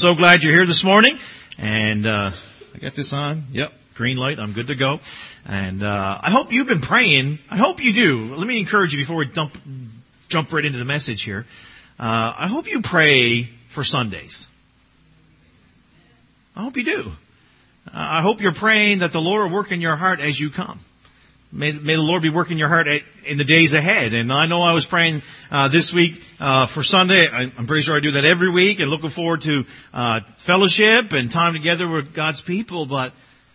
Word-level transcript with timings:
So 0.00 0.14
glad 0.14 0.42
you're 0.42 0.54
here 0.54 0.64
this 0.64 0.82
morning. 0.82 1.18
And, 1.58 2.06
uh, 2.06 2.30
I 2.74 2.78
got 2.78 2.94
this 2.94 3.12
on. 3.12 3.48
Yep. 3.52 3.70
Green 3.96 4.16
light. 4.16 4.38
I'm 4.38 4.54
good 4.54 4.68
to 4.68 4.74
go. 4.74 5.00
And, 5.44 5.82
uh, 5.82 6.18
I 6.22 6.30
hope 6.30 6.54
you've 6.54 6.66
been 6.66 6.80
praying. 6.80 7.38
I 7.50 7.58
hope 7.58 7.84
you 7.84 7.92
do. 7.92 8.34
Let 8.34 8.46
me 8.46 8.58
encourage 8.58 8.94
you 8.94 8.98
before 8.98 9.16
we 9.16 9.26
dump, 9.26 9.58
jump 10.30 10.54
right 10.54 10.64
into 10.64 10.78
the 10.78 10.86
message 10.86 11.20
here. 11.20 11.44
Uh, 11.98 12.32
I 12.34 12.46
hope 12.46 12.66
you 12.66 12.80
pray 12.80 13.50
for 13.68 13.84
Sundays. 13.84 14.48
I 16.56 16.62
hope 16.62 16.78
you 16.78 16.84
do. 16.84 17.12
Uh, 17.86 17.90
I 17.92 18.22
hope 18.22 18.40
you're 18.40 18.54
praying 18.54 19.00
that 19.00 19.12
the 19.12 19.20
Lord 19.20 19.42
will 19.42 19.54
work 19.58 19.70
in 19.70 19.82
your 19.82 19.96
heart 19.96 20.20
as 20.20 20.40
you 20.40 20.48
come. 20.48 20.80
May, 21.52 21.72
may 21.72 21.96
the 21.96 22.02
Lord 22.02 22.22
be 22.22 22.30
working 22.30 22.58
your 22.58 22.68
heart 22.68 22.86
in 23.26 23.36
the 23.36 23.44
days 23.44 23.74
ahead. 23.74 24.14
And 24.14 24.32
I 24.32 24.46
know 24.46 24.62
I 24.62 24.72
was 24.72 24.86
praying 24.86 25.22
uh, 25.50 25.66
this 25.68 25.92
week 25.92 26.22
uh, 26.38 26.66
for 26.66 26.84
Sunday. 26.84 27.26
I, 27.26 27.42
am 27.42 27.66
pretty 27.66 27.82
sure 27.82 27.96
I 27.96 28.00
do 28.00 28.12
that 28.12 28.24
every 28.24 28.50
week, 28.50 28.78
and 28.78 28.88
looking 28.88 29.10
forward 29.10 29.40
to 29.42 29.64
uh, 29.92 30.20
fellowship 30.36 31.12
and 31.12 31.30
time 31.30 31.54
together 31.54 31.88
with 31.88 32.14
God's 32.14 32.40
people. 32.40 32.86
But 32.86 33.12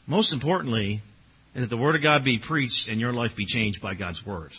most 0.08 0.34
importantly, 0.34 1.02
is 1.54 1.62
that 1.62 1.70
the 1.70 1.78
Word 1.78 1.96
of 1.96 2.02
God 2.02 2.26
be 2.26 2.38
preached 2.38 2.90
and 2.90 3.00
your 3.00 3.14
life 3.14 3.36
be 3.36 3.46
changed 3.46 3.82
by 3.82 3.94
God's 3.94 4.26
Word. 4.26 4.52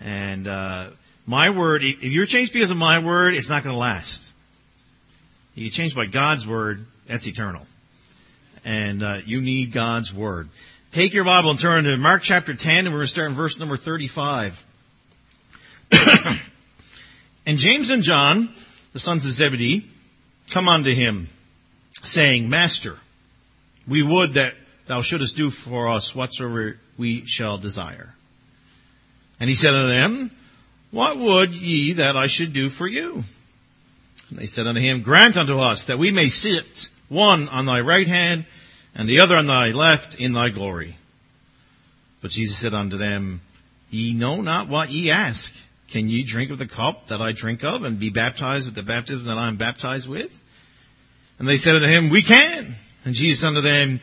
And 0.00 0.46
uh, 0.46 0.90
my 1.26 1.50
word, 1.50 1.84
if 1.84 2.12
you're 2.12 2.26
changed 2.26 2.54
because 2.54 2.70
of 2.70 2.78
my 2.78 3.00
word, 3.00 3.34
it's 3.34 3.50
not 3.50 3.62
going 3.62 3.74
to 3.74 3.78
last. 3.78 4.32
You 5.54 5.64
get 5.64 5.74
changed 5.74 5.94
by 5.94 6.06
God's 6.06 6.46
Word, 6.46 6.86
that's 7.06 7.26
eternal. 7.26 7.66
And 8.64 9.02
uh, 9.02 9.18
you 9.26 9.42
need 9.42 9.72
God's 9.72 10.12
Word. 10.12 10.48
Take 10.92 11.14
your 11.14 11.22
Bible 11.22 11.50
and 11.50 11.58
turn 11.60 11.84
to 11.84 11.96
Mark 11.96 12.20
chapter 12.20 12.52
10, 12.52 12.78
and 12.78 12.88
we're 12.88 12.94
going 12.94 13.02
to 13.02 13.06
start 13.06 13.28
in 13.28 13.36
verse 13.36 13.56
number 13.60 13.76
35. 13.76 14.66
and 17.46 17.58
James 17.58 17.90
and 17.90 18.02
John, 18.02 18.52
the 18.92 18.98
sons 18.98 19.24
of 19.24 19.30
Zebedee, 19.30 19.86
come 20.50 20.68
unto 20.68 20.92
him, 20.92 21.28
saying, 22.02 22.48
Master, 22.48 22.96
we 23.86 24.02
would 24.02 24.34
that 24.34 24.54
thou 24.88 25.00
shouldest 25.00 25.36
do 25.36 25.50
for 25.50 25.92
us 25.92 26.12
whatsoever 26.12 26.76
we 26.98 27.24
shall 27.24 27.56
desire. 27.56 28.12
And 29.38 29.48
he 29.48 29.54
said 29.54 29.72
unto 29.72 29.94
them, 29.94 30.32
What 30.90 31.18
would 31.18 31.54
ye 31.54 31.92
that 31.92 32.16
I 32.16 32.26
should 32.26 32.52
do 32.52 32.68
for 32.68 32.88
you? 32.88 33.22
And 34.28 34.38
they 34.40 34.46
said 34.46 34.66
unto 34.66 34.80
him, 34.80 35.02
Grant 35.02 35.36
unto 35.36 35.56
us 35.56 35.84
that 35.84 36.00
we 36.00 36.10
may 36.10 36.30
sit 36.30 36.90
one 37.08 37.48
on 37.48 37.66
thy 37.66 37.80
right 37.80 38.08
hand 38.08 38.44
and 38.94 39.08
the 39.08 39.20
other 39.20 39.36
on 39.36 39.46
thy 39.46 39.68
left 39.68 40.16
in 40.16 40.32
thy 40.32 40.50
glory. 40.50 40.96
But 42.20 42.30
Jesus 42.30 42.56
said 42.56 42.74
unto 42.74 42.98
them, 42.98 43.40
Ye 43.90 44.12
know 44.12 44.40
not 44.40 44.68
what 44.68 44.90
ye 44.90 45.10
ask. 45.10 45.52
Can 45.88 46.08
ye 46.08 46.22
drink 46.22 46.50
of 46.50 46.58
the 46.58 46.68
cup 46.68 47.08
that 47.08 47.20
I 47.20 47.32
drink 47.32 47.64
of, 47.64 47.82
and 47.82 47.98
be 47.98 48.10
baptized 48.10 48.66
with 48.66 48.74
the 48.74 48.82
baptism 48.82 49.26
that 49.26 49.38
I 49.38 49.48
am 49.48 49.56
baptized 49.56 50.08
with? 50.08 50.42
And 51.38 51.48
they 51.48 51.56
said 51.56 51.74
unto 51.74 51.88
him, 51.88 52.10
We 52.10 52.22
can. 52.22 52.74
And 53.04 53.14
Jesus 53.14 53.40
said 53.40 53.48
unto 53.48 53.62
them, 53.62 54.00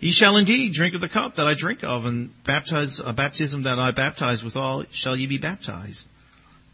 Ye 0.00 0.10
shall 0.10 0.36
indeed 0.36 0.72
drink 0.72 0.94
of 0.94 1.00
the 1.00 1.08
cup 1.08 1.36
that 1.36 1.46
I 1.46 1.54
drink 1.54 1.84
of, 1.84 2.06
and 2.06 2.30
baptize 2.44 3.00
a 3.00 3.12
baptism 3.12 3.64
that 3.64 3.78
I 3.78 3.90
baptize 3.90 4.42
withal 4.42 4.84
shall 4.90 5.16
ye 5.16 5.26
be 5.26 5.38
baptized. 5.38 6.08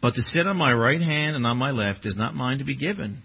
But 0.01 0.15
to 0.15 0.21
sit 0.21 0.47
on 0.47 0.57
my 0.57 0.73
right 0.73 1.01
hand 1.01 1.35
and 1.35 1.45
on 1.45 1.57
my 1.57 1.71
left 1.71 2.05
is 2.05 2.17
not 2.17 2.35
mine 2.35 2.59
to 2.59 2.63
be 2.63 2.75
given, 2.75 3.23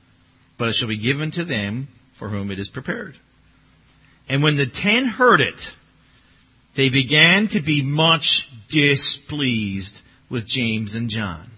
but 0.59 0.69
it 0.69 0.73
shall 0.73 0.89
be 0.89 0.97
given 0.97 1.31
to 1.33 1.45
them 1.45 1.89
for 2.15 2.29
whom 2.29 2.51
it 2.51 2.59
is 2.59 2.71
prepared. 2.71 3.17
And 4.31 4.45
when 4.45 4.57
the 4.57 4.67
ten 4.67 5.07
heard 5.07 5.41
it, 5.41 5.75
they 6.77 6.89
began 6.89 7.49
to 7.49 7.61
be 7.61 7.83
much 7.83 8.49
displeased 8.69 10.03
with 10.29 10.47
James 10.47 10.95
and 10.95 11.11
John. 11.11 11.51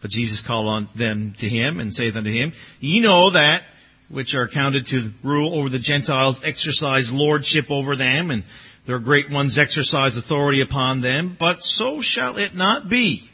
But 0.00 0.12
Jesus 0.12 0.40
called 0.40 0.68
on 0.68 0.88
them 0.94 1.34
to 1.38 1.48
him 1.48 1.80
and 1.80 1.92
saith 1.92 2.14
unto 2.14 2.30
him, 2.30 2.52
Ye 2.78 3.00
know 3.00 3.30
that 3.30 3.64
which 4.08 4.36
are 4.36 4.46
counted 4.46 4.86
to 4.86 5.10
rule 5.24 5.58
over 5.58 5.68
the 5.68 5.80
Gentiles 5.80 6.40
exercise 6.44 7.10
lordship 7.10 7.72
over 7.72 7.96
them, 7.96 8.30
and 8.30 8.44
their 8.86 9.00
great 9.00 9.28
ones 9.28 9.58
exercise 9.58 10.16
authority 10.16 10.60
upon 10.60 11.00
them, 11.00 11.34
but 11.36 11.64
so 11.64 12.00
shall 12.00 12.36
it 12.36 12.54
not 12.54 12.88
be 12.88 13.28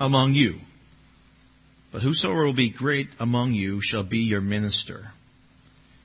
among 0.00 0.34
you. 0.34 0.58
But 1.92 2.02
whosoever 2.02 2.44
will 2.44 2.54
be 2.54 2.70
great 2.70 3.08
among 3.20 3.54
you 3.54 3.80
shall 3.80 4.02
be 4.02 4.20
your 4.20 4.40
minister. 4.40 5.12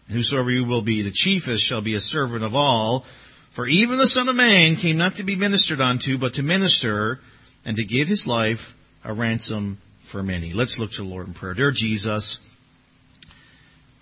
Whosoever 0.10 0.50
you 0.50 0.64
will 0.64 0.82
be 0.82 1.02
the 1.02 1.12
chiefest 1.12 1.64
shall 1.64 1.82
be 1.82 1.96
a 1.96 2.00
servant 2.00 2.44
of 2.44 2.56
all. 2.56 3.06
For 3.52 3.68
even 3.68 3.98
the 3.98 4.08
Son 4.08 4.30
of 4.30 4.36
Man 4.36 4.76
came 4.76 4.98
not 4.98 5.16
to 5.16 5.24
be 5.24 5.36
ministered 5.36 5.82
unto, 5.82 6.18
but 6.18 6.36
to 6.36 6.44
minister 6.44 7.20
and 7.66 7.78
to 7.78 7.84
give 7.84 8.08
his 8.08 8.28
life 8.28 8.76
a 9.04 9.14
ransom 9.14 9.80
for 10.02 10.24
many. 10.24 10.54
Let's 10.54 10.80
look 10.80 10.92
to 10.92 10.98
the 10.98 11.04
Lord 11.04 11.28
in 11.28 11.34
prayer. 11.34 11.54
Dear 11.54 11.72
Jesus, 11.72 12.40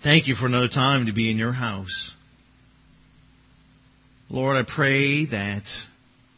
thank 0.00 0.28
you 0.28 0.34
for 0.34 0.46
another 0.46 0.68
time 0.68 1.06
to 1.06 1.12
be 1.12 1.30
in 1.30 1.38
your 1.38 1.52
house. 1.52 2.14
Lord, 4.28 4.56
I 4.56 4.62
pray 4.62 5.24
that 5.26 5.86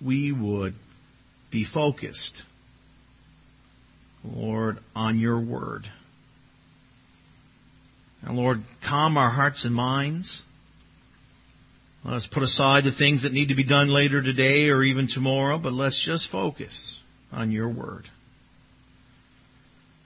we 0.01 0.33
would 0.33 0.75
be 1.51 1.65
focused, 1.65 2.45
Lord, 4.25 4.79
on 4.95 5.19
your 5.19 5.41
word. 5.41 5.89
Lord, 8.37 8.63
calm 8.83 9.17
our 9.17 9.31
hearts 9.31 9.65
and 9.65 9.75
minds. 9.75 10.43
Let 12.05 12.15
us 12.15 12.27
put 12.27 12.43
aside 12.43 12.85
the 12.85 12.93
things 12.93 13.23
that 13.23 13.33
need 13.33 13.49
to 13.49 13.55
be 13.55 13.65
done 13.65 13.89
later 13.89 14.23
today 14.23 14.71
or 14.71 14.83
even 14.83 15.07
tomorrow, 15.07 15.59
but 15.59 15.73
let's 15.73 16.01
just 16.01 16.29
focus 16.29 16.99
on 17.33 17.53
your 17.53 17.69
word. 17.69 18.07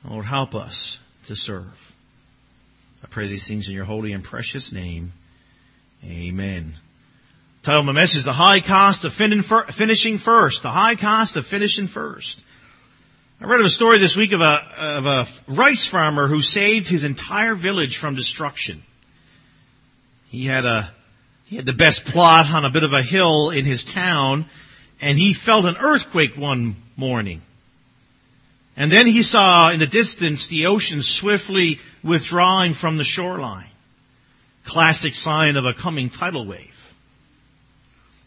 Lord, 0.09 0.25
help 0.25 0.55
us 0.55 0.99
to 1.27 1.37
serve. 1.37 1.93
I 3.05 3.07
pray 3.09 3.29
these 3.29 3.47
things 3.47 3.69
in 3.69 3.75
your 3.75 3.85
holy 3.85 4.13
and 4.13 4.25
precious 4.25 4.73
name. 4.73 5.13
Amen. 6.05 6.75
Title 7.63 7.81
of 7.81 7.87
my 7.87 7.93
message, 7.93 8.25
The 8.25 8.33
High 8.33 8.61
Cost 8.61 9.05
of 9.05 9.13
Finishing 9.13 10.19
First. 10.19 10.63
The 10.63 10.71
High 10.71 10.97
Cost 10.97 11.37
of 11.37 11.47
Finishing 11.47 11.87
First. 11.87 12.41
I 13.43 13.45
read 13.47 13.59
of 13.59 13.67
a 13.67 13.71
story 13.71 13.99
this 13.99 14.17
week 14.17 14.31
of 14.31 14.41
a, 14.41 14.63
of 14.79 15.07
a 15.07 15.27
rice 15.49 15.85
farmer 15.85 16.29
who 16.29 16.43
saved 16.43 16.87
his 16.87 17.03
entire 17.03 17.57
village 17.57 17.97
from 17.97 18.15
destruction. 18.15 18.85
He 20.29 20.47
had 20.47 20.65
a, 20.65 20.95
he 21.47 21.57
had 21.57 21.67
the 21.67 21.73
best 21.73 22.05
plot 22.05 22.49
on 22.49 22.65
a 22.65 22.71
bit 22.71 22.85
of 22.85 22.93
a 22.93 23.03
hill 23.03 23.51
in 23.51 23.65
his 23.65 23.85
town, 23.85 24.47
and 25.01 25.19
he 25.19 25.33
felt 25.33 25.65
an 25.65 25.77
earthquake 25.77 26.37
one 26.37 26.77
morning. 26.97 27.43
And 28.77 28.93
then 28.93 29.09
he 29.09 29.23
saw 29.23 29.71
in 29.71 29.81
the 29.81 29.89
distance 29.89 30.47
the 30.47 30.67
ocean 30.67 31.03
swiftly 31.03 31.81
withdrawing 32.05 32.75
from 32.75 32.97
the 32.97 33.03
shoreline. 33.03 33.71
Classic 34.65 35.17
sign 35.17 35.57
of 35.57 35.65
a 35.65 35.75
coming 35.75 36.11
tidal 36.11 36.47
wave. 36.47 36.95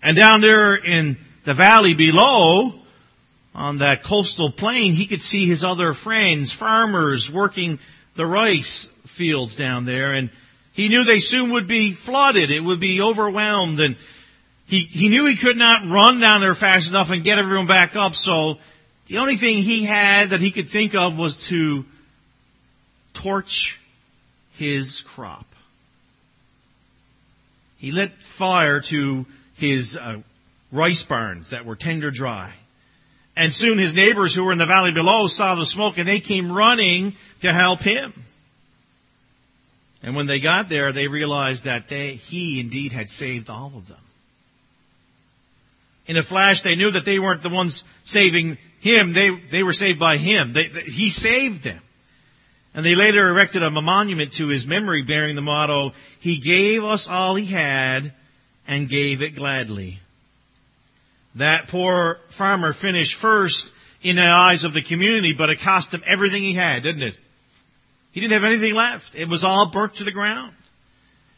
And 0.03 0.18
down 0.18 0.42
there 0.42 0.76
in 0.76 1.16
the 1.46 1.53
valley 1.53 1.94
below, 1.94 2.82
on 3.55 3.77
that 3.77 4.03
coastal 4.03 4.51
plain, 4.51 4.93
he 4.93 5.05
could 5.05 5.21
see 5.21 5.47
his 5.47 5.63
other 5.63 5.93
friends, 5.93 6.51
farmers, 6.51 7.31
working 7.31 7.79
the 8.16 8.25
rice 8.25 8.85
fields 9.05 9.55
down 9.55 9.85
there, 9.85 10.13
and 10.13 10.29
he 10.73 10.89
knew 10.89 11.05
they 11.05 11.19
soon 11.19 11.51
would 11.51 11.67
be 11.67 11.93
flooded. 11.93 12.51
It 12.51 12.59
would 12.59 12.81
be 12.81 13.01
overwhelmed, 13.01 13.79
and 13.79 13.95
he, 14.67 14.79
he 14.79 15.07
knew 15.07 15.25
he 15.25 15.38
could 15.38 15.57
not 15.57 15.88
run 15.88 16.19
down 16.19 16.41
there 16.41 16.53
fast 16.53 16.89
enough 16.89 17.11
and 17.11 17.23
get 17.23 17.39
everyone 17.39 17.67
back 17.67 17.95
up, 17.95 18.13
so 18.13 18.57
the 19.07 19.19
only 19.19 19.38
thing 19.38 19.57
he 19.57 19.85
had 19.85 20.31
that 20.31 20.41
he 20.41 20.51
could 20.51 20.69
think 20.69 20.93
of 20.93 21.17
was 21.17 21.37
to 21.47 21.85
torch 23.13 23.79
his 24.57 25.01
crop. 25.01 25.45
He 27.77 27.91
lit 27.91 28.13
fire 28.13 28.81
to 28.81 29.25
his 29.55 29.95
uh, 29.95 30.22
rice 30.72 31.03
barns 31.03 31.51
that 31.51 31.66
were 31.66 31.75
tender 31.75 32.11
dry. 32.11 32.53
And 33.35 33.53
soon 33.53 33.78
his 33.78 33.96
neighbors 33.96 34.34
who 34.34 34.46
were 34.46 34.51
in 34.51 34.57
the 34.57 34.66
valley 34.66 34.91
below 34.91 35.28
saw 35.28 35.56
the 35.56 35.66
smoke 35.66 35.97
and 35.97 36.07
they 36.07 36.19
came 36.19 36.51
running 36.51 37.16
to 37.41 37.51
help 37.51 37.81
him. 37.81 38.13
And 40.01 40.16
when 40.16 40.28
they 40.28 40.40
got 40.40 40.69
there, 40.69 40.93
they 40.93 41.08
realized 41.08 41.64
that 41.64 41.87
they, 41.87 42.14
he 42.14 42.59
indeed 42.59 42.93
had 42.93 43.09
saved 43.09 43.49
all 43.49 43.73
of 43.76 43.87
them. 43.87 43.97
In 46.05 46.17
a 46.17 46.23
flash, 46.23 46.61
they 46.61 46.76
knew 46.76 46.91
that 46.91 47.05
they 47.05 47.17
weren't 47.17 47.41
the 47.41 47.49
ones 47.49 47.84
saving 48.03 48.59
him. 48.79 49.14
They, 49.14 49.35
they 49.35 49.64
were 49.64 49.73
saved 49.73 49.99
by 49.99 50.17
him. 50.17 50.53
They, 50.53 50.67
they, 50.67 50.84
he 50.84 51.09
saved 51.09 51.64
them. 51.64 51.82
And 52.76 52.85
they 52.85 52.93
later 52.93 53.28
erected 53.28 53.64
a 53.64 53.72
monument 53.72 54.34
to 54.34 54.47
his 54.47 54.67
memory 54.67 55.02
bearing 55.02 55.35
the 55.35 55.41
motto, 55.41 55.93
He 56.20 56.37
gave 56.37 56.84
us 56.84 57.08
all 57.08 57.35
he 57.35 57.46
had 57.46 58.14
and 58.67 58.90
gave 58.90 59.22
it 59.22 59.35
gladly. 59.35 59.99
That 61.35 61.67
poor 61.67 62.20
farmer 62.28 62.73
finished 62.73 63.16
first 63.16 63.70
in 64.02 64.16
the 64.16 64.23
eyes 64.23 64.64
of 64.64 64.73
the 64.73 64.82
community, 64.82 65.34
but 65.34 65.49
it 65.49 65.59
cost 65.59 65.93
him 65.93 66.03
everything 66.05 66.41
he 66.41 66.53
had, 66.53 66.84
didn't 66.84 67.03
it? 67.03 67.17
He 68.11 68.22
didn't 68.22 68.34
have 68.34 68.43
anything 68.46 68.73
left. 68.73 69.16
It 69.16 69.28
was 69.28 69.43
all 69.43 69.66
burnt 69.67 69.96
to 69.96 70.03
the 70.05 70.11
ground. 70.11 70.53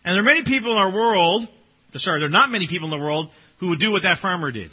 And 0.06 0.14
there 0.14 0.22
are 0.22 0.26
many 0.26 0.44
people 0.44 0.72
in 0.74 0.78
our 0.78 0.92
world, 0.92 1.48
sorry, 1.96 2.20
there 2.20 2.28
are 2.28 2.32
not 2.32 2.52
many 2.52 2.68
people 2.68 2.86
in 2.86 2.92
the 2.92 3.04
world 3.04 3.30
who 3.58 3.70
would 3.70 3.80
do 3.80 3.92
what 3.92 4.04
that 4.04 4.20
farmer 4.20 4.52
did. 4.52 4.70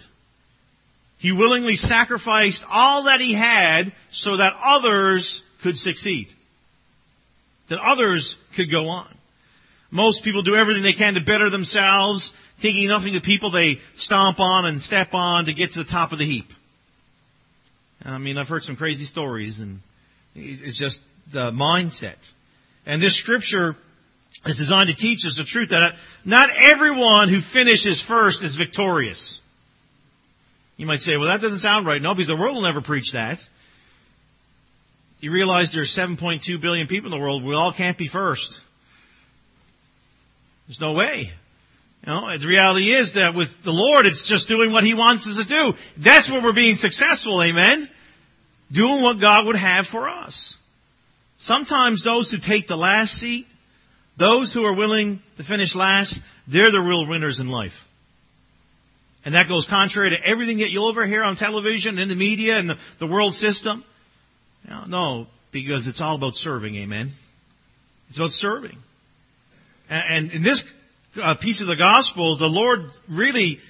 He 1.19 1.32
willingly 1.32 1.76
sacrificed 1.76 2.65
all 2.71 3.05
that 3.05 3.21
he 3.21 3.32
had 3.32 3.93
so 4.11 4.37
that 4.37 4.55
others 4.62 5.43
could 5.62 5.79
succeed. 5.79 6.29
that 7.69 7.79
others 7.79 8.37
could 8.55 8.71
go 8.71 8.88
on. 8.88 9.09
Most 9.91 10.25
people 10.25 10.43
do 10.43 10.55
everything 10.56 10.82
they 10.82 10.93
can 10.93 11.15
to 11.15 11.21
better 11.21 11.49
themselves, 11.49 12.35
thinking 12.59 12.89
nothing 12.89 13.15
of 13.17 13.23
people 13.23 13.51
they 13.51 13.81
stomp 13.95 14.41
on 14.41 14.67
and 14.67 14.83
step 14.83 15.15
on 15.15 15.47
to 15.47 15.53
get 15.53 15.73
to 15.73 15.79
the 15.79 15.85
top 15.85 16.12
of 16.12 16.19
the 16.19 16.25
heap. 16.25 16.53
I 18.05 18.19
mean, 18.19 18.37
I've 18.37 18.49
heard 18.49 18.65
some 18.65 18.77
crazy 18.77 19.05
stories 19.05 19.61
and 19.61 19.81
it's 20.35 20.77
just 20.77 21.03
the 21.31 21.53
mindset. 21.53 22.33
And 22.87 23.01
this 23.01 23.17
scripture 23.17 23.77
is 24.47 24.59
designed 24.59 24.91
to 24.91 24.97
teach 24.97 25.27
us 25.27 25.39
the 25.39 25.45
truth 25.45 25.71
that 25.71 25.97
not 26.25 26.51
everyone 26.55 27.29
who 27.29 27.41
finishes 27.41 28.01
first 28.01 28.43
is 28.43 28.57
victorious. 28.57 29.41
You 30.77 30.87
might 30.87 31.00
say, 31.00 31.17
well, 31.17 31.29
that 31.29 31.41
doesn't 31.41 31.61
sound 31.61 31.87
right. 31.87 32.03
No, 32.03 32.15
because 32.15 32.29
the 32.29 32.37
world 32.37 32.57
will 32.57 32.62
never 32.62 32.81
preach 32.81 33.12
that. 33.12 33.49
You 35.21 35.31
realize 35.31 35.73
there's 35.73 35.95
7.2 35.95 36.61
billion 36.61 36.87
people 36.87 37.12
in 37.12 37.19
the 37.19 37.23
world. 37.23 37.45
We 37.45 37.55
all 37.55 37.73
can't 37.73 37.97
be 37.97 38.09
first. 38.09 38.61
There's 40.67 40.81
no 40.81 40.93
way. 40.93 41.33
You 42.06 42.12
know, 42.12 42.39
the 42.39 42.47
reality 42.47 42.91
is 42.91 43.12
that 43.12 43.35
with 43.35 43.62
the 43.62 43.73
Lord, 43.73 44.05
it's 44.05 44.27
just 44.27 44.47
doing 44.47 44.73
what 44.73 44.85
He 44.85 44.93
wants 44.93 45.27
us 45.27 45.39
to 45.39 45.49
do. 45.49 45.75
That's 45.97 46.31
where 46.31 46.43
we're 46.43 46.53
being 46.53 46.77
successful, 46.77 47.43
amen? 47.43 47.89
Doing 48.71 49.01
what 49.01 49.21
God 49.21 49.47
would 49.47 49.56
have 49.56 49.87
for 49.87 50.09
us. 50.09 50.59
Sometimes 51.39 52.03
those 52.03 52.31
who 52.31 52.39
take 52.39 52.67
the 52.67 52.77
last 52.77 53.15
seat, 53.15 53.49
those 54.17 54.53
who 54.53 54.65
are 54.67 54.75
willing 54.75 55.23
to 55.39 55.45
finish 55.45 55.75
last, 55.75 56.21
they're 56.47 56.71
the 56.71 56.81
real 56.81 57.06
winners 57.06 57.41
in 57.41 57.49
life. 57.49 57.89
And 59.25 59.35
that 59.35 59.49
goes 59.49 59.67
contrary 59.67 60.11
to 60.11 60.23
everything 60.23 60.59
that 60.59 60.71
you'll 60.71 60.91
ever 60.91 61.07
hear 61.07 61.23
on 61.23 61.37
television, 61.37 61.99
in 61.99 62.11
the 62.11 62.15
media, 62.15 62.59
and 62.59 62.69
the, 62.69 62.79
the 62.99 63.07
world 63.07 63.33
system. 63.33 63.83
no, 64.87 65.27
because 65.53 65.87
it's 65.87 66.03
all 66.03 66.17
about 66.17 66.37
serving, 66.37 66.75
amen? 66.77 67.12
It's 68.11 68.19
about 68.19 68.33
serving. 68.33 68.77
And, 69.89 70.05
and 70.27 70.33
in 70.33 70.43
this 70.43 70.71
uh, 71.20 71.34
piece 71.34 71.61
of 71.61 71.66
the 71.66 71.76
gospel, 71.76 72.37
the 72.37 72.49
Lord 72.49 72.90
really 73.08 73.61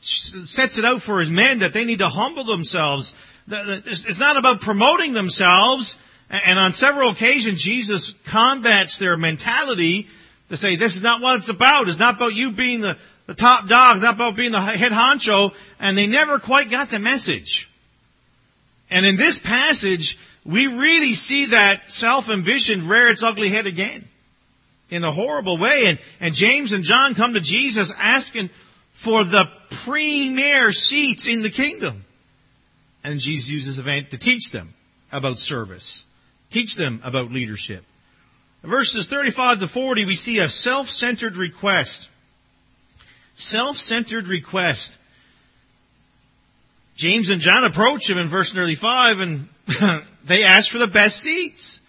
sets 0.00 0.78
it 0.78 0.84
out 0.84 1.00
for 1.00 1.18
his 1.18 1.30
men 1.30 1.60
that 1.60 1.72
they 1.72 1.84
need 1.84 2.00
to 2.00 2.08
humble 2.08 2.44
themselves. 2.44 3.14
It's 3.48 4.18
not 4.18 4.36
about 4.36 4.60
promoting 4.60 5.12
themselves. 5.12 5.98
And 6.30 6.58
on 6.58 6.72
several 6.72 7.10
occasions, 7.10 7.62
Jesus 7.62 8.14
combats 8.24 8.98
their 8.98 9.16
mentality 9.16 10.08
to 10.50 10.56
say, 10.56 10.76
this 10.76 10.96
is 10.96 11.02
not 11.02 11.20
what 11.20 11.36
it's 11.36 11.48
about. 11.48 11.88
It's 11.88 11.98
not 11.98 12.16
about 12.16 12.34
you 12.34 12.52
being 12.52 12.80
the, 12.80 12.98
the 13.26 13.34
top 13.34 13.68
dog, 13.68 13.96
It's 13.96 14.04
not 14.04 14.14
about 14.14 14.36
being 14.36 14.52
the 14.52 14.60
head 14.60 14.92
honcho, 14.92 15.54
and 15.80 15.96
they 15.96 16.06
never 16.06 16.38
quite 16.38 16.70
got 16.70 16.90
the 16.90 16.98
message. 16.98 17.70
And 18.90 19.06
in 19.06 19.16
this 19.16 19.38
passage, 19.38 20.18
we 20.44 20.66
really 20.66 21.14
see 21.14 21.46
that 21.46 21.90
self-ambition 21.90 22.86
rear 22.86 23.08
its 23.08 23.22
ugly 23.22 23.48
head 23.48 23.66
again. 23.66 24.06
In 24.94 25.04
a 25.04 25.12
horrible 25.12 25.58
way. 25.58 25.86
And, 25.86 25.98
and 26.20 26.34
James 26.34 26.72
and 26.72 26.84
John 26.84 27.14
come 27.14 27.34
to 27.34 27.40
Jesus 27.40 27.92
asking 27.98 28.50
for 28.92 29.24
the 29.24 29.46
premier 29.70 30.72
seats 30.72 31.26
in 31.26 31.42
the 31.42 31.50
kingdom. 31.50 32.04
And 33.02 33.18
Jesus 33.18 33.50
uses 33.50 33.76
the 33.76 33.82
event 33.82 34.10
to 34.10 34.18
teach 34.18 34.50
them 34.50 34.72
about 35.10 35.38
service. 35.38 36.04
Teach 36.50 36.76
them 36.76 37.00
about 37.04 37.32
leadership. 37.32 37.84
Verses 38.62 39.08
35 39.08 39.60
to 39.60 39.68
40, 39.68 40.04
we 40.04 40.16
see 40.16 40.38
a 40.38 40.48
self-centered 40.48 41.36
request 41.36 42.08
self-centered 43.36 44.28
request. 44.28 44.98
James 46.96 47.30
and 47.30 47.40
John 47.40 47.64
approach 47.64 48.08
him 48.08 48.18
in 48.18 48.28
verse 48.28 48.52
35 48.52 49.20
and 49.20 49.48
they 50.24 50.44
ask 50.44 50.70
for 50.70 50.78
the 50.78 50.86
best 50.86 51.20
seats. 51.20 51.80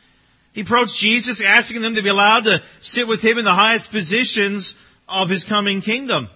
He 0.55 0.61
approached 0.61 0.97
Jesus 0.97 1.41
asking 1.41 1.81
them 1.81 1.95
to 1.95 2.01
be 2.01 2.07
allowed 2.07 2.45
to 2.45 2.63
sit 2.79 3.09
with 3.09 3.21
him 3.21 3.37
in 3.37 3.43
the 3.43 3.53
highest 3.53 3.91
positions 3.91 4.73
of 5.07 5.27
his 5.27 5.43
coming 5.43 5.81
kingdom. 5.81 6.29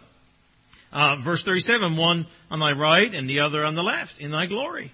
Uh, 0.91 1.15
verse 1.21 1.41
37, 1.43 1.95
one 1.95 2.27
on 2.51 2.59
thy 2.59 2.73
right 2.73 3.15
and 3.15 3.29
the 3.29 3.39
other 3.39 3.63
on 3.63 3.75
the 3.75 3.81
left 3.81 4.19
in 4.19 4.31
thy 4.31 4.45
glory. 4.45 4.91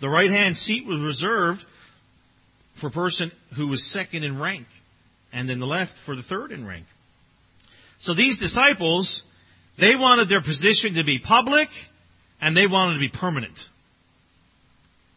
The 0.00 0.08
right 0.08 0.30
hand 0.30 0.56
seat 0.56 0.86
was 0.86 1.02
reserved 1.02 1.66
for 2.76 2.86
a 2.86 2.90
person 2.90 3.30
who 3.56 3.68
was 3.68 3.84
second 3.84 4.24
in 4.24 4.38
rank 4.38 4.66
and 5.30 5.46
then 5.46 5.60
the 5.60 5.66
left 5.66 5.94
for 5.94 6.16
the 6.16 6.22
third 6.22 6.50
in 6.50 6.66
rank. 6.66 6.86
So 7.98 8.14
these 8.14 8.38
disciples, 8.38 9.22
they 9.76 9.96
wanted 9.96 10.30
their 10.30 10.40
position 10.40 10.94
to 10.94 11.04
be 11.04 11.18
public 11.18 11.68
and 12.40 12.56
they 12.56 12.66
wanted 12.66 12.94
to 12.94 13.00
be 13.00 13.08
permanent. 13.08 13.68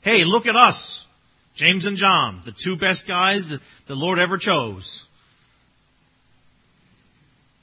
Hey, 0.01 0.25
look 0.25 0.45
at 0.45 0.57
us. 0.57 1.05
James 1.55 1.85
and 1.85 1.95
John, 1.95 2.41
the 2.43 2.51
two 2.51 2.75
best 2.75 3.07
guys 3.07 3.49
that 3.49 3.61
the 3.87 3.95
Lord 3.95 4.19
ever 4.19 4.37
chose. 4.37 5.05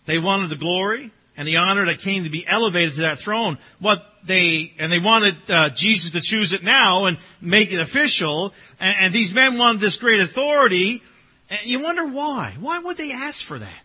They 0.07 0.19
wanted 0.19 0.49
the 0.49 0.57
glory 0.57 1.11
and 1.37 1.47
the 1.47 1.59
honor 1.59 1.85
that 1.87 2.01
came 2.01 2.25
to 2.25 2.31
be 2.31 2.47
elevated 2.47 2.95
to 2.95 3.01
that 3.03 3.19
throne. 3.19 3.59
What 3.79 4.05
they 4.25 4.73
and 4.79 4.91
they 4.91 4.99
wanted 4.99 5.37
uh, 5.49 5.69
Jesus 5.71 6.13
to 6.13 6.21
choose 6.23 6.55
it 6.55 6.63
now 6.63 7.05
and 7.05 7.19
make 7.41 7.73
it 7.73 7.81
official. 7.81 8.55
And, 8.81 8.97
and 9.01 9.15
these 9.15 9.35
men 9.35 9.59
wanted 9.59 9.81
this 9.81 9.97
great 9.97 10.21
authority. 10.21 11.03
And 11.51 11.61
you 11.65 11.81
wonder 11.81 12.07
why? 12.07 12.57
Why 12.59 12.79
would 12.79 12.97
they 12.97 13.13
ask 13.13 13.45
for 13.45 13.59
that? 13.59 13.83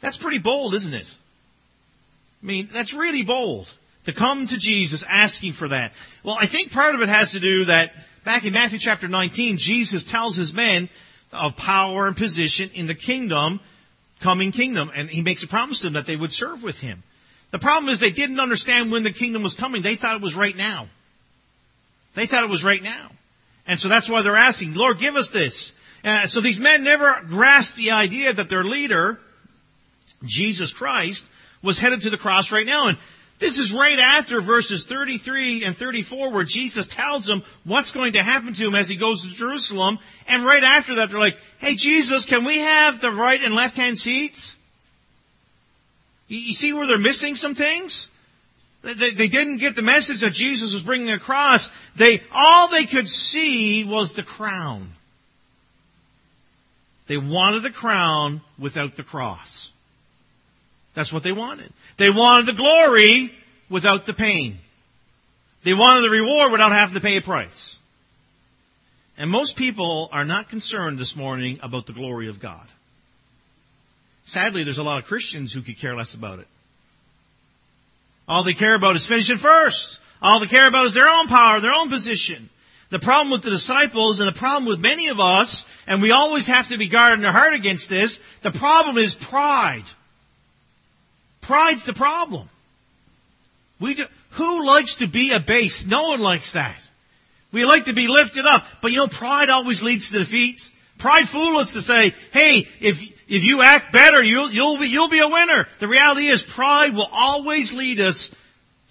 That's 0.00 0.18
pretty 0.18 0.38
bold, 0.38 0.74
isn't 0.74 0.94
it? 0.94 1.16
I 2.42 2.46
mean, 2.46 2.68
that's 2.70 2.92
really 2.92 3.22
bold 3.22 3.72
to 4.04 4.12
come 4.12 4.46
to 4.46 4.56
Jesus 4.56 5.04
asking 5.08 5.52
for 5.52 5.68
that. 5.68 5.92
Well, 6.22 6.36
I 6.38 6.46
think 6.46 6.72
part 6.72 6.94
of 6.94 7.02
it 7.02 7.08
has 7.08 7.32
to 7.32 7.40
do 7.40 7.66
that 7.66 7.92
back 8.24 8.44
in 8.44 8.52
Matthew 8.52 8.78
chapter 8.78 9.08
19, 9.08 9.58
Jesus 9.58 10.04
tells 10.04 10.36
his 10.36 10.52
men 10.52 10.88
of 11.32 11.56
power 11.56 12.06
and 12.06 12.16
position 12.16 12.70
in 12.74 12.86
the 12.86 12.94
kingdom, 12.94 13.60
coming 14.20 14.52
kingdom, 14.52 14.90
and 14.94 15.08
he 15.08 15.22
makes 15.22 15.42
a 15.42 15.48
promise 15.48 15.78
to 15.80 15.86
them 15.86 15.94
that 15.94 16.06
they 16.06 16.16
would 16.16 16.32
serve 16.32 16.62
with 16.62 16.80
him. 16.80 17.02
The 17.50 17.58
problem 17.58 17.92
is 17.92 17.98
they 17.98 18.10
didn't 18.10 18.40
understand 18.40 18.90
when 18.90 19.02
the 19.02 19.12
kingdom 19.12 19.42
was 19.42 19.54
coming. 19.54 19.82
They 19.82 19.96
thought 19.96 20.16
it 20.16 20.22
was 20.22 20.36
right 20.36 20.56
now. 20.56 20.88
They 22.14 22.26
thought 22.26 22.44
it 22.44 22.50
was 22.50 22.64
right 22.64 22.82
now. 22.82 23.10
And 23.66 23.78
so 23.78 23.88
that's 23.88 24.08
why 24.08 24.22
they're 24.22 24.36
asking, 24.36 24.74
Lord, 24.74 24.98
give 24.98 25.16
us 25.16 25.28
this. 25.28 25.74
Uh, 26.04 26.26
so 26.26 26.40
these 26.40 26.58
men 26.58 26.82
never 26.82 27.20
grasped 27.28 27.76
the 27.76 27.92
idea 27.92 28.32
that 28.32 28.48
their 28.48 28.64
leader 28.64 29.18
Jesus 30.24 30.72
Christ, 30.72 31.26
was 31.62 31.78
headed 31.78 32.02
to 32.02 32.10
the 32.10 32.18
cross 32.18 32.52
right 32.52 32.66
now. 32.66 32.88
And 32.88 32.98
this 33.42 33.58
is 33.58 33.72
right 33.72 33.98
after 33.98 34.40
verses 34.40 34.86
33 34.86 35.64
and 35.64 35.76
34 35.76 36.30
where 36.30 36.44
Jesus 36.44 36.86
tells 36.86 37.26
them 37.26 37.42
what's 37.64 37.90
going 37.90 38.12
to 38.12 38.22
happen 38.22 38.54
to 38.54 38.66
him 38.66 38.76
as 38.76 38.88
he 38.88 38.94
goes 38.94 39.22
to 39.22 39.28
Jerusalem. 39.28 39.98
And 40.28 40.44
right 40.44 40.62
after 40.62 40.94
that 40.96 41.10
they're 41.10 41.18
like, 41.18 41.38
hey 41.58 41.74
Jesus, 41.74 42.24
can 42.24 42.44
we 42.44 42.58
have 42.58 43.00
the 43.00 43.10
right 43.10 43.42
and 43.42 43.54
left 43.54 43.76
hand 43.76 43.98
seats? 43.98 44.56
You 46.28 46.52
see 46.52 46.72
where 46.72 46.86
they're 46.86 46.98
missing 46.98 47.34
some 47.34 47.54
things? 47.54 48.08
They, 48.82 49.28
didn't 49.28 49.58
get 49.58 49.76
the 49.76 49.82
message 49.82 50.20
that 50.22 50.32
Jesus 50.32 50.72
was 50.72 50.82
bringing 50.82 51.10
across. 51.10 51.70
They, 51.94 52.22
all 52.32 52.68
they 52.68 52.86
could 52.86 53.08
see 53.08 53.84
was 53.84 54.12
the 54.12 54.22
crown. 54.22 54.88
They 57.06 57.18
wanted 57.18 57.62
the 57.64 57.70
crown 57.70 58.40
without 58.58 58.96
the 58.96 59.02
cross. 59.02 59.72
That's 60.94 61.12
what 61.12 61.22
they 61.22 61.32
wanted. 61.32 61.72
They 61.96 62.10
wanted 62.10 62.46
the 62.46 62.52
glory 62.52 63.32
without 63.68 64.04
the 64.04 64.12
pain. 64.12 64.58
They 65.64 65.74
wanted 65.74 66.02
the 66.02 66.10
reward 66.10 66.52
without 66.52 66.72
having 66.72 66.94
to 66.94 67.00
pay 67.00 67.16
a 67.16 67.22
price. 67.22 67.78
And 69.16 69.30
most 69.30 69.56
people 69.56 70.08
are 70.12 70.24
not 70.24 70.48
concerned 70.48 70.98
this 70.98 71.16
morning 71.16 71.60
about 71.62 71.86
the 71.86 71.92
glory 71.92 72.28
of 72.28 72.40
God. 72.40 72.66
Sadly, 74.24 74.64
there's 74.64 74.78
a 74.78 74.82
lot 74.82 74.98
of 74.98 75.06
Christians 75.06 75.52
who 75.52 75.62
could 75.62 75.78
care 75.78 75.94
less 75.94 76.14
about 76.14 76.38
it. 76.38 76.46
All 78.28 78.44
they 78.44 78.54
care 78.54 78.74
about 78.74 78.96
is 78.96 79.06
finishing 79.06 79.36
first. 79.36 80.00
All 80.20 80.40
they 80.40 80.46
care 80.46 80.68
about 80.68 80.86
is 80.86 80.94
their 80.94 81.08
own 81.08 81.26
power, 81.26 81.60
their 81.60 81.72
own 81.72 81.90
position. 81.90 82.48
The 82.90 82.98
problem 82.98 83.30
with 83.30 83.42
the 83.42 83.50
disciples 83.50 84.20
and 84.20 84.28
the 84.28 84.38
problem 84.38 84.66
with 84.66 84.78
many 84.78 85.08
of 85.08 85.18
us, 85.18 85.66
and 85.86 86.02
we 86.02 86.12
always 86.12 86.46
have 86.46 86.68
to 86.68 86.78
be 86.78 86.88
guarding 86.88 87.24
our 87.24 87.32
heart 87.32 87.54
against 87.54 87.88
this, 87.88 88.20
the 88.42 88.52
problem 88.52 88.98
is 88.98 89.14
pride. 89.14 89.84
Pride's 91.42 91.84
the 91.84 91.92
problem. 91.92 92.48
We 93.78 93.94
do, 93.94 94.06
who 94.30 94.66
likes 94.66 94.96
to 94.96 95.06
be 95.06 95.32
abased? 95.32 95.88
No 95.88 96.04
one 96.04 96.20
likes 96.20 96.54
that. 96.54 96.80
We 97.52 97.66
like 97.66 97.84
to 97.84 97.92
be 97.92 98.08
lifted 98.08 98.46
up, 98.46 98.64
but 98.80 98.92
you 98.92 98.98
know, 98.98 99.08
pride 99.08 99.50
always 99.50 99.82
leads 99.82 100.10
to 100.10 100.20
defeat. 100.20 100.70
Pride 100.98 101.28
fools 101.28 101.62
us 101.62 101.72
to 101.74 101.82
say, 101.82 102.14
"Hey, 102.32 102.68
if 102.80 103.02
if 103.28 103.44
you 103.44 103.60
act 103.60 103.92
better, 103.92 104.22
you'll 104.22 104.50
you'll 104.50 104.78
be 104.78 104.86
you'll 104.86 105.08
be 105.08 105.18
a 105.18 105.28
winner." 105.28 105.68
The 105.78 105.88
reality 105.88 106.28
is, 106.28 106.42
pride 106.42 106.94
will 106.94 107.08
always 107.12 107.74
lead 107.74 108.00
us 108.00 108.30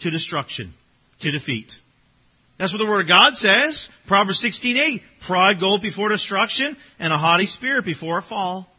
to 0.01 0.11
destruction, 0.11 0.73
to 1.21 1.31
defeat. 1.31 1.79
That's 2.57 2.71
what 2.73 2.79
the 2.79 2.85
Word 2.85 3.01
of 3.01 3.07
God 3.07 3.35
says. 3.35 3.89
Proverbs 4.05 4.39
sixteen 4.39 4.77
eight: 4.77 5.03
Pride 5.21 5.59
goeth 5.59 5.81
before 5.81 6.09
destruction, 6.09 6.77
and 6.99 7.11
a 7.11 7.17
haughty 7.17 7.47
spirit 7.47 7.85
before 7.85 8.17
a 8.17 8.21
fall. 8.21 8.70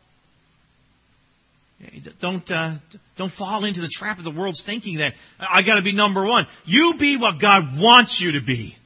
Don't 2.20 2.48
uh, 2.50 2.74
don't 3.16 3.32
fall 3.32 3.64
into 3.64 3.80
the 3.80 3.88
trap 3.88 4.18
of 4.18 4.24
the 4.24 4.30
world's 4.30 4.62
thinking 4.62 4.98
that 4.98 5.14
I 5.40 5.62
got 5.62 5.76
to 5.76 5.82
be 5.82 5.92
number 5.92 6.24
one. 6.24 6.46
You 6.64 6.94
be 6.96 7.16
what 7.16 7.40
God 7.40 7.78
wants 7.78 8.20
you 8.20 8.32
to 8.32 8.40
be. 8.40 8.76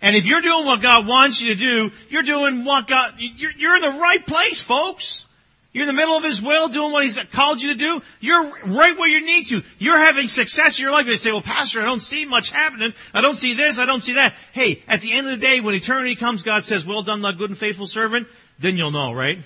And 0.00 0.14
if 0.14 0.26
you're 0.26 0.42
doing 0.42 0.64
what 0.64 0.80
God 0.80 1.06
wants 1.06 1.40
you 1.40 1.54
to 1.54 1.60
do, 1.60 1.90
you're 2.08 2.22
doing 2.22 2.64
what 2.64 2.86
God, 2.86 3.14
you're, 3.18 3.50
you're 3.56 3.76
in 3.76 3.82
the 3.82 4.00
right 4.00 4.24
place, 4.24 4.60
folks. 4.60 5.24
You're 5.72 5.82
in 5.82 5.94
the 5.94 6.00
middle 6.00 6.16
of 6.16 6.24
His 6.24 6.40
will, 6.40 6.68
doing 6.68 6.92
what 6.92 7.02
He's 7.02 7.18
called 7.32 7.60
you 7.60 7.72
to 7.72 7.78
do. 7.78 8.02
You're 8.20 8.42
right 8.64 8.96
where 8.96 9.08
you 9.08 9.24
need 9.24 9.48
to. 9.48 9.62
You're 9.78 9.98
having 9.98 10.28
success 10.28 10.78
in 10.78 10.84
your 10.84 10.92
life. 10.92 11.06
You 11.06 11.16
say, 11.16 11.30
well, 11.30 11.42
Pastor, 11.42 11.80
I 11.80 11.84
don't 11.84 12.00
see 12.00 12.24
much 12.24 12.50
happening. 12.50 12.94
I 13.12 13.20
don't 13.20 13.36
see 13.36 13.54
this. 13.54 13.78
I 13.78 13.86
don't 13.86 14.02
see 14.02 14.14
that. 14.14 14.34
Hey, 14.52 14.82
at 14.88 15.00
the 15.00 15.12
end 15.12 15.28
of 15.28 15.38
the 15.38 15.46
day, 15.46 15.60
when 15.60 15.74
eternity 15.74 16.14
comes, 16.14 16.42
God 16.42 16.64
says, 16.64 16.86
well 16.86 17.02
done, 17.02 17.20
thou 17.20 17.32
good 17.32 17.50
and 17.50 17.58
faithful 17.58 17.86
servant. 17.86 18.28
Then 18.58 18.76
you'll 18.76 18.92
know, 18.92 19.12
right? 19.12 19.38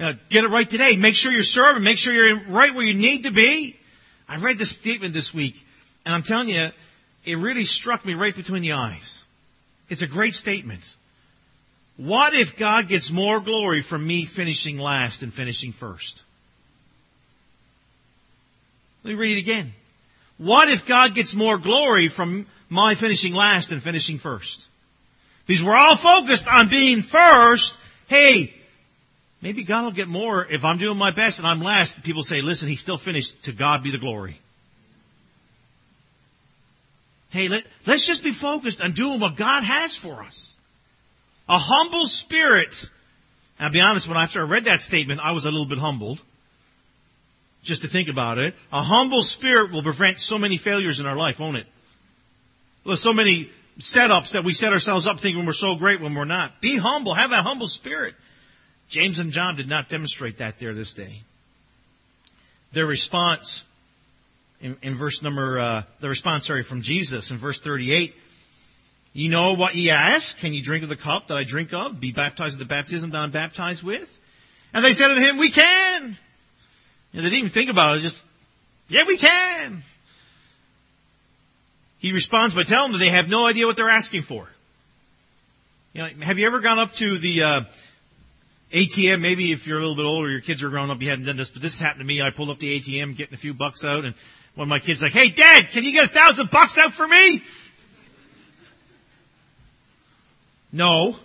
Uh, 0.00 0.14
get 0.30 0.44
it 0.44 0.48
right 0.48 0.68
today. 0.68 0.96
Make 0.96 1.14
sure 1.14 1.30
you're 1.30 1.42
serving. 1.42 1.82
Make 1.82 1.98
sure 1.98 2.14
you're 2.14 2.40
right 2.48 2.74
where 2.74 2.86
you 2.86 2.94
need 2.94 3.24
to 3.24 3.30
be. 3.30 3.76
I 4.26 4.36
read 4.36 4.56
this 4.56 4.70
statement 4.70 5.12
this 5.12 5.34
week, 5.34 5.62
and 6.06 6.14
I'm 6.14 6.22
telling 6.22 6.48
you, 6.48 6.70
it 7.26 7.36
really 7.36 7.64
struck 7.64 8.04
me 8.06 8.14
right 8.14 8.34
between 8.34 8.62
the 8.62 8.72
eyes. 8.72 9.22
It's 9.90 10.00
a 10.00 10.06
great 10.06 10.34
statement. 10.34 10.96
What 11.98 12.32
if 12.32 12.56
God 12.56 12.88
gets 12.88 13.10
more 13.10 13.40
glory 13.40 13.82
from 13.82 14.06
me 14.06 14.24
finishing 14.24 14.78
last 14.78 15.20
than 15.20 15.32
finishing 15.32 15.72
first? 15.72 16.22
Let 19.04 19.10
me 19.10 19.16
read 19.16 19.36
it 19.36 19.40
again. 19.40 19.70
What 20.38 20.70
if 20.70 20.86
God 20.86 21.14
gets 21.14 21.34
more 21.34 21.58
glory 21.58 22.08
from 22.08 22.46
my 22.70 22.94
finishing 22.94 23.34
last 23.34 23.68
than 23.68 23.80
finishing 23.80 24.16
first? 24.16 24.64
Because 25.46 25.62
we're 25.62 25.76
all 25.76 25.96
focused 25.96 26.48
on 26.48 26.68
being 26.68 27.02
first. 27.02 27.76
Hey, 28.06 28.54
maybe 29.42 29.64
God 29.64 29.84
will 29.84 29.92
get 29.92 30.08
more 30.08 30.46
if 30.46 30.64
I'm 30.64 30.78
doing 30.78 30.98
my 30.98 31.12
best 31.12 31.38
and 31.38 31.46
I'm 31.46 31.60
last. 31.60 32.02
People 32.02 32.22
say, 32.22 32.42
listen, 32.42 32.68
he 32.68 32.76
still 32.76 32.98
finished. 32.98 33.44
To 33.44 33.52
God 33.52 33.82
be 33.82 33.90
the 33.90 33.98
glory. 33.98 34.38
Hey, 37.30 37.48
let, 37.48 37.64
let's 37.86 38.06
just 38.06 38.24
be 38.24 38.32
focused 38.32 38.80
on 38.80 38.92
doing 38.92 39.20
what 39.20 39.36
God 39.36 39.62
has 39.62 39.96
for 39.96 40.22
us. 40.22 40.56
A 41.48 41.58
humble 41.58 42.06
spirit. 42.06 42.88
I'll 43.58 43.70
be 43.70 43.80
honest, 43.80 44.08
when 44.08 44.16
after 44.16 44.40
I 44.40 44.44
read 44.44 44.64
that 44.64 44.80
statement, 44.80 45.20
I 45.22 45.32
was 45.32 45.44
a 45.44 45.50
little 45.50 45.66
bit 45.66 45.78
humbled. 45.78 46.20
Just 47.62 47.82
to 47.82 47.88
think 47.88 48.08
about 48.08 48.38
it. 48.38 48.54
A 48.72 48.82
humble 48.82 49.22
spirit 49.22 49.70
will 49.70 49.82
prevent 49.82 50.18
so 50.18 50.38
many 50.38 50.56
failures 50.56 50.98
in 50.98 51.06
our 51.06 51.16
life, 51.16 51.38
won't 51.38 51.58
it? 51.58 51.66
There's 52.86 53.02
so 53.02 53.12
many 53.12 53.50
setups 53.78 54.32
that 54.32 54.44
we 54.44 54.52
set 54.52 54.72
ourselves 54.72 55.06
up 55.06 55.20
thinking 55.20 55.44
we're 55.46 55.52
so 55.52 55.76
great 55.76 56.00
when 56.00 56.14
we're 56.14 56.24
not. 56.24 56.60
Be 56.60 56.76
humble. 56.76 57.14
Have 57.14 57.30
that 57.30 57.44
humble 57.44 57.68
spirit. 57.68 58.14
James 58.90 59.20
and 59.20 59.30
John 59.30 59.54
did 59.54 59.68
not 59.68 59.88
demonstrate 59.88 60.38
that 60.38 60.58
there 60.58 60.74
this 60.74 60.92
day. 60.92 61.22
Their 62.72 62.86
response 62.86 63.62
in, 64.60 64.76
in 64.82 64.96
verse 64.96 65.22
number, 65.22 65.58
uh, 65.58 65.82
the 66.00 66.08
response, 66.08 66.48
sorry, 66.48 66.64
from 66.64 66.82
Jesus 66.82 67.30
in 67.30 67.36
verse 67.36 67.58
38. 67.60 68.14
You 69.12 69.28
know 69.28 69.54
what 69.54 69.76
ye 69.76 69.90
ask? 69.90 70.36
Can 70.38 70.52
you 70.52 70.62
drink 70.62 70.82
of 70.82 70.88
the 70.88 70.96
cup 70.96 71.28
that 71.28 71.38
I 71.38 71.44
drink 71.44 71.72
of? 71.72 72.00
Be 72.00 72.10
baptized 72.10 72.58
with 72.58 72.68
the 72.68 72.72
baptism 72.72 73.10
that 73.10 73.18
I'm 73.18 73.30
baptized 73.30 73.82
with? 73.84 74.20
And 74.74 74.84
they 74.84 74.92
said 74.92 75.08
to 75.08 75.14
him, 75.14 75.38
we 75.38 75.50
can. 75.50 76.16
Know, 77.12 77.22
they 77.22 77.22
didn't 77.22 77.38
even 77.38 77.50
think 77.50 77.70
about 77.70 77.98
it. 77.98 78.00
Just, 78.00 78.24
yeah, 78.88 79.04
we 79.06 79.16
can. 79.16 79.82
He 81.98 82.12
responds 82.12 82.54
by 82.56 82.64
telling 82.64 82.92
them 82.92 83.00
that 83.00 83.04
they 83.04 83.10
have 83.10 83.28
no 83.28 83.46
idea 83.46 83.66
what 83.66 83.76
they're 83.76 83.88
asking 83.90 84.22
for. 84.22 84.48
You 85.92 86.02
know, 86.02 86.08
have 86.22 86.38
you 86.38 86.46
ever 86.46 86.60
gone 86.60 86.78
up 86.78 86.92
to 86.94 87.18
the 87.18 87.42
uh, 87.42 87.60
ATM? 88.72 89.20
Maybe 89.20 89.52
if 89.52 89.66
you're 89.66 89.78
a 89.78 89.80
little 89.80 89.96
bit 89.96 90.04
older, 90.04 90.30
your 90.30 90.40
kids 90.40 90.62
are 90.62 90.70
grown 90.70 90.90
up, 90.90 91.02
you 91.02 91.10
haven't 91.10 91.26
done 91.26 91.36
this, 91.36 91.50
but 91.50 91.62
this 91.62 91.80
happened 91.80 92.00
to 92.00 92.06
me. 92.06 92.22
I 92.22 92.30
pulled 92.30 92.50
up 92.50 92.58
the 92.58 92.78
ATM, 92.78 93.16
getting 93.16 93.34
a 93.34 93.38
few 93.38 93.54
bucks 93.54 93.84
out, 93.84 94.04
and 94.04 94.14
one 94.54 94.66
of 94.66 94.68
my 94.68 94.78
kids 94.78 95.02
like, 95.02 95.12
hey 95.12 95.28
dad, 95.30 95.70
can 95.70 95.84
you 95.84 95.92
get 95.92 96.04
a 96.04 96.08
thousand 96.08 96.50
bucks 96.50 96.78
out 96.78 96.92
for 96.92 97.06
me? 97.06 97.42
No. 100.72 101.16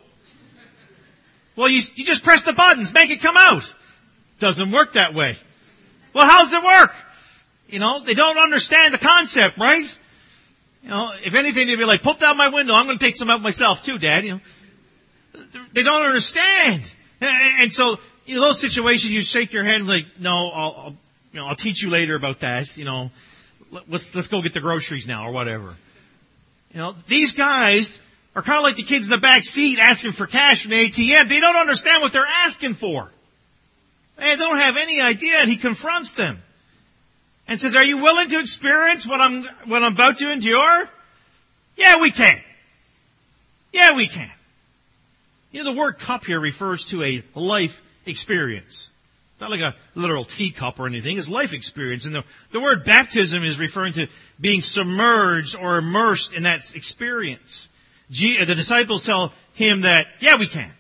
Well, 1.56 1.70
you, 1.70 1.82
you 1.96 2.06
just 2.06 2.24
press 2.24 2.44
the 2.44 2.54
buttons, 2.54 2.94
make 2.94 3.12
it 3.12 3.22
come 3.22 3.38
out. 3.38 3.74
Doesn't 4.40 4.72
work 4.72 4.94
that 4.94 5.14
way. 5.14 5.38
Well, 6.14 6.26
how's 6.26 6.52
it 6.52 6.64
work? 6.64 6.96
You 7.70 7.80
know, 7.80 8.00
they 8.00 8.14
don't 8.14 8.38
understand 8.38 8.94
the 8.94 8.98
concept, 8.98 9.58
right? 9.58 9.98
You 10.84 10.90
know, 10.90 11.12
if 11.24 11.34
anything, 11.36 11.68
they'd 11.68 11.78
be 11.78 11.86
like, 11.86 12.04
pull 12.04 12.14
down 12.14 12.38
my 12.38 12.50
window, 12.50 12.74
I'm 12.74 12.86
gonna 12.86 13.00
take 13.00 13.16
some 13.16 13.30
out 13.30 13.42
myself 13.42 13.84
too, 13.84 13.98
dad, 13.98 14.24
you 14.24 14.34
know. 14.34 14.40
They 15.74 15.84
don't 15.84 16.06
understand. 16.06 16.84
And 17.28 17.74
so, 17.74 18.00
know, 18.36 18.42
those 18.42 18.60
situations, 18.60 19.14
you 19.14 19.22
shake 19.22 19.54
your 19.54 19.64
head 19.64 19.82
like, 19.84 20.06
no, 20.20 20.52
I'll, 20.54 20.76
I'll 20.78 20.96
you 21.36 21.42
know, 21.42 21.48
I'll 21.48 21.56
teach 21.56 21.84
you 21.84 21.90
later 21.90 22.16
about 22.16 22.40
that, 22.40 22.78
you 22.78 22.86
know, 22.86 23.12
let's, 23.90 24.16
let's 24.16 24.30
go 24.30 24.42
get 24.42 24.54
the 24.54 24.62
groceries 24.62 25.06
now 25.06 25.28
or 25.28 25.34
whatever. 25.34 25.76
You 26.74 26.80
know, 26.80 26.96
these 27.08 27.34
guys 27.34 28.00
are 28.38 28.42
kind 28.42 28.60
of 28.60 28.64
like 28.64 28.78
the 28.78 28.84
kids 28.84 29.08
in 29.08 29.12
the 29.12 29.18
back 29.18 29.44
seat 29.44 29.78
asking 29.78 30.14
for 30.14 30.28
cash 30.28 30.64
from 30.64 30.72
the 30.72 30.90
ATM. 30.90 31.28
They 31.28 31.42
don't 31.42 31.58
understand 31.58 32.02
what 32.02 32.14
they're 32.14 32.26
asking 32.46 32.76
for. 32.76 33.12
They 34.16 34.38
don't 34.38 34.60
have 34.60 34.78
any 34.78 35.02
idea 35.02 35.36
and 35.40 35.50
he 35.50 35.58
confronts 35.58 36.14
them 36.14 36.42
and 37.50 37.60
says, 37.60 37.76
are 37.76 37.84
you 37.84 37.98
willing 37.98 38.30
to 38.30 38.40
experience 38.40 39.06
what 39.06 39.20
I'm, 39.20 39.44
what 39.66 39.84
I'm 39.84 39.94
about 39.94 40.20
to 40.20 40.32
endure? 40.32 40.90
Yeah, 41.76 42.00
we 42.00 42.12
can. 42.12 42.42
Yeah, 43.74 43.94
we 43.96 44.08
can. 44.08 44.32
You 45.56 45.64
know, 45.64 45.72
the 45.72 45.80
word 45.80 46.00
cup 46.00 46.26
here 46.26 46.42
refers 46.42 46.88
to 46.88 47.02
a 47.02 47.24
life 47.34 47.82
experience. 48.06 48.90
Not 49.40 49.52
like 49.52 49.62
a 49.62 49.74
literal 49.96 50.26
teacup 50.26 50.82
or 50.82 50.86
anything. 50.86 51.18
It's 51.18 51.30
life 51.30 51.54
experience. 51.54 52.06
And 52.06 52.14
the, 52.14 52.26
the 52.52 52.60
word 52.60 52.84
baptism 52.84 53.42
is 53.46 53.58
referring 53.58 53.94
to 53.94 54.08
being 54.38 54.62
submerged 54.62 55.56
or 55.56 55.78
immersed 55.78 56.34
in 56.34 56.44
that 56.44 56.76
experience. 56.76 57.70
The 58.10 58.44
disciples 58.48 59.04
tell 59.04 59.32
him 59.54 59.84
that, 59.84 60.08
yeah, 60.20 60.36
we 60.36 60.48
can. 60.48 60.74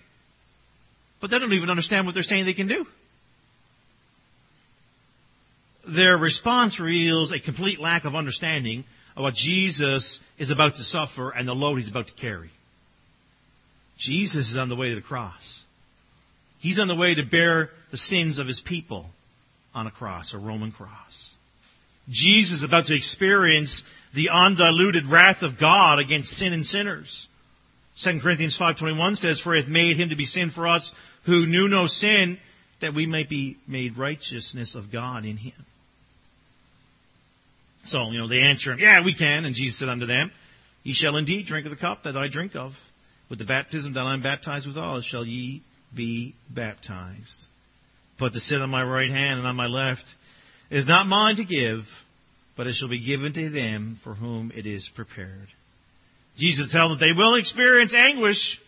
But 1.21 1.31
they 1.31 1.39
don't 1.39 1.53
even 1.53 1.69
understand 1.69 2.05
what 2.05 2.13
they're 2.13 2.21
saying 2.21 2.43
they 2.43 2.53
can 2.53 2.67
do. 2.67 2.85
Their 5.87 6.17
response 6.17 6.81
reveals 6.81 7.31
a 7.31 7.39
complete 7.39 7.79
lack 7.79 8.03
of 8.03 8.13
understanding 8.13 8.83
of 9.15 9.23
what 9.23 9.35
Jesus 9.35 10.19
is 10.37 10.51
about 10.51 10.75
to 10.75 10.83
suffer 10.83 11.29
and 11.29 11.47
the 11.47 11.55
load 11.55 11.77
he's 11.77 11.87
about 11.87 12.07
to 12.07 12.13
carry. 12.15 12.49
Jesus 13.97 14.51
is 14.51 14.57
on 14.57 14.69
the 14.69 14.75
way 14.75 14.89
to 14.89 14.95
the 14.95 15.01
cross. 15.01 15.63
He's 16.59 16.79
on 16.79 16.87
the 16.87 16.95
way 16.95 17.15
to 17.15 17.23
bear 17.23 17.69
the 17.91 17.97
sins 17.97 18.39
of 18.39 18.47
his 18.47 18.59
people 18.59 19.05
on 19.73 19.87
a 19.87 19.91
cross, 19.91 20.33
a 20.33 20.37
Roman 20.37 20.71
cross. 20.71 21.33
Jesus 22.09 22.57
is 22.57 22.63
about 22.63 22.87
to 22.87 22.95
experience 22.95 23.83
the 24.13 24.29
undiluted 24.29 25.05
wrath 25.05 25.43
of 25.43 25.57
God 25.57 25.99
against 25.99 26.37
sin 26.37 26.53
and 26.53 26.65
sinners. 26.65 27.27
2 27.97 28.19
Corinthians 28.19 28.57
5.21 28.57 29.17
says, 29.17 29.39
For 29.39 29.55
it 29.55 29.67
made 29.67 29.97
him 29.97 30.09
to 30.09 30.15
be 30.15 30.25
sin 30.25 30.49
for 30.49 30.67
us 30.67 30.93
who 31.23 31.45
knew 31.45 31.67
no 31.67 31.87
sin, 31.87 32.37
that 32.81 32.93
we 32.93 33.05
might 33.05 33.29
be 33.29 33.57
made 33.67 33.97
righteousness 33.97 34.75
of 34.75 34.91
God 34.91 35.25
in 35.25 35.37
him. 35.37 35.53
So, 37.85 38.09
you 38.11 38.17
know, 38.17 38.27
they 38.27 38.41
answer 38.41 38.71
him, 38.71 38.79
Yeah, 38.79 39.01
we 39.01 39.13
can. 39.13 39.45
And 39.45 39.55
Jesus 39.55 39.77
said 39.77 39.89
unto 39.89 40.05
them, 40.05 40.31
Ye 40.83 40.93
shall 40.93 41.17
indeed 41.17 41.45
drink 41.45 41.65
of 41.65 41.69
the 41.71 41.77
cup 41.77 42.03
that 42.03 42.17
I 42.17 42.27
drink 42.27 42.55
of. 42.55 42.79
With 43.29 43.39
the 43.39 43.45
baptism 43.45 43.93
that 43.93 44.01
I 44.01 44.13
am 44.13 44.21
baptized 44.21 44.67
withal 44.67 45.01
shall 45.01 45.25
ye 45.25 45.61
be 45.93 46.35
baptized. 46.49 47.47
But 48.17 48.33
to 48.33 48.39
sit 48.39 48.61
on 48.61 48.69
my 48.69 48.83
right 48.83 49.09
hand 49.09 49.39
and 49.39 49.47
on 49.47 49.55
my 49.55 49.67
left 49.67 50.15
is 50.69 50.87
not 50.87 51.07
mine 51.07 51.37
to 51.37 51.43
give, 51.43 52.05
but 52.55 52.67
it 52.67 52.73
shall 52.73 52.87
be 52.87 52.99
given 52.99 53.33
to 53.33 53.49
them 53.49 53.95
for 53.95 54.13
whom 54.13 54.51
it 54.55 54.65
is 54.65 54.87
prepared. 54.87 55.47
Jesus 56.37 56.71
tells 56.71 56.91
them 56.91 56.99
they 56.99 57.17
will 57.17 57.35
experience 57.35 57.93
anguish. 57.93 58.61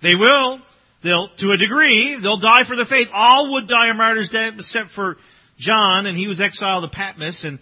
They 0.00 0.14
will. 0.14 0.60
They'll, 1.02 1.28
to 1.28 1.52
a 1.52 1.56
degree, 1.56 2.16
they'll 2.16 2.36
die 2.36 2.64
for 2.64 2.76
the 2.76 2.84
faith. 2.84 3.10
All 3.14 3.52
would 3.52 3.66
die 3.66 3.88
a 3.88 3.94
martyr's 3.94 4.28
death 4.28 4.54
except 4.54 4.90
for 4.90 5.16
John, 5.58 6.06
and 6.06 6.16
he 6.16 6.26
was 6.26 6.40
exiled 6.40 6.84
to 6.84 6.90
Patmos, 6.90 7.44
and 7.44 7.58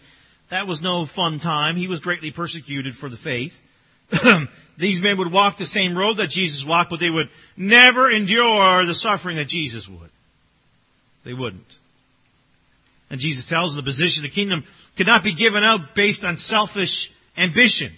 that 0.48 0.66
was 0.66 0.82
no 0.82 1.04
fun 1.04 1.38
time. 1.38 1.76
He 1.76 1.88
was 1.88 2.00
greatly 2.00 2.30
persecuted 2.30 2.96
for 2.96 3.08
the 3.08 3.16
faith. 3.16 3.60
These 4.78 5.02
men 5.02 5.18
would 5.18 5.32
walk 5.32 5.58
the 5.58 5.66
same 5.66 5.98
road 5.98 6.18
that 6.18 6.30
Jesus 6.30 6.64
walked, 6.64 6.90
but 6.90 7.00
they 7.00 7.10
would 7.10 7.28
never 7.56 8.08
endure 8.08 8.86
the 8.86 8.94
suffering 8.94 9.36
that 9.36 9.48
Jesus 9.48 9.88
would. 9.88 10.10
They 11.24 11.34
wouldn't. 11.34 11.76
And 13.10 13.18
Jesus 13.18 13.48
tells 13.48 13.74
them 13.74 13.84
the 13.84 13.88
position 13.88 14.24
of 14.24 14.30
the 14.30 14.34
kingdom 14.34 14.64
could 14.96 15.06
not 15.06 15.24
be 15.24 15.32
given 15.32 15.64
out 15.64 15.94
based 15.94 16.24
on 16.24 16.36
selfish 16.36 17.12
ambition. 17.36 17.92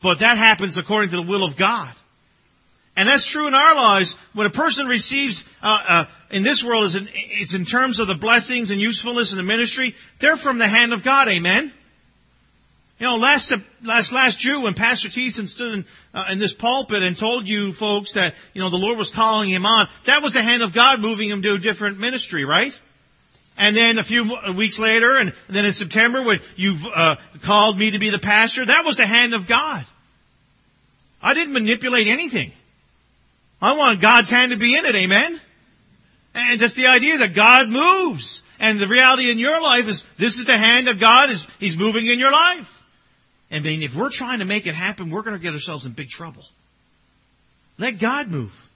But 0.00 0.20
that 0.20 0.38
happens 0.38 0.78
according 0.78 1.10
to 1.10 1.16
the 1.16 1.22
will 1.22 1.44
of 1.44 1.56
God. 1.56 1.92
And 2.96 3.08
that's 3.08 3.26
true 3.26 3.46
in 3.46 3.54
our 3.54 3.74
lives. 3.74 4.14
When 4.32 4.46
a 4.46 4.50
person 4.50 4.86
receives, 4.86 5.44
uh, 5.62 5.78
uh, 5.88 6.04
in 6.30 6.42
this 6.42 6.64
world, 6.64 6.84
is 6.84 6.96
in, 6.96 7.08
it's 7.12 7.52
in 7.52 7.66
terms 7.66 8.00
of 8.00 8.06
the 8.06 8.14
blessings 8.14 8.70
and 8.70 8.80
usefulness 8.80 9.32
in 9.32 9.36
the 9.36 9.44
ministry. 9.44 9.94
They're 10.18 10.36
from 10.36 10.56
the 10.56 10.66
hand 10.66 10.94
of 10.94 11.02
God. 11.02 11.28
Amen. 11.28 11.72
You 12.98 13.06
know, 13.06 13.16
last 13.16 13.52
last 13.82 14.12
last 14.12 14.38
June 14.38 14.62
when 14.62 14.72
Pastor 14.72 15.08
Thiessen 15.08 15.48
stood 15.48 15.72
in, 15.74 15.84
uh, 16.14 16.24
in 16.30 16.38
this 16.38 16.54
pulpit 16.54 17.02
and 17.02 17.16
told 17.16 17.46
you 17.46 17.74
folks 17.74 18.12
that 18.12 18.34
you 18.54 18.62
know 18.62 18.70
the 18.70 18.78
Lord 18.78 18.96
was 18.96 19.10
calling 19.10 19.50
him 19.50 19.66
on, 19.66 19.88
that 20.06 20.22
was 20.22 20.32
the 20.32 20.42
hand 20.42 20.62
of 20.62 20.72
God 20.72 21.00
moving 21.00 21.28
him 21.28 21.42
to 21.42 21.54
a 21.54 21.58
different 21.58 21.98
ministry, 21.98 22.46
right? 22.46 22.78
And 23.58 23.76
then 23.76 23.98
a 23.98 24.02
few 24.02 24.34
weeks 24.54 24.78
later, 24.78 25.16
and 25.16 25.34
then 25.48 25.66
in 25.66 25.72
September 25.74 26.22
when 26.22 26.40
you've 26.56 26.86
uh, 26.86 27.16
called 27.42 27.78
me 27.78 27.90
to 27.90 27.98
be 27.98 28.10
the 28.10 28.18
pastor, 28.18 28.64
that 28.64 28.84
was 28.84 28.96
the 28.96 29.06
hand 29.06 29.34
of 29.34 29.46
God. 29.46 29.84
I 31.22 31.34
didn't 31.34 31.52
manipulate 31.52 32.06
anything. 32.06 32.52
I 33.60 33.76
want 33.76 34.00
God's 34.00 34.30
hand 34.30 34.52
to 34.52 34.58
be 34.58 34.76
in 34.76 34.84
it, 34.84 34.94
amen? 34.94 35.40
And 36.34 36.60
that's 36.60 36.74
the 36.74 36.88
idea 36.88 37.18
that 37.18 37.34
God 37.34 37.70
moves. 37.70 38.42
And 38.58 38.78
the 38.78 38.88
reality 38.88 39.30
in 39.30 39.38
your 39.38 39.60
life 39.60 39.88
is 39.88 40.04
this 40.18 40.38
is 40.38 40.44
the 40.44 40.56
hand 40.56 40.88
of 40.88 40.98
God, 40.98 41.30
is 41.30 41.46
He's 41.58 41.76
moving 41.76 42.06
in 42.06 42.18
your 42.18 42.32
life. 42.32 42.75
I 43.50 43.60
mean, 43.60 43.82
if 43.82 43.94
we're 43.94 44.10
trying 44.10 44.40
to 44.40 44.44
make 44.44 44.66
it 44.66 44.74
happen, 44.74 45.10
we're 45.10 45.22
going 45.22 45.36
to 45.36 45.42
get 45.42 45.54
ourselves 45.54 45.86
in 45.86 45.92
big 45.92 46.08
trouble. 46.08 46.44
Let 47.78 47.98
God 47.98 48.28
move. 48.28 48.68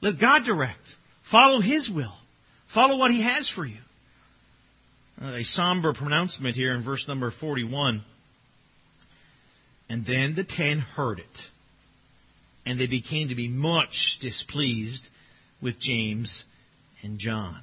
Let 0.00 0.18
God 0.18 0.44
direct. 0.44 0.96
Follow 1.22 1.60
His 1.60 1.90
will. 1.90 2.14
Follow 2.66 2.96
what 2.96 3.10
He 3.10 3.22
has 3.22 3.48
for 3.48 3.64
you. 3.64 3.78
A 5.22 5.42
somber 5.42 5.92
pronouncement 5.92 6.56
here 6.56 6.72
in 6.74 6.82
verse 6.82 7.08
number 7.08 7.30
41. 7.30 8.02
And 9.88 10.04
then 10.04 10.34
the 10.34 10.44
ten 10.44 10.80
heard 10.80 11.18
it. 11.18 11.50
And 12.64 12.78
they 12.78 12.86
became 12.86 13.28
to 13.28 13.34
be 13.34 13.48
much 13.48 14.18
displeased 14.18 15.08
with 15.60 15.78
James 15.78 16.44
and 17.02 17.18
John. 17.18 17.60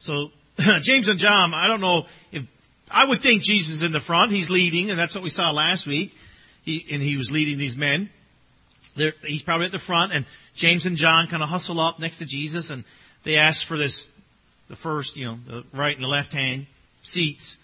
So, 0.00 0.30
James 0.80 1.08
and 1.08 1.18
John, 1.18 1.52
I 1.54 1.68
don't 1.68 1.80
know 1.80 2.06
if, 2.30 2.44
I 2.92 3.04
would 3.04 3.20
think 3.20 3.42
Jesus 3.42 3.76
is 3.76 3.82
in 3.82 3.92
the 3.92 4.00
front. 4.00 4.30
He's 4.30 4.50
leading, 4.50 4.90
and 4.90 4.98
that's 4.98 5.14
what 5.14 5.24
we 5.24 5.30
saw 5.30 5.50
last 5.50 5.86
week. 5.86 6.16
He, 6.64 6.86
and 6.90 7.02
he 7.02 7.16
was 7.16 7.30
leading 7.30 7.58
these 7.58 7.76
men. 7.76 8.10
They're, 8.96 9.14
he's 9.24 9.42
probably 9.42 9.66
at 9.66 9.72
the 9.72 9.78
front, 9.78 10.12
and 10.12 10.26
James 10.54 10.86
and 10.86 10.96
John 10.96 11.26
kind 11.26 11.42
of 11.42 11.48
hustle 11.48 11.80
up 11.80 11.98
next 11.98 12.18
to 12.18 12.26
Jesus, 12.26 12.70
and 12.70 12.84
they 13.24 13.36
ask 13.36 13.66
for 13.66 13.78
this, 13.78 14.10
the 14.68 14.76
first, 14.76 15.16
you 15.16 15.26
know, 15.26 15.38
the 15.46 15.64
right 15.72 15.96
and 15.96 16.04
the 16.04 16.08
left 16.08 16.32
hand 16.32 16.66
seats. 17.02 17.56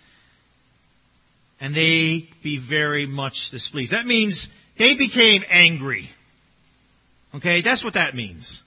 And 1.60 1.74
they 1.74 2.28
be 2.42 2.56
very 2.56 3.06
much 3.06 3.50
displeased. 3.50 3.92
That 3.92 4.06
means 4.06 4.48
they 4.76 4.94
became 4.94 5.44
angry. 5.50 6.08
Okay, 7.34 7.60
that's 7.60 7.84
what 7.84 7.94
that 7.94 8.14
means. 8.14 8.62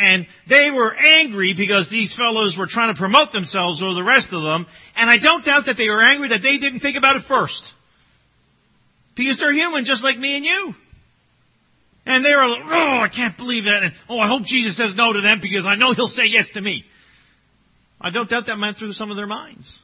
And 0.00 0.26
they 0.46 0.70
were 0.70 0.94
angry 0.94 1.54
because 1.54 1.88
these 1.88 2.14
fellows 2.14 2.58
were 2.58 2.66
trying 2.66 2.92
to 2.92 2.98
promote 2.98 3.32
themselves 3.32 3.82
over 3.82 3.94
the 3.94 4.02
rest 4.02 4.32
of 4.32 4.42
them. 4.42 4.66
And 4.96 5.08
I 5.08 5.18
don't 5.18 5.44
doubt 5.44 5.66
that 5.66 5.76
they 5.76 5.88
were 5.88 6.02
angry 6.02 6.28
that 6.28 6.42
they 6.42 6.58
didn't 6.58 6.80
think 6.80 6.96
about 6.96 7.16
it 7.16 7.22
first. 7.22 7.74
Because 9.14 9.38
they're 9.38 9.52
human 9.52 9.84
just 9.84 10.04
like 10.04 10.18
me 10.18 10.36
and 10.36 10.44
you. 10.44 10.74
And 12.06 12.24
they 12.24 12.34
were 12.34 12.48
like, 12.48 12.62
oh, 12.64 13.00
I 13.00 13.08
can't 13.08 13.36
believe 13.36 13.64
that. 13.64 13.82
And 13.82 13.92
oh, 14.08 14.18
I 14.18 14.28
hope 14.28 14.42
Jesus 14.42 14.76
says 14.76 14.94
no 14.96 15.12
to 15.12 15.20
them 15.20 15.40
because 15.40 15.66
I 15.66 15.74
know 15.74 15.92
he'll 15.92 16.08
say 16.08 16.26
yes 16.26 16.50
to 16.50 16.60
me. 16.60 16.84
I 18.00 18.10
don't 18.10 18.28
doubt 18.28 18.46
that 18.46 18.58
went 18.58 18.76
through 18.76 18.92
some 18.92 19.10
of 19.10 19.16
their 19.16 19.26
minds. 19.26 19.82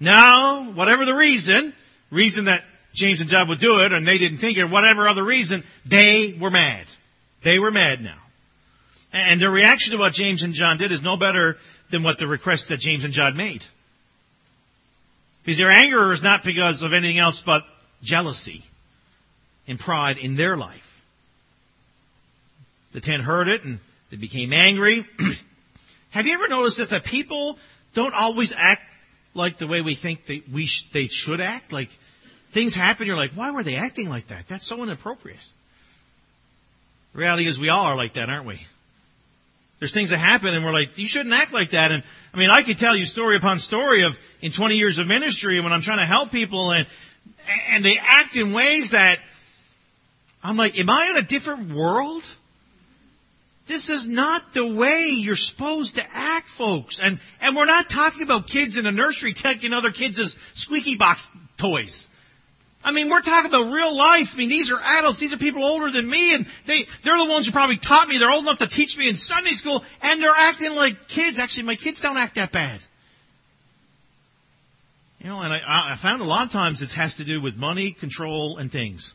Now, 0.00 0.64
whatever 0.72 1.04
the 1.04 1.14
reason, 1.14 1.72
reason 2.10 2.46
that 2.46 2.64
James 2.92 3.20
and 3.20 3.30
John 3.30 3.48
would 3.48 3.58
do 3.58 3.80
it 3.80 3.92
and 3.92 4.06
they 4.06 4.18
didn't 4.18 4.38
think 4.38 4.58
it, 4.58 4.64
whatever 4.64 5.06
other 5.06 5.22
reason, 5.22 5.62
they 5.84 6.36
were 6.38 6.50
mad. 6.50 6.86
They 7.42 7.58
were 7.58 7.70
mad 7.70 8.02
now. 8.02 8.18
And 9.16 9.40
their 9.40 9.50
reaction 9.50 9.92
to 9.92 9.98
what 9.98 10.12
James 10.12 10.42
and 10.42 10.52
John 10.52 10.76
did 10.76 10.92
is 10.92 11.00
no 11.00 11.16
better 11.16 11.56
than 11.90 12.02
what 12.02 12.18
the 12.18 12.26
request 12.26 12.68
that 12.68 12.80
James 12.80 13.02
and 13.02 13.14
John 13.14 13.34
made. 13.34 13.64
Because 15.42 15.56
their 15.56 15.70
anger 15.70 16.12
is 16.12 16.22
not 16.22 16.44
because 16.44 16.82
of 16.82 16.92
anything 16.92 17.18
else 17.18 17.40
but 17.40 17.64
jealousy 18.02 18.62
and 19.66 19.80
pride 19.80 20.18
in 20.18 20.36
their 20.36 20.56
life. 20.56 21.02
The 22.92 23.00
ten 23.00 23.20
heard 23.20 23.48
it 23.48 23.64
and 23.64 23.78
they 24.10 24.18
became 24.18 24.52
angry. 24.52 25.06
Have 26.10 26.26
you 26.26 26.34
ever 26.34 26.48
noticed 26.48 26.76
that 26.76 26.90
the 26.90 27.00
people 27.00 27.58
don't 27.94 28.14
always 28.14 28.52
act 28.54 28.82
like 29.32 29.56
the 29.56 29.66
way 29.66 29.80
we 29.80 29.94
think 29.94 30.26
they, 30.26 30.42
we 30.52 30.66
sh- 30.66 30.90
they 30.92 31.06
should 31.06 31.40
act? 31.40 31.72
Like 31.72 31.88
things 32.50 32.74
happen, 32.74 33.06
you're 33.06 33.16
like, 33.16 33.32
why 33.32 33.50
were 33.50 33.62
they 33.62 33.76
acting 33.76 34.10
like 34.10 34.26
that? 34.26 34.46
That's 34.46 34.66
so 34.66 34.82
inappropriate. 34.82 35.38
The 37.14 37.20
reality 37.20 37.46
is 37.46 37.58
we 37.58 37.70
all 37.70 37.86
are 37.86 37.96
like 37.96 38.14
that, 38.14 38.28
aren't 38.28 38.44
we? 38.44 38.60
There's 39.78 39.92
things 39.92 40.10
that 40.10 40.18
happen 40.18 40.54
and 40.54 40.64
we're 40.64 40.72
like, 40.72 40.96
you 40.96 41.06
shouldn't 41.06 41.34
act 41.34 41.52
like 41.52 41.70
that. 41.70 41.92
And 41.92 42.02
I 42.32 42.38
mean, 42.38 42.50
I 42.50 42.62
could 42.62 42.78
tell 42.78 42.96
you 42.96 43.04
story 43.04 43.36
upon 43.36 43.58
story 43.58 44.04
of 44.04 44.18
in 44.40 44.52
20 44.52 44.76
years 44.76 44.98
of 44.98 45.06
ministry 45.06 45.56
and 45.56 45.64
when 45.64 45.72
I'm 45.72 45.82
trying 45.82 45.98
to 45.98 46.06
help 46.06 46.30
people 46.30 46.72
and, 46.72 46.86
and 47.68 47.84
they 47.84 47.98
act 48.00 48.36
in 48.36 48.52
ways 48.52 48.90
that 48.90 49.18
I'm 50.42 50.56
like, 50.56 50.78
am 50.78 50.88
I 50.88 51.08
in 51.10 51.16
a 51.18 51.22
different 51.22 51.74
world? 51.74 52.22
This 53.66 53.90
is 53.90 54.06
not 54.06 54.54
the 54.54 54.66
way 54.66 55.08
you're 55.08 55.34
supposed 55.34 55.96
to 55.96 56.04
act, 56.12 56.48
folks. 56.48 57.00
And, 57.00 57.18
and 57.40 57.56
we're 57.56 57.66
not 57.66 57.90
talking 57.90 58.22
about 58.22 58.46
kids 58.46 58.78
in 58.78 58.86
a 58.86 58.92
nursery 58.92 59.34
taking 59.34 59.72
other 59.72 59.90
kids' 59.90 60.36
squeaky 60.54 60.96
box 60.96 61.32
toys. 61.56 62.08
I 62.86 62.92
mean, 62.92 63.10
we're 63.10 63.20
talking 63.20 63.50
about 63.50 63.72
real 63.72 63.96
life. 63.96 64.34
I 64.34 64.38
mean, 64.38 64.48
these 64.48 64.70
are 64.70 64.80
adults. 64.80 65.18
These 65.18 65.34
are 65.34 65.38
people 65.38 65.64
older 65.64 65.90
than 65.90 66.08
me, 66.08 66.36
and 66.36 66.46
they, 66.66 66.86
they're 67.02 67.18
the 67.18 67.28
ones 67.28 67.46
who 67.46 67.52
probably 67.52 67.78
taught 67.78 68.06
me. 68.06 68.18
They're 68.18 68.30
old 68.30 68.44
enough 68.44 68.58
to 68.58 68.68
teach 68.68 68.96
me 68.96 69.08
in 69.08 69.16
Sunday 69.16 69.54
school, 69.54 69.82
and 70.02 70.22
they're 70.22 70.30
acting 70.30 70.76
like 70.76 71.08
kids. 71.08 71.40
Actually, 71.40 71.64
my 71.64 71.74
kids 71.74 72.00
don't 72.00 72.16
act 72.16 72.36
that 72.36 72.52
bad. 72.52 72.80
You 75.18 75.30
know, 75.30 75.40
and 75.40 75.52
I, 75.52 75.94
I 75.94 75.96
found 75.96 76.22
a 76.22 76.24
lot 76.24 76.46
of 76.46 76.52
times 76.52 76.80
it 76.80 76.92
has 76.92 77.16
to 77.16 77.24
do 77.24 77.40
with 77.40 77.56
money, 77.56 77.90
control, 77.90 78.58
and 78.58 78.70
things. 78.70 79.14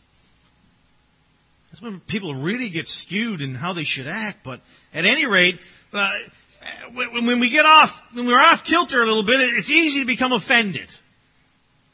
That's 1.71 1.81
when 1.81 2.01
people 2.01 2.35
really 2.35 2.67
get 2.67 2.89
skewed 2.89 3.39
in 3.39 3.55
how 3.55 3.71
they 3.71 3.85
should 3.85 4.07
act. 4.07 4.39
But 4.43 4.59
at 4.93 5.05
any 5.05 5.25
rate, 5.25 5.61
uh, 5.93 6.11
when, 6.93 7.25
when 7.25 7.39
we 7.39 7.49
get 7.49 7.65
off, 7.65 8.03
when 8.13 8.27
we're 8.27 8.37
off 8.37 8.65
kilter 8.65 9.01
a 9.01 9.05
little 9.05 9.23
bit, 9.23 9.39
it's 9.39 9.69
easy 9.69 10.01
to 10.01 10.05
become 10.05 10.33
offended. 10.33 10.93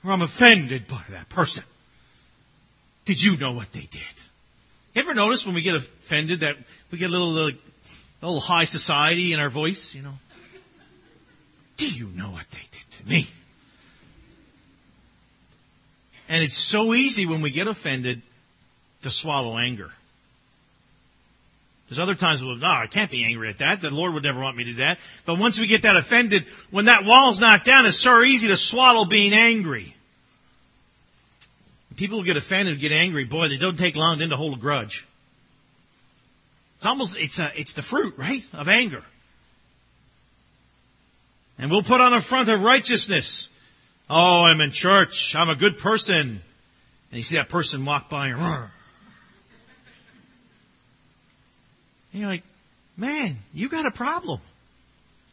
Or 0.04 0.12
I'm 0.12 0.22
offended 0.22 0.88
by 0.88 1.02
that 1.10 1.30
person. 1.30 1.64
Did 3.06 3.22
you 3.22 3.38
know 3.38 3.54
what 3.54 3.72
they 3.72 3.82
did? 3.82 4.02
You 4.94 5.02
ever 5.02 5.14
notice 5.14 5.46
when 5.46 5.56
we 5.56 5.62
get 5.62 5.76
offended 5.76 6.42
that 6.42 6.56
we 6.92 6.98
get 6.98 7.10
a 7.10 7.14
little, 7.14 7.38
a 7.38 8.26
little 8.26 8.40
high 8.40 8.66
society 8.66 9.34
in 9.34 9.40
our 9.40 9.50
voice, 9.50 9.94
you 9.94 10.02
know? 10.02 10.14
Do 11.78 11.88
you 11.88 12.08
know 12.08 12.32
what 12.32 12.46
they 12.52 12.64
did 12.72 12.92
to 12.92 13.08
me? 13.08 13.28
And 16.28 16.44
it's 16.44 16.58
so 16.58 16.94
easy 16.94 17.26
when 17.26 17.42
we 17.42 17.52
get 17.52 17.68
offended 17.68 18.22
to 19.04 19.10
swallow 19.10 19.58
anger. 19.58 19.92
There's 21.88 22.00
other 22.00 22.16
times 22.16 22.44
we'll, 22.44 22.58
no, 22.58 22.68
I 22.68 22.88
can't 22.88 23.10
be 23.10 23.24
angry 23.24 23.50
at 23.50 23.60
that. 23.60 23.80
The 23.80 23.92
Lord 23.92 24.14
would 24.14 24.24
never 24.24 24.40
want 24.40 24.58
me 24.58 24.66
to 24.66 24.72
do 24.72 24.78
that. 24.78 25.00
But 25.26 25.40
once 25.40 25.58
we 25.58 25.68
get 25.68 25.84
that 25.84 25.96
offended, 25.96 26.46
when 26.70 26.86
that 26.86 27.06
wall's 27.06 27.40
knocked 27.40 27.66
down, 27.66 27.86
it's 27.86 27.98
so 27.98 28.24
easy 28.24 28.50
to 28.50 28.58
swallow 28.58 29.06
being 29.06 29.34
angry. 29.34 29.96
People 31.96 32.20
who 32.20 32.26
get 32.26 32.38
offended, 32.38 32.74
and 32.74 32.82
get 32.82 32.92
angry, 32.92 33.24
boy, 33.24 33.48
they 33.48 33.58
don't 33.58 33.80
take 33.80 33.96
long 33.96 34.20
then 34.20 34.30
to 34.30 34.36
hold 34.36 34.54
a 34.54 34.60
grudge. 34.60 35.08
It's 36.76 36.86
almost, 36.86 37.18
it's 37.18 37.40
a, 37.40 37.52
it's 37.56 37.74
the 37.74 37.82
fruit, 37.82 38.16
right, 38.18 38.48
of 38.54 38.68
anger. 38.68 39.04
And 41.58 41.72
we'll 41.72 41.84
put 41.84 42.02
on 42.02 42.14
a 42.14 42.22
front 42.22 42.50
of 42.50 42.62
righteousness. 42.62 43.50
Oh, 44.10 44.44
I'm 44.44 44.62
in 44.62 44.72
church. 44.72 45.36
I'm 45.36 45.50
a 45.50 45.56
good 45.56 45.80
person. 45.80 46.20
And 46.30 46.42
you 47.12 47.24
see 47.24 47.38
that 47.38 47.50
person 47.50 47.84
walk 47.84 48.10
by 48.10 48.28
and 48.28 48.70
And 52.12 52.22
you're 52.22 52.30
like, 52.30 52.44
man, 52.96 53.36
you 53.54 53.70
got 53.70 53.86
a 53.86 53.92
problem. 53.92 54.40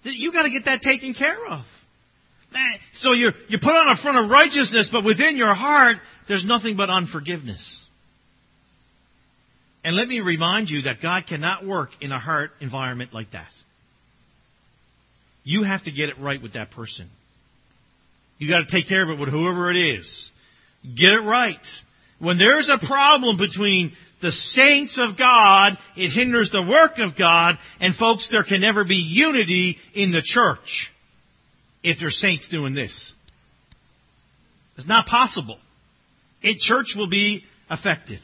You 0.03 0.33
got 0.33 0.43
to 0.43 0.51
get 0.51 0.67
that 0.67 0.83
taken 0.83 1.15
care 1.15 1.47
of. 1.47 1.87
Man, 2.53 2.79
so 2.93 3.13
you 3.13 3.33
you 3.49 3.59
put 3.59 3.75
on 3.75 3.91
a 3.91 3.97
front 3.97 4.19
of 4.19 4.31
righteousness, 4.31 4.89
but 4.89 5.03
within 5.03 5.37
your 5.37 5.55
heart, 5.55 5.99
there's 6.27 6.45
nothing 6.45 6.77
but 6.77 6.89
unforgiveness. 6.89 7.85
And 9.83 9.97
let 9.97 10.09
me 10.09 10.21
remind 10.21 10.71
you 10.71 10.83
that 10.83 11.01
God 11.01 11.27
cannot 11.27 11.67
work 11.67 11.93
in 12.01 12.13
a 12.13 12.19
heart 12.19 12.53
environment 12.61 13.13
like 13.13 13.31
that. 13.33 13.53
You 15.45 15.63
have 15.63 15.83
to 15.83 15.91
get 15.91 16.09
it 16.09 16.19
right 16.19 16.41
with 16.41 16.55
that 16.55 16.71
person. 16.71 17.11
You 18.39 18.49
got 18.49 18.61
to 18.61 18.67
take 18.67 18.87
care 18.87 19.03
of 19.03 19.11
it 19.11 19.19
with 19.19 19.29
whoever 19.29 19.71
it 19.71 19.77
is. 19.77 20.33
Get 20.95 21.13
it 21.13 21.21
right. 21.21 21.83
When 22.19 22.39
there's 22.39 22.71
a 22.71 22.79
problem 22.79 23.37
between 23.37 23.93
the 24.25 24.33
saints 24.33 24.97
of 24.97 25.19
God, 25.19 25.77
it 25.97 26.11
hinders 26.11 26.49
the 26.49 26.63
work 26.63 26.99
of 26.99 27.15
God, 27.15 27.59
and 27.79 27.95
folks, 27.95 28.29
there 28.29 28.43
can 28.43 28.63
never 28.63 28.83
be 28.83 28.97
unity 28.97 29.79
in 29.93 30.13
the 30.13 30.23
church 30.23 30.91
if 31.83 32.01
there's 32.01 32.17
saints 32.17 32.49
doing 32.49 32.73
this. 32.73 33.15
It's 34.79 34.87
not 34.87 35.07
possible. 35.07 35.59
A 36.43 36.55
church 36.55 36.97
will 36.97 37.07
be 37.07 37.45
affected. 37.69 38.19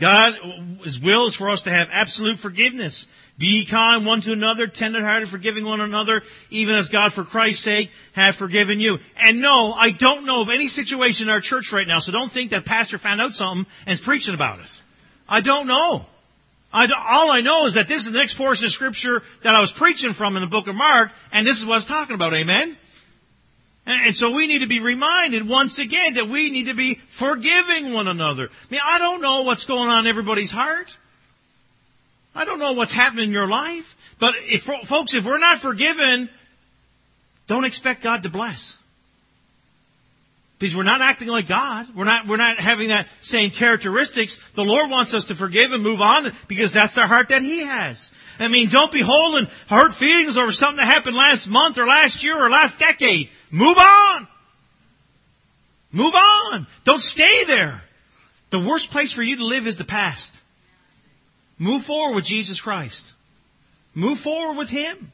God's 0.00 1.00
will 1.00 1.26
is 1.26 1.34
for 1.34 1.50
us 1.50 1.62
to 1.62 1.70
have 1.70 1.88
absolute 1.92 2.38
forgiveness. 2.38 3.06
Be 3.38 3.64
kind 3.64 4.04
one 4.04 4.22
to 4.22 4.32
another, 4.32 4.66
tenderhearted, 4.66 5.28
forgiving 5.28 5.64
one 5.64 5.80
another, 5.80 6.22
even 6.50 6.74
as 6.74 6.88
God 6.88 7.12
for 7.12 7.24
Christ's 7.24 7.62
sake 7.62 7.90
have 8.12 8.34
forgiven 8.36 8.80
you. 8.80 8.98
And 9.16 9.40
no, 9.40 9.72
I 9.72 9.90
don't 9.90 10.26
know 10.26 10.40
of 10.40 10.48
any 10.48 10.68
situation 10.68 11.28
in 11.28 11.32
our 11.32 11.40
church 11.40 11.72
right 11.72 11.86
now, 11.86 12.00
so 12.00 12.12
don't 12.12 12.32
think 12.32 12.50
that 12.50 12.64
pastor 12.64 12.98
found 12.98 13.20
out 13.20 13.32
something 13.32 13.70
and 13.86 13.92
is 13.92 14.00
preaching 14.00 14.34
about 14.34 14.60
it. 14.60 14.82
I 15.28 15.40
don't 15.40 15.66
know. 15.66 16.04
I 16.72 16.86
don't, 16.86 16.98
all 16.98 17.30
I 17.30 17.40
know 17.40 17.66
is 17.66 17.74
that 17.74 17.88
this 17.88 18.06
is 18.06 18.12
the 18.12 18.18
next 18.18 18.34
portion 18.34 18.64
of 18.64 18.72
scripture 18.72 19.22
that 19.42 19.54
I 19.54 19.60
was 19.60 19.72
preaching 19.72 20.12
from 20.12 20.36
in 20.36 20.42
the 20.42 20.48
book 20.48 20.66
of 20.66 20.76
Mark, 20.76 21.10
and 21.32 21.46
this 21.46 21.58
is 21.58 21.66
what 21.66 21.72
I 21.72 21.76
was 21.76 21.84
talking 21.84 22.14
about, 22.14 22.34
amen? 22.34 22.76
And 23.86 24.14
so 24.14 24.30
we 24.30 24.46
need 24.46 24.60
to 24.60 24.66
be 24.66 24.80
reminded 24.80 25.48
once 25.48 25.78
again 25.78 26.14
that 26.14 26.28
we 26.28 26.50
need 26.50 26.66
to 26.66 26.74
be 26.74 26.96
forgiving 27.08 27.92
one 27.92 28.08
another. 28.08 28.44
I 28.48 28.70
mean, 28.70 28.80
I 28.84 28.98
don't 28.98 29.20
know 29.20 29.42
what's 29.42 29.66
going 29.66 29.88
on 29.88 30.00
in 30.00 30.06
everybody's 30.06 30.50
heart. 30.50 30.96
I 32.34 32.44
don't 32.44 32.58
know 32.58 32.72
what's 32.72 32.92
happening 32.92 33.24
in 33.24 33.32
your 33.32 33.48
life. 33.48 33.96
But 34.18 34.34
if, 34.42 34.62
folks, 34.62 35.14
if 35.14 35.24
we're 35.24 35.38
not 35.38 35.58
forgiven, 35.58 36.28
don't 37.46 37.64
expect 37.64 38.02
God 38.02 38.22
to 38.22 38.30
bless. 38.30 38.78
Because 40.60 40.76
we're 40.76 40.82
not 40.82 41.00
acting 41.00 41.28
like 41.28 41.48
God. 41.48 41.86
We're 41.96 42.04
not, 42.04 42.26
we're 42.26 42.36
not 42.36 42.58
having 42.58 42.88
that 42.88 43.08
same 43.22 43.50
characteristics. 43.50 44.38
The 44.54 44.64
Lord 44.64 44.90
wants 44.90 45.14
us 45.14 45.24
to 45.24 45.34
forgive 45.34 45.72
and 45.72 45.82
move 45.82 46.02
on 46.02 46.32
because 46.48 46.72
that's 46.72 46.94
the 46.94 47.06
heart 47.06 47.30
that 47.30 47.40
He 47.40 47.64
has. 47.64 48.12
I 48.38 48.48
mean, 48.48 48.68
don't 48.68 48.92
be 48.92 49.00
holding 49.00 49.48
hurt 49.68 49.94
feelings 49.94 50.36
over 50.36 50.52
something 50.52 50.76
that 50.76 50.92
happened 50.92 51.16
last 51.16 51.48
month 51.48 51.78
or 51.78 51.86
last 51.86 52.22
year 52.22 52.38
or 52.38 52.50
last 52.50 52.78
decade. 52.78 53.30
Move 53.50 53.78
on! 53.78 54.28
Move 55.92 56.14
on! 56.14 56.66
Don't 56.84 57.00
stay 57.00 57.44
there. 57.44 57.82
The 58.50 58.60
worst 58.60 58.90
place 58.90 59.12
for 59.12 59.22
you 59.22 59.36
to 59.36 59.46
live 59.46 59.66
is 59.66 59.76
the 59.76 59.84
past. 59.84 60.38
Move 61.58 61.84
forward 61.84 62.16
with 62.16 62.26
Jesus 62.26 62.60
Christ. 62.60 63.10
Move 63.94 64.20
forward 64.20 64.58
with 64.58 64.68
Him. 64.68 65.10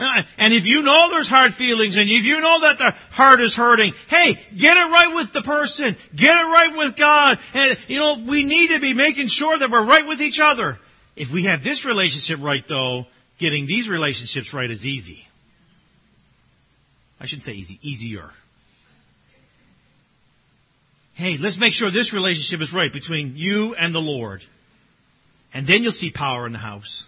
Uh, 0.00 0.22
and 0.38 0.54
if 0.54 0.66
you 0.66 0.82
know 0.82 1.10
there's 1.10 1.28
hard 1.28 1.52
feelings 1.52 1.98
and 1.98 2.08
if 2.08 2.24
you 2.24 2.40
know 2.40 2.60
that 2.62 2.78
the 2.78 2.94
heart 3.10 3.42
is 3.42 3.54
hurting, 3.54 3.92
hey, 4.08 4.34
get 4.56 4.76
it 4.78 4.90
right 4.90 5.14
with 5.14 5.30
the 5.34 5.42
person. 5.42 5.94
Get 6.16 6.38
it 6.38 6.44
right 6.44 6.74
with 6.74 6.96
God. 6.96 7.38
And, 7.52 7.76
you 7.86 7.98
know, 7.98 8.18
we 8.18 8.44
need 8.44 8.68
to 8.68 8.80
be 8.80 8.94
making 8.94 9.26
sure 9.26 9.58
that 9.58 9.70
we're 9.70 9.84
right 9.84 10.06
with 10.06 10.22
each 10.22 10.40
other. 10.40 10.78
If 11.16 11.32
we 11.32 11.44
have 11.44 11.62
this 11.62 11.84
relationship 11.84 12.40
right 12.40 12.66
though, 12.66 13.06
getting 13.38 13.66
these 13.66 13.90
relationships 13.90 14.54
right 14.54 14.70
is 14.70 14.86
easy. 14.86 15.26
I 17.20 17.26
shouldn't 17.26 17.44
say 17.44 17.52
easy, 17.52 17.78
easier. 17.82 18.30
Hey, 21.12 21.36
let's 21.36 21.58
make 21.58 21.74
sure 21.74 21.90
this 21.90 22.14
relationship 22.14 22.62
is 22.62 22.72
right 22.72 22.90
between 22.90 23.34
you 23.36 23.74
and 23.74 23.94
the 23.94 24.00
Lord. 24.00 24.42
And 25.52 25.66
then 25.66 25.82
you'll 25.82 25.92
see 25.92 26.10
power 26.10 26.46
in 26.46 26.52
the 26.52 26.58
house. 26.58 27.06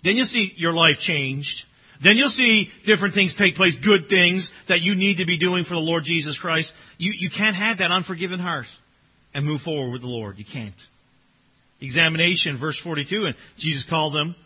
Then 0.00 0.16
you'll 0.16 0.24
see 0.24 0.54
your 0.56 0.72
life 0.72 1.00
changed. 1.00 1.66
Then 2.04 2.18
you'll 2.18 2.28
see 2.28 2.70
different 2.84 3.14
things 3.14 3.34
take 3.34 3.56
place, 3.56 3.76
good 3.76 4.10
things 4.10 4.52
that 4.66 4.82
you 4.82 4.94
need 4.94 5.18
to 5.18 5.24
be 5.24 5.38
doing 5.38 5.64
for 5.64 5.72
the 5.72 5.80
Lord 5.80 6.04
Jesus 6.04 6.38
Christ. 6.38 6.74
You, 6.98 7.14
you 7.16 7.30
can't 7.30 7.56
have 7.56 7.78
that 7.78 7.90
unforgiven 7.90 8.40
heart 8.40 8.66
and 9.32 9.46
move 9.46 9.62
forward 9.62 9.90
with 9.90 10.02
the 10.02 10.06
Lord. 10.06 10.38
You 10.38 10.44
can't. 10.44 10.74
Examination, 11.80 12.58
verse 12.58 12.78
42, 12.78 13.24
and 13.24 13.36
Jesus 13.56 13.86
called 13.86 14.12
them, 14.12 14.36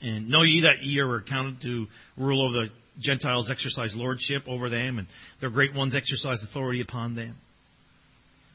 and 0.00 0.28
know 0.28 0.42
ye 0.42 0.60
that 0.60 0.84
ye 0.84 1.00
are 1.00 1.16
accounted 1.16 1.60
to 1.62 1.88
rule 2.16 2.46
over 2.46 2.52
the 2.52 2.70
Gentiles 3.00 3.50
exercise 3.50 3.96
lordship 3.96 4.44
over 4.46 4.68
them, 4.68 5.00
and 5.00 5.08
their 5.40 5.50
great 5.50 5.74
ones 5.74 5.96
exercise 5.96 6.44
authority 6.44 6.80
upon 6.80 7.16
them. 7.16 7.34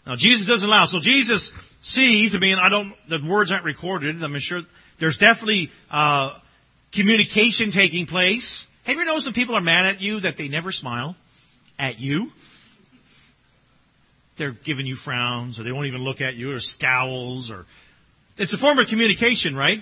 Now 0.07 0.15
Jesus 0.15 0.47
doesn't 0.47 0.67
allow. 0.67 0.85
So 0.85 1.01
Jesus 1.01 1.51
sees. 1.81 2.33
I 2.33 2.39
mean, 2.39 2.59
I 2.59 2.69
don't. 2.69 2.93
The 3.09 3.21
words 3.21 3.51
aren't 3.51 3.65
recorded. 3.65 4.23
I'm 4.23 4.39
sure 4.39 4.61
there's 4.99 5.17
definitely 5.17 5.69
uh, 5.91 6.39
communication 6.91 7.71
taking 7.71 8.05
place. 8.05 8.65
Have 8.85 8.97
you 8.97 9.05
noticed 9.05 9.27
when 9.27 9.33
people 9.33 9.55
are 9.55 9.61
mad 9.61 9.85
at 9.85 10.01
you 10.01 10.21
that 10.21 10.37
they 10.37 10.47
never 10.47 10.71
smile 10.71 11.15
at 11.77 11.99
you? 11.99 12.31
They're 14.37 14.51
giving 14.51 14.85
you 14.85 14.95
frowns, 14.95 15.59
or 15.59 15.63
they 15.63 15.71
won't 15.71 15.87
even 15.87 16.03
look 16.03 16.21
at 16.21 16.35
you, 16.35 16.51
or 16.51 16.59
scowls, 16.59 17.51
or 17.51 17.65
it's 18.37 18.53
a 18.53 18.57
form 18.57 18.79
of 18.79 18.87
communication, 18.87 19.55
right? 19.55 19.81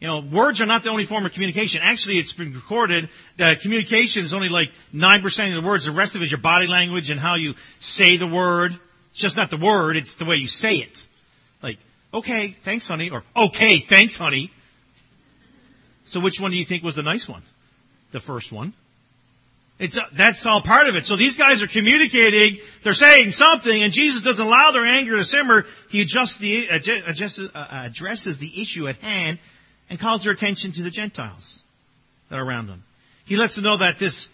You 0.00 0.06
know, 0.06 0.20
words 0.20 0.60
are 0.60 0.66
not 0.66 0.82
the 0.84 0.90
only 0.90 1.04
form 1.04 1.24
of 1.24 1.32
communication. 1.32 1.80
Actually, 1.82 2.18
it's 2.18 2.34
been 2.34 2.52
recorded 2.52 3.08
that 3.38 3.62
communication 3.62 4.22
is 4.24 4.34
only 4.34 4.50
like 4.50 4.70
9% 4.94 5.48
of 5.56 5.62
the 5.62 5.66
words. 5.66 5.86
The 5.86 5.92
rest 5.92 6.14
of 6.14 6.20
it 6.20 6.24
is 6.26 6.30
your 6.30 6.40
body 6.40 6.66
language 6.66 7.08
and 7.08 7.18
how 7.18 7.36
you 7.36 7.54
say 7.78 8.18
the 8.18 8.26
word. 8.26 8.78
It's 9.10 9.20
just 9.20 9.36
not 9.36 9.48
the 9.48 9.56
word, 9.56 9.96
it's 9.96 10.16
the 10.16 10.26
way 10.26 10.36
you 10.36 10.48
say 10.48 10.76
it. 10.76 11.06
Like, 11.62 11.78
okay, 12.12 12.48
thanks 12.48 12.86
honey, 12.86 13.08
or 13.08 13.24
okay, 13.34 13.78
thanks 13.78 14.18
honey. 14.18 14.50
So 16.06 16.20
which 16.20 16.40
one 16.40 16.50
do 16.50 16.56
you 16.56 16.64
think 16.64 16.82
was 16.82 16.94
the 16.94 17.02
nice 17.02 17.28
one? 17.28 17.42
The 18.12 18.20
first 18.20 18.52
one. 18.52 18.72
It's, 19.78 19.98
uh, 19.98 20.02
that's 20.12 20.46
all 20.46 20.62
part 20.62 20.88
of 20.88 20.96
it. 20.96 21.04
So 21.04 21.16
these 21.16 21.36
guys 21.36 21.62
are 21.62 21.66
communicating, 21.66 22.60
they're 22.82 22.94
saying 22.94 23.32
something, 23.32 23.82
and 23.82 23.92
Jesus 23.92 24.22
doesn't 24.22 24.44
allow 24.44 24.70
their 24.70 24.86
anger 24.86 25.16
to 25.16 25.24
simmer. 25.24 25.66
He 25.90 26.00
adjusts 26.00 26.38
the, 26.38 26.68
adjusts, 26.68 27.38
uh, 27.38 27.66
addresses 27.70 28.38
the 28.38 28.62
issue 28.62 28.88
at 28.88 28.96
hand 28.96 29.38
and 29.90 29.98
calls 29.98 30.24
their 30.24 30.32
attention 30.32 30.72
to 30.72 30.82
the 30.82 30.90
Gentiles 30.90 31.60
that 32.30 32.38
are 32.38 32.44
around 32.44 32.68
them. 32.68 32.84
He 33.26 33.36
lets 33.36 33.56
them 33.56 33.64
know 33.64 33.76
that 33.76 33.98
this, 33.98 34.30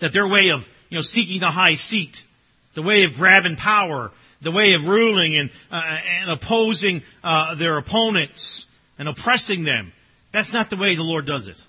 that 0.00 0.12
their 0.12 0.26
way 0.26 0.50
of, 0.50 0.68
you 0.88 0.98
know, 0.98 1.02
seeking 1.02 1.38
the 1.38 1.50
high 1.50 1.76
seat, 1.76 2.24
the 2.74 2.82
way 2.82 3.04
of 3.04 3.14
grabbing 3.14 3.56
power, 3.56 4.10
the 4.42 4.50
way 4.50 4.74
of 4.74 4.88
ruling 4.88 5.36
and, 5.36 5.50
uh, 5.70 5.80
and 6.20 6.30
opposing 6.30 7.02
uh, 7.22 7.54
their 7.54 7.78
opponents 7.78 8.66
and 8.98 9.08
oppressing 9.08 9.62
them, 9.62 9.92
that's 10.34 10.52
not 10.52 10.68
the 10.68 10.76
way 10.76 10.96
the 10.96 11.04
Lord 11.04 11.26
does 11.26 11.46
it. 11.46 11.64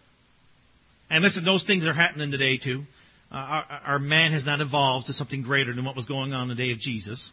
And 1.11 1.23
listen, 1.23 1.45
those 1.45 1.63
things 1.63 1.87
are 1.87 1.93
happening 1.93 2.31
today 2.31 2.57
too. 2.57 2.83
Uh, 3.31 3.35
our, 3.35 3.65
our 3.85 3.99
man 3.99 4.31
has 4.31 4.47
not 4.47 4.59
evolved 4.59 5.05
to 5.05 5.13
something 5.13 5.43
greater 5.43 5.71
than 5.71 5.85
what 5.85 5.95
was 5.95 6.05
going 6.05 6.33
on 6.33 6.43
in 6.43 6.47
the 6.49 6.55
day 6.55 6.71
of 6.71 6.79
Jesus. 6.79 7.31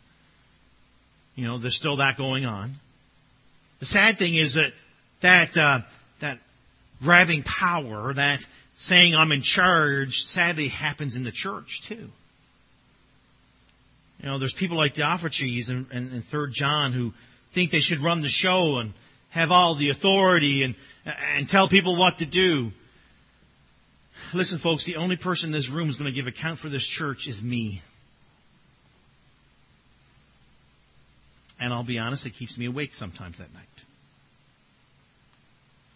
You 1.35 1.47
know, 1.47 1.57
there's 1.57 1.75
still 1.75 1.97
that 1.97 2.18
going 2.18 2.45
on. 2.45 2.75
The 3.79 3.87
sad 3.87 4.18
thing 4.18 4.35
is 4.35 4.55
that 4.55 4.75
that 5.23 5.57
uh, 5.57 5.81
that 6.21 6.38
grabbing 7.03 7.45
power, 7.45 8.12
that 8.12 8.47
saying 8.75 9.14
I'm 9.14 9.33
in 9.33 9.40
charge, 9.40 10.25
sadly 10.25 10.68
happens 10.68 11.16
in 11.16 11.25
the 11.25 11.33
church 11.33 11.81
too. 11.88 12.11
You 14.21 14.29
know, 14.29 14.38
there's 14.38 14.53
people 14.53 14.77
like 14.77 14.92
Diotrephes 14.92 15.71
and, 15.71 15.87
and, 15.90 16.12
and 16.12 16.23
Third 16.23 16.53
John 16.53 16.92
who 16.92 17.14
think 17.53 17.71
they 17.71 17.81
should 17.81 18.01
run 18.01 18.21
the 18.21 18.29
show 18.29 18.77
and 18.77 18.92
have 19.33 19.51
all 19.51 19.75
the 19.75 19.90
authority 19.90 20.62
and 20.62 20.75
and 21.05 21.49
tell 21.49 21.68
people 21.68 21.97
what 21.97 22.18
to 22.18 22.27
do. 22.27 22.73
Listen, 24.33 24.59
folks, 24.59 24.85
the 24.85 24.97
only 24.97 25.16
person 25.16 25.49
in 25.49 25.53
this 25.53 25.68
room 25.68 25.87
who's 25.87 25.97
going 25.97 26.11
to 26.11 26.14
give 26.14 26.27
account 26.27 26.59
for 26.59 26.68
this 26.68 26.87
church 26.87 27.27
is 27.27 27.42
me. 27.42 27.83
And 31.61 31.73
I'll 31.73 31.83
be 31.83 31.99
honest, 31.99 32.27
it 32.27 32.35
keeps 32.35 32.57
me 32.57 32.66
awake 32.66 32.95
sometimes 32.95 33.40
at 33.40 33.53
night. 33.53 33.62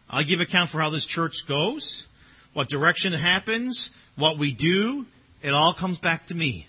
I 0.09 0.22
give 0.22 0.40
account 0.40 0.70
for 0.70 0.81
how 0.81 0.90
this 0.90 1.07
church 1.07 1.46
goes, 1.49 2.07
what 2.53 2.68
direction 2.68 3.12
it 3.12 3.20
happens, 3.20 3.90
what 4.16 4.38
we 4.38 4.53
do. 4.53 5.07
It 5.42 5.53
all 5.53 5.75
comes 5.75 5.99
back 5.99 6.27
to 6.27 6.35
me. 6.35 6.66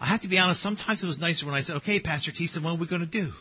I 0.00 0.06
have 0.06 0.22
to 0.22 0.28
be 0.28 0.38
honest, 0.38 0.60
sometimes 0.60 1.02
it 1.02 1.06
was 1.06 1.20
nicer 1.20 1.46
when 1.46 1.54
I 1.54 1.60
said, 1.60 1.76
okay, 1.76 2.00
Pastor 2.00 2.32
T 2.32 2.46
what 2.58 2.72
are 2.72 2.76
we 2.76 2.86
going 2.86 3.00
to 3.00 3.06
do? 3.06 3.32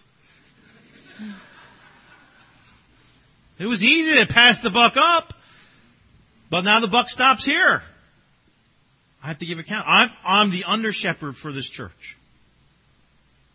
It 3.57 3.65
was 3.65 3.83
easy 3.83 4.19
to 4.19 4.27
pass 4.27 4.59
the 4.59 4.69
buck 4.69 4.95
up, 5.01 5.33
but 6.49 6.61
now 6.61 6.79
the 6.79 6.87
buck 6.87 7.09
stops 7.09 7.45
here. 7.45 7.81
I 9.23 9.27
have 9.27 9.39
to 9.39 9.45
give 9.45 9.59
account. 9.59 9.85
I'm, 9.87 10.11
I'm 10.23 10.51
the 10.51 10.65
under 10.65 10.91
shepherd 10.91 11.35
for 11.35 11.51
this 11.51 11.67
church. 11.67 12.17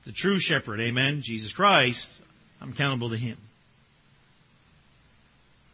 The 0.06 0.12
true 0.12 0.38
shepherd, 0.38 0.80
amen, 0.80 1.22
Jesus 1.22 1.52
Christ. 1.52 2.20
I'm 2.60 2.70
accountable 2.70 3.10
to 3.10 3.16
Him. 3.16 3.36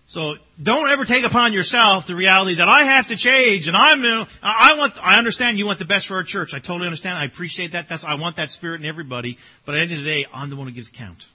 So 0.08 0.34
don't 0.62 0.88
ever 0.88 1.04
take 1.04 1.24
upon 1.24 1.52
yourself 1.52 2.06
the 2.06 2.14
reality 2.14 2.56
that 2.56 2.68
I 2.68 2.84
have 2.84 3.08
to 3.08 3.16
change 3.16 3.66
and 3.66 3.76
I'm, 3.76 4.26
I 4.40 4.74
want, 4.78 4.92
I 5.02 5.18
understand 5.18 5.58
you 5.58 5.66
want 5.66 5.80
the 5.80 5.84
best 5.84 6.06
for 6.06 6.16
our 6.16 6.22
church. 6.22 6.54
I 6.54 6.58
totally 6.58 6.86
understand. 6.86 7.18
I 7.18 7.24
appreciate 7.24 7.72
that. 7.72 7.88
That's, 7.88 8.04
I 8.04 8.14
want 8.14 8.36
that 8.36 8.52
spirit 8.52 8.80
in 8.80 8.86
everybody. 8.86 9.38
But 9.64 9.74
at 9.74 9.78
the 9.78 9.82
end 9.82 9.92
of 9.92 9.98
the 9.98 10.04
day, 10.04 10.26
I'm 10.32 10.48
the 10.48 10.56
one 10.56 10.68
who 10.68 10.72
gives 10.72 10.90
count. 10.90 11.26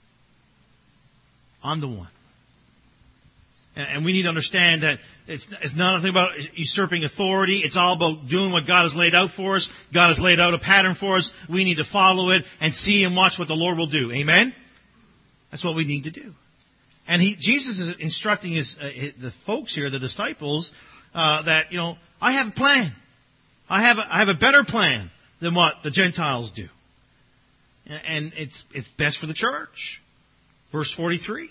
I'm 1.64 1.82
the 1.82 1.88
one. 1.90 2.08
And, 3.76 4.04
we 4.04 4.12
need 4.12 4.24
to 4.24 4.30
understand 4.30 4.84
that 4.84 5.00
it's, 5.28 5.50
it's 5.62 5.76
not 5.76 5.96
nothing 5.96 6.10
about 6.10 6.32
usurping 6.58 7.06
authority. 7.06 7.60
It's 7.60 7.78
all 7.78 7.94
about 7.94 8.28
doing 8.28 8.52
what 8.52 8.66
God 8.66 8.84
has 8.84 8.96
laid 8.96 9.16
out 9.16 9.32
for 9.32 9.56
us. 9.56 9.72
God 9.94 10.08
has 10.08 10.20
laid 10.20 10.40
out 10.40 10.54
a 10.54 10.60
pattern 10.60 10.94
for 10.94 11.16
us. 11.16 11.32
We 11.48 11.64
need 11.64 11.78
to 11.78 11.86
follow 11.86 12.32
it 12.32 12.46
and 12.60 12.74
see 12.74 13.06
and 13.06 13.16
watch 13.16 13.40
what 13.40 13.48
the 13.48 13.56
Lord 13.56 13.78
will 13.78 13.88
do. 13.88 14.12
Amen? 14.12 14.54
That's 15.50 15.64
what 15.64 15.76
we 15.76 15.86
need 15.86 16.04
to 16.04 16.12
do. 16.12 16.34
And 17.08 17.22
he, 17.22 17.36
Jesus 17.36 17.80
is 17.80 17.96
instructing 17.98 18.52
his, 18.52 18.78
uh, 18.78 18.92
the 19.18 19.32
folks 19.32 19.74
here, 19.74 19.90
the 19.90 20.00
disciples, 20.00 20.74
uh, 21.16 21.44
that, 21.44 21.72
you 21.72 21.78
know, 21.78 21.98
I 22.22 22.34
have 22.34 22.50
a 22.50 22.52
plan. 22.52 22.92
I 23.70 23.84
have 23.84 24.00
a, 24.00 24.16
I 24.16 24.20
have 24.20 24.30
a 24.30 24.34
better 24.34 24.64
plan 24.64 25.10
than 25.40 25.56
what 25.56 25.82
the 25.82 25.92
Gentiles 25.92 26.52
do. 26.52 26.68
And 27.88 28.34
it's, 28.38 28.66
it's 28.74 28.92
best 28.92 29.18
for 29.18 29.28
the 29.28 29.34
church. 29.34 30.02
Verse 30.72 30.92
43. 30.92 31.50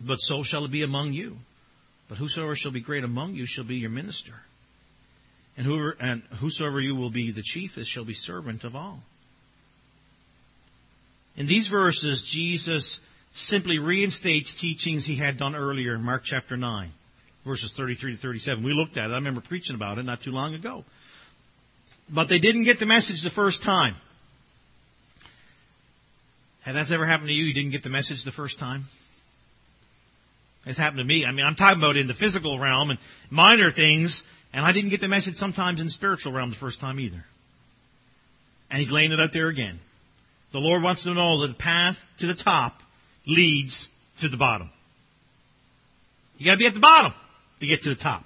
But 0.00 0.20
so 0.20 0.42
shall 0.42 0.64
it 0.64 0.70
be 0.70 0.82
among 0.82 1.12
you. 1.12 1.36
But 2.08 2.18
whosoever 2.18 2.56
shall 2.56 2.70
be 2.70 2.80
great 2.80 3.04
among 3.04 3.34
you 3.34 3.46
shall 3.46 3.64
be 3.64 3.76
your 3.76 3.90
minister. 3.90 4.34
And 5.56 5.66
whoever, 5.66 5.96
and 6.00 6.22
whosoever 6.38 6.80
you 6.80 6.94
will 6.94 7.10
be 7.10 7.30
the 7.30 7.42
chiefest 7.42 7.90
shall 7.90 8.04
be 8.04 8.14
servant 8.14 8.64
of 8.64 8.76
all. 8.76 9.02
In 11.36 11.46
these 11.46 11.68
verses, 11.68 12.24
Jesus 12.24 13.00
simply 13.32 13.78
reinstates 13.78 14.54
teachings 14.54 15.04
he 15.04 15.16
had 15.16 15.36
done 15.36 15.54
earlier 15.54 15.94
in 15.94 16.02
Mark 16.02 16.24
chapter 16.24 16.56
9, 16.56 16.90
verses 17.44 17.72
33 17.72 18.12
to 18.12 18.18
37. 18.18 18.64
We 18.64 18.72
looked 18.72 18.96
at 18.96 19.10
it. 19.10 19.12
I 19.12 19.16
remember 19.16 19.40
preaching 19.40 19.76
about 19.76 19.98
it 19.98 20.04
not 20.04 20.20
too 20.20 20.32
long 20.32 20.54
ago. 20.54 20.84
But 22.08 22.28
they 22.28 22.38
didn't 22.38 22.64
get 22.64 22.78
the 22.78 22.86
message 22.86 23.22
the 23.22 23.30
first 23.30 23.62
time. 23.62 23.96
Has 26.62 26.88
that 26.88 26.94
ever 26.94 27.06
happened 27.06 27.28
to 27.28 27.34
you? 27.34 27.44
You 27.44 27.54
didn't 27.54 27.70
get 27.70 27.82
the 27.82 27.90
message 27.90 28.24
the 28.24 28.32
first 28.32 28.58
time? 28.58 28.86
It's 30.66 30.78
happened 30.78 30.98
to 30.98 31.04
me. 31.04 31.24
I 31.24 31.32
mean, 31.32 31.46
I'm 31.46 31.54
talking 31.54 31.80
about 31.80 31.96
in 31.96 32.06
the 32.06 32.14
physical 32.14 32.58
realm 32.58 32.90
and 32.90 32.98
minor 33.30 33.70
things, 33.70 34.22
and 34.52 34.64
I 34.64 34.72
didn't 34.72 34.90
get 34.90 35.00
the 35.00 35.08
message 35.08 35.34
sometimes 35.34 35.80
in 35.80 35.88
spiritual 35.88 36.32
realm 36.32 36.50
the 36.50 36.56
first 36.56 36.80
time 36.80 37.00
either. 37.00 37.24
And 38.70 38.78
he's 38.78 38.92
laying 38.92 39.12
it 39.12 39.20
out 39.20 39.32
there 39.32 39.48
again. 39.48 39.78
The 40.52 40.60
Lord 40.60 40.82
wants 40.82 41.04
to 41.04 41.14
know 41.14 41.40
that 41.40 41.48
the 41.48 41.54
path 41.54 42.04
to 42.18 42.26
the 42.26 42.34
top 42.34 42.82
leads 43.26 43.88
to 44.20 44.28
the 44.28 44.36
bottom. 44.36 44.70
You 46.38 46.46
gotta 46.46 46.58
be 46.58 46.66
at 46.66 46.74
the 46.74 46.80
bottom 46.80 47.12
to 47.60 47.66
get 47.66 47.82
to 47.82 47.88
the 47.90 47.94
top. 47.94 48.24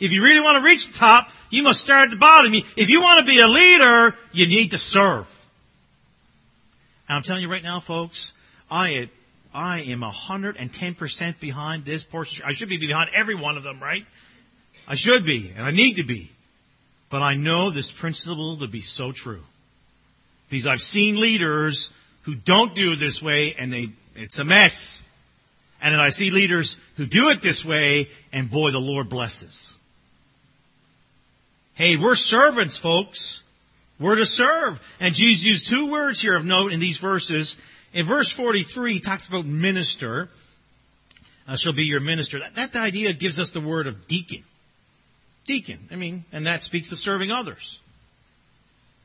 If 0.00 0.12
you 0.12 0.22
really 0.22 0.40
want 0.40 0.58
to 0.58 0.64
reach 0.64 0.88
the 0.88 0.98
top, 0.98 1.28
you 1.50 1.62
must 1.62 1.80
start 1.80 2.06
at 2.06 2.10
the 2.10 2.16
bottom. 2.16 2.52
If 2.54 2.90
you 2.90 3.00
want 3.00 3.20
to 3.20 3.32
be 3.32 3.38
a 3.40 3.46
leader, 3.46 4.14
you 4.32 4.46
need 4.46 4.72
to 4.72 4.78
serve. 4.78 5.30
And 7.08 7.16
I'm 7.16 7.22
telling 7.22 7.42
you 7.42 7.50
right 7.50 7.62
now, 7.62 7.80
folks, 7.80 8.32
I 8.70 9.08
I 9.54 9.82
am 9.82 10.00
110% 10.00 11.38
behind 11.38 11.84
this 11.84 12.04
portion. 12.04 12.44
I 12.44 12.52
should 12.52 12.68
be 12.68 12.78
behind 12.78 13.10
every 13.14 13.36
one 13.36 13.56
of 13.56 13.62
them, 13.62 13.80
right? 13.80 14.04
I 14.88 14.96
should 14.96 15.24
be, 15.24 15.52
and 15.54 15.64
I 15.64 15.70
need 15.70 15.94
to 15.94 16.04
be. 16.04 16.30
But 17.08 17.22
I 17.22 17.36
know 17.36 17.70
this 17.70 17.92
principle 17.92 18.56
to 18.58 18.66
be 18.66 18.80
so 18.80 19.12
true. 19.12 19.42
Because 20.50 20.66
I've 20.66 20.82
seen 20.82 21.20
leaders 21.20 21.92
who 22.22 22.34
don't 22.34 22.74
do 22.74 22.92
it 22.92 22.96
this 22.96 23.22
way 23.22 23.54
and 23.54 23.72
they, 23.72 23.90
it's 24.16 24.40
a 24.40 24.44
mess. 24.44 25.02
And 25.80 25.94
then 25.94 26.00
I 26.00 26.08
see 26.08 26.30
leaders 26.30 26.78
who 26.96 27.06
do 27.06 27.28
it 27.28 27.40
this 27.40 27.64
way 27.64 28.08
and 28.32 28.50
boy, 28.50 28.72
the 28.72 28.80
Lord 28.80 29.08
blesses. 29.08 29.74
Hey, 31.74 31.96
we're 31.96 32.14
servants, 32.16 32.76
folks. 32.76 33.42
We're 34.00 34.16
to 34.16 34.26
serve. 34.26 34.80
And 34.98 35.14
Jesus 35.14 35.44
used 35.44 35.68
two 35.68 35.90
words 35.90 36.20
here 36.20 36.36
of 36.36 36.44
note 36.44 36.72
in 36.72 36.80
these 36.80 36.98
verses. 36.98 37.56
In 37.94 38.04
verse 38.04 38.30
43, 38.30 38.94
he 38.94 39.00
talks 39.00 39.28
about 39.28 39.46
minister. 39.46 40.28
Uh, 41.46 41.56
shall 41.56 41.72
be 41.72 41.84
your 41.84 42.00
minister. 42.00 42.40
That, 42.40 42.72
that 42.72 42.76
idea 42.76 43.12
gives 43.12 43.38
us 43.38 43.52
the 43.52 43.60
word 43.60 43.86
of 43.86 44.08
deacon. 44.08 44.42
Deacon. 45.46 45.78
I 45.90 45.96
mean, 45.96 46.24
and 46.32 46.46
that 46.46 46.62
speaks 46.62 46.90
of 46.90 46.98
serving 46.98 47.30
others. 47.30 47.80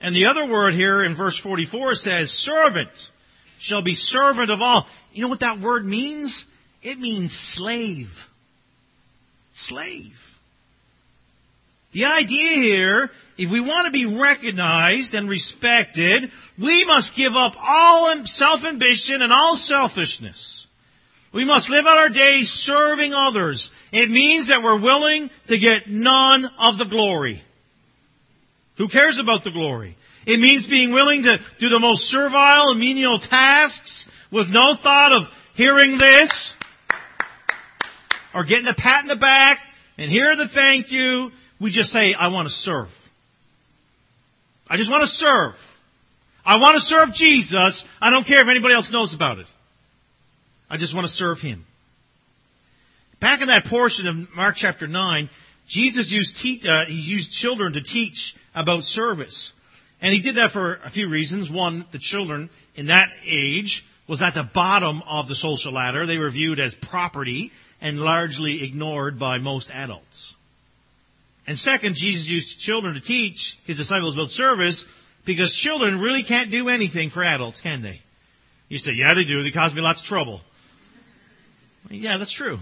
And 0.01 0.15
the 0.15 0.27
other 0.27 0.45
word 0.45 0.73
here 0.73 1.03
in 1.03 1.13
verse 1.13 1.37
44 1.37 1.95
says, 1.95 2.31
servant 2.31 3.11
shall 3.59 3.81
be 3.81 3.93
servant 3.93 4.49
of 4.49 4.61
all. 4.61 4.87
You 5.11 5.23
know 5.23 5.27
what 5.27 5.41
that 5.41 5.59
word 5.59 5.85
means? 5.85 6.47
It 6.81 6.97
means 6.97 7.33
slave. 7.33 8.27
Slave. 9.51 10.39
The 11.91 12.05
idea 12.05 12.51
here, 12.51 13.11
if 13.39 13.49
we 13.49 13.61
want 13.61 13.85
to 13.85 13.91
be 13.91 14.05
recognized 14.05 15.15
and 15.15 15.29
respected, 15.29 16.29
we 16.57 16.83
must 16.83 17.15
give 17.15 17.35
up 17.37 17.55
all 17.57 18.25
self-ambition 18.25 19.21
and 19.21 19.31
all 19.31 19.55
selfishness. 19.55 20.67
We 21.31 21.45
must 21.45 21.69
live 21.69 21.85
out 21.85 21.97
our 21.97 22.09
days 22.09 22.51
serving 22.51 23.13
others. 23.13 23.71
It 23.93 24.11
means 24.11 24.47
that 24.47 24.61
we're 24.61 24.79
willing 24.79 25.29
to 25.47 25.57
get 25.57 25.89
none 25.89 26.51
of 26.59 26.77
the 26.77 26.83
glory. 26.83 27.41
Who 28.75 28.89
cares 28.89 29.19
about 29.19 29.45
the 29.45 29.51
glory? 29.51 29.95
It 30.25 30.41
means 30.41 30.67
being 30.67 30.91
willing 30.91 31.23
to 31.23 31.39
do 31.59 31.69
the 31.69 31.79
most 31.79 32.09
servile 32.09 32.71
and 32.71 32.79
menial 32.79 33.19
tasks 33.19 34.05
with 34.31 34.49
no 34.49 34.73
thought 34.73 35.13
of 35.13 35.33
hearing 35.53 35.97
this 35.97 36.53
or 38.33 38.43
getting 38.43 38.67
a 38.67 38.73
pat 38.73 39.03
in 39.03 39.07
the 39.07 39.15
back 39.15 39.59
and 39.97 40.11
hear 40.11 40.35
the 40.35 40.47
thank 40.47 40.91
you 40.91 41.31
we 41.59 41.71
just 41.71 41.91
say, 41.91 42.13
I 42.13 42.29
want 42.29 42.47
to 42.47 42.53
serve. 42.53 42.98
I 44.69 44.77
just 44.77 44.91
want 44.91 45.03
to 45.03 45.09
serve. 45.09 45.81
I 46.45 46.57
want 46.57 46.77
to 46.77 46.83
serve 46.83 47.13
Jesus. 47.13 47.85
I 48.01 48.11
don't 48.11 48.25
care 48.25 48.41
if 48.41 48.47
anybody 48.47 48.73
else 48.73 48.91
knows 48.91 49.13
about 49.13 49.39
it. 49.39 49.47
I 50.69 50.77
just 50.77 50.93
want 50.93 51.07
to 51.07 51.13
serve 51.13 51.41
Him. 51.41 51.65
Back 53.19 53.41
in 53.41 53.47
that 53.47 53.65
portion 53.65 54.07
of 54.07 54.35
Mark 54.35 54.55
chapter 54.55 54.87
9, 54.87 55.29
Jesus 55.67 56.11
used, 56.11 56.37
te- 56.37 56.61
uh, 56.67 56.85
he 56.85 56.93
used 56.93 57.31
children 57.31 57.73
to 57.73 57.81
teach 57.81 58.35
about 58.55 58.83
service. 58.83 59.53
And 60.01 60.13
he 60.13 60.21
did 60.21 60.35
that 60.35 60.51
for 60.51 60.75
a 60.85 60.89
few 60.89 61.09
reasons. 61.09 61.49
One, 61.49 61.85
the 61.91 61.99
children 61.99 62.49
in 62.75 62.87
that 62.87 63.09
age 63.25 63.85
was 64.07 64.21
at 64.21 64.33
the 64.33 64.43
bottom 64.43 65.03
of 65.07 65.27
the 65.27 65.35
social 65.35 65.73
ladder. 65.73 66.05
They 66.05 66.17
were 66.17 66.29
viewed 66.29 66.59
as 66.59 66.75
property 66.75 67.51
and 67.81 67.99
largely 67.99 68.63
ignored 68.63 69.19
by 69.19 69.37
most 69.37 69.69
adults. 69.71 70.33
And 71.49 71.57
second, 71.57 71.95
Jesus 71.95 72.29
used 72.29 72.59
children 72.59 72.93
to 72.93 72.99
teach 72.99 73.57
his 73.65 73.77
disciples 73.77 74.13
about 74.13 74.29
service 74.29 74.85
because 75.25 75.51
children 75.51 75.99
really 75.99 76.21
can't 76.21 76.51
do 76.51 76.69
anything 76.69 77.09
for 77.09 77.23
adults, 77.23 77.59
can 77.59 77.81
they? 77.81 78.03
You 78.67 78.77
say, 78.77 78.91
yeah, 78.91 79.15
they 79.15 79.23
do. 79.23 79.41
They 79.41 79.49
cause 79.49 79.73
me 79.73 79.81
lots 79.81 80.01
of 80.01 80.07
trouble. 80.07 80.41
Yeah, 81.89 82.17
that's 82.17 82.31
true. 82.31 82.59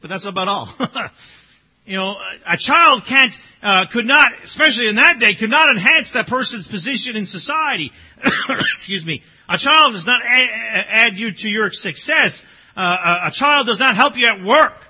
But 0.00 0.10
that's 0.10 0.26
about 0.26 0.46
all. 0.46 0.68
you 1.84 1.96
know, 1.96 2.14
a 2.46 2.56
child 2.56 3.04
can't, 3.04 3.36
uh, 3.64 3.86
could 3.86 4.06
not, 4.06 4.30
especially 4.44 4.86
in 4.86 4.94
that 4.94 5.18
day, 5.18 5.34
could 5.34 5.50
not 5.50 5.68
enhance 5.68 6.12
that 6.12 6.28
person's 6.28 6.68
position 6.68 7.16
in 7.16 7.26
society. 7.26 7.90
Excuse 8.48 9.04
me. 9.04 9.24
A 9.48 9.58
child 9.58 9.94
does 9.94 10.06
not 10.06 10.22
add 10.24 11.18
you 11.18 11.32
to 11.32 11.48
your 11.48 11.72
success. 11.72 12.44
Uh, 12.76 13.22
a 13.24 13.32
child 13.32 13.66
does 13.66 13.80
not 13.80 13.96
help 13.96 14.16
you 14.16 14.28
at 14.28 14.40
work. 14.40 14.80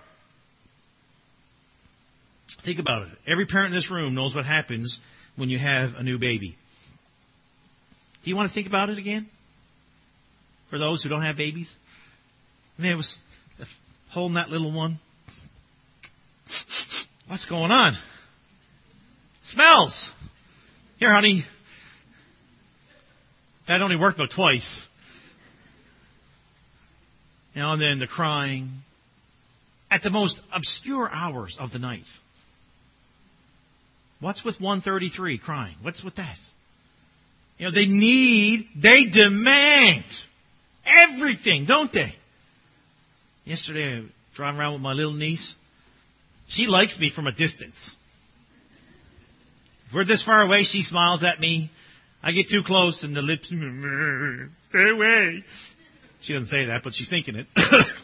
Think 2.60 2.78
about 2.78 3.02
it. 3.02 3.08
Every 3.26 3.46
parent 3.46 3.68
in 3.68 3.74
this 3.74 3.90
room 3.90 4.14
knows 4.14 4.34
what 4.34 4.44
happens 4.44 5.00
when 5.36 5.48
you 5.48 5.58
have 5.58 5.96
a 5.96 6.02
new 6.02 6.18
baby. 6.18 6.56
Do 8.22 8.30
you 8.30 8.36
want 8.36 8.48
to 8.48 8.54
think 8.54 8.66
about 8.66 8.90
it 8.90 8.98
again? 8.98 9.26
For 10.66 10.78
those 10.78 11.02
who 11.02 11.08
don't 11.08 11.22
have 11.22 11.36
babies? 11.36 11.74
I 12.78 12.82
mean, 12.82 12.92
it 12.92 12.96
was 12.96 13.18
holding 14.10 14.34
that 14.34 14.50
little 14.50 14.70
one. 14.70 14.98
What's 17.28 17.46
going 17.46 17.70
on? 17.70 17.96
Smells. 19.40 20.12
Here, 20.98 21.12
honey. 21.12 21.44
That 23.66 23.80
only 23.80 23.96
worked 23.96 24.18
about 24.18 24.30
twice. 24.30 24.86
Now 27.56 27.72
and 27.72 27.80
then 27.80 27.98
the 28.00 28.06
crying 28.06 28.82
at 29.90 30.02
the 30.02 30.10
most 30.10 30.40
obscure 30.52 31.08
hours 31.10 31.56
of 31.56 31.72
the 31.72 31.78
night. 31.78 32.06
What's 34.20 34.44
with 34.44 34.60
133 34.60 35.38
crying? 35.38 35.74
What's 35.82 36.04
with 36.04 36.16
that? 36.16 36.38
You 37.58 37.66
know, 37.66 37.70
they 37.72 37.86
need, 37.86 38.68
they 38.76 39.04
demand 39.04 40.26
everything, 40.84 41.64
don't 41.64 41.92
they? 41.92 42.14
Yesterday, 43.44 43.96
I 43.96 44.00
was 44.00 44.08
driving 44.34 44.60
around 44.60 44.74
with 44.74 44.82
my 44.82 44.92
little 44.92 45.12
niece. 45.12 45.56
She 46.46 46.66
likes 46.66 46.98
me 46.98 47.08
from 47.08 47.26
a 47.26 47.32
distance. 47.32 47.96
If 49.86 49.94
we're 49.94 50.04
this 50.04 50.22
far 50.22 50.42
away, 50.42 50.62
she 50.62 50.82
smiles 50.82 51.24
at 51.24 51.40
me. 51.40 51.70
I 52.22 52.32
get 52.32 52.48
too 52.48 52.62
close 52.62 53.02
and 53.02 53.16
the 53.16 53.22
lips, 53.22 53.48
stay 54.68 54.90
away. 54.90 55.44
She 56.20 56.34
doesn't 56.34 56.46
say 56.46 56.66
that, 56.66 56.82
but 56.82 56.94
she's 56.94 57.08
thinking 57.08 57.36
it. 57.36 57.46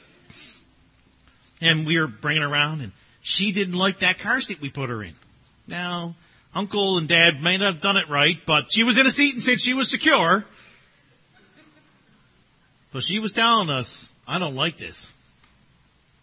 and 1.60 1.86
we 1.86 2.00
were 2.00 2.06
bringing 2.06 2.42
her 2.42 2.48
around 2.48 2.80
and 2.80 2.92
she 3.20 3.52
didn't 3.52 3.74
like 3.74 4.00
that 4.00 4.18
car 4.18 4.40
seat 4.40 4.60
we 4.60 4.70
put 4.70 4.88
her 4.88 5.02
in. 5.02 5.14
Now, 5.66 6.14
uncle 6.54 6.98
and 6.98 7.08
dad 7.08 7.42
may 7.42 7.58
not 7.58 7.74
have 7.74 7.82
done 7.82 7.96
it 7.96 8.08
right, 8.08 8.38
but 8.46 8.72
she 8.72 8.84
was 8.84 8.98
in 8.98 9.06
a 9.06 9.10
seat 9.10 9.34
and 9.34 9.42
said 9.42 9.60
she 9.60 9.74
was 9.74 9.90
secure. 9.90 10.44
But 12.92 13.02
she 13.02 13.18
was 13.18 13.32
telling 13.32 13.68
us, 13.68 14.12
I 14.26 14.38
don't 14.38 14.54
like 14.54 14.78
this. 14.78 15.10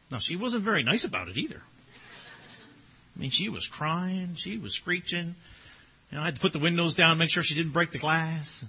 Now, 0.10 0.18
she 0.20 0.36
wasn't 0.36 0.64
very 0.64 0.84
nice 0.84 1.04
about 1.04 1.28
it 1.28 1.38
either. 1.38 1.62
I 3.16 3.20
mean, 3.20 3.30
she 3.30 3.50
was 3.50 3.68
crying, 3.68 4.36
she 4.36 4.58
was 4.58 4.74
screeching. 4.74 5.36
You 6.12 6.18
know, 6.18 6.22
I 6.22 6.26
had 6.26 6.36
to 6.36 6.42
put 6.42 6.54
the 6.54 6.60
windows 6.60 6.96
down, 6.96 7.18
make 7.18 7.30
sure 7.30 7.44
she 7.44 7.56
didn't 7.56 7.74
break 7.74 7.92
the 7.92 8.00
glass. 8.00 8.64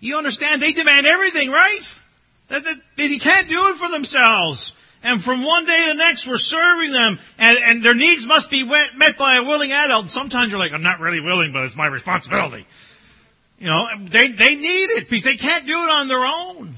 You 0.00 0.16
understand? 0.16 0.62
They 0.62 0.72
demand 0.72 1.06
everything, 1.06 1.50
right? 1.50 2.00
That, 2.48 2.64
that, 2.64 2.76
they 2.96 3.18
can't 3.18 3.48
do 3.48 3.68
it 3.68 3.76
for 3.76 3.90
themselves. 3.90 4.74
And 5.02 5.22
from 5.22 5.44
one 5.44 5.64
day 5.64 5.86
to 5.86 5.88
the 5.88 5.94
next, 5.94 6.26
we're 6.26 6.38
serving 6.38 6.92
them, 6.92 7.18
and, 7.38 7.58
and 7.58 7.82
their 7.84 7.94
needs 7.94 8.26
must 8.26 8.50
be 8.50 8.64
met 8.64 9.16
by 9.16 9.36
a 9.36 9.44
willing 9.44 9.70
adult. 9.70 10.10
Sometimes 10.10 10.50
you're 10.50 10.58
like, 10.58 10.72
I'm 10.72 10.82
not 10.82 11.00
really 11.00 11.20
willing, 11.20 11.52
but 11.52 11.64
it's 11.64 11.76
my 11.76 11.86
responsibility. 11.86 12.66
You 13.60 13.66
know, 13.66 13.86
they, 14.08 14.28
they 14.28 14.56
need 14.56 14.90
it 14.90 15.08
because 15.08 15.24
they 15.24 15.36
can't 15.36 15.66
do 15.66 15.82
it 15.84 15.90
on 15.90 16.08
their 16.08 16.24
own. 16.24 16.76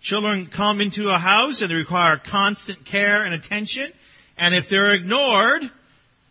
Children 0.00 0.46
come 0.46 0.80
into 0.80 1.10
a 1.10 1.18
house 1.18 1.60
and 1.60 1.70
they 1.70 1.74
require 1.74 2.16
constant 2.16 2.84
care 2.84 3.24
and 3.24 3.34
attention. 3.34 3.90
And 4.36 4.54
if 4.54 4.68
they're 4.68 4.92
ignored, 4.92 5.70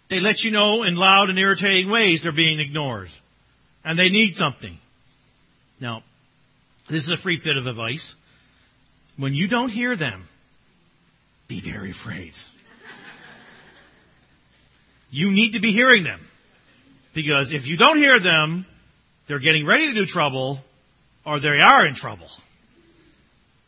they 0.08 0.20
let 0.20 0.44
you 0.44 0.52
know 0.52 0.84
in 0.84 0.96
loud 0.96 1.30
and 1.30 1.38
irritating 1.38 1.92
ways 1.92 2.24
they're 2.24 2.32
being 2.32 2.60
ignored. 2.60 3.10
And 3.84 3.98
they 3.98 4.10
need 4.10 4.36
something. 4.36 4.78
Now, 5.80 6.04
this 6.88 7.04
is 7.04 7.10
a 7.10 7.18
free 7.18 7.38
bit 7.38 7.58
of 7.58 7.68
advice. 7.68 8.16
When 9.18 9.34
you 9.34 9.48
don't 9.48 9.70
hear 9.70 9.96
them, 9.96 10.28
be 11.48 11.60
very 11.60 11.92
afraid. 11.92 12.34
You 15.10 15.32
need 15.32 15.54
to 15.54 15.60
be 15.60 15.72
hearing 15.72 16.04
them. 16.04 16.20
Because 17.14 17.52
if 17.52 17.66
you 17.66 17.78
don't 17.78 17.98
hear 17.98 18.20
them, 18.20 18.66
they're 19.26 19.40
getting 19.40 19.66
ready 19.66 19.88
to 19.88 19.94
do 19.94 20.06
trouble, 20.06 20.64
or 21.26 21.40
they 21.40 21.60
are 21.60 21.86
in 21.86 21.96
trouble. 21.96 22.28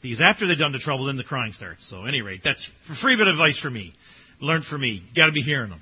Because 0.02 0.22
after 0.22 0.48
they've 0.48 0.58
done 0.58 0.72
the 0.72 0.80
trouble, 0.80 1.06
then 1.06 1.18
the 1.18 1.24
crying 1.24 1.52
starts. 1.52 1.86
So, 1.86 2.04
at 2.04 2.10
any 2.10 2.22
rate, 2.22 2.44
that's 2.44 2.68
a 2.68 2.72
free 2.94 3.16
bit 3.16 3.28
of 3.28 3.34
advice 3.34 3.58
for 3.58 3.70
me. 3.70 3.94
Learned 4.40 4.66
for 4.66 4.78
me. 4.78 4.90
You 4.90 5.02
Got 5.16 5.28
to 5.28 5.32
be 5.32 5.42
hearing 5.42 5.70
them. 5.70 5.82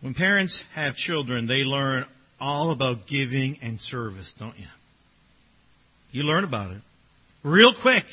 When 0.00 0.14
parents 0.14 0.64
have 0.74 0.96
children, 0.96 1.46
they 1.46 1.64
learn 1.64 2.06
all 2.40 2.70
about 2.70 3.06
giving 3.06 3.58
and 3.62 3.80
service, 3.80 4.32
don't 4.32 4.58
you? 4.58 4.66
You 6.12 6.22
learn 6.24 6.44
about 6.44 6.72
it 6.72 6.80
real 7.42 7.72
quick. 7.72 8.04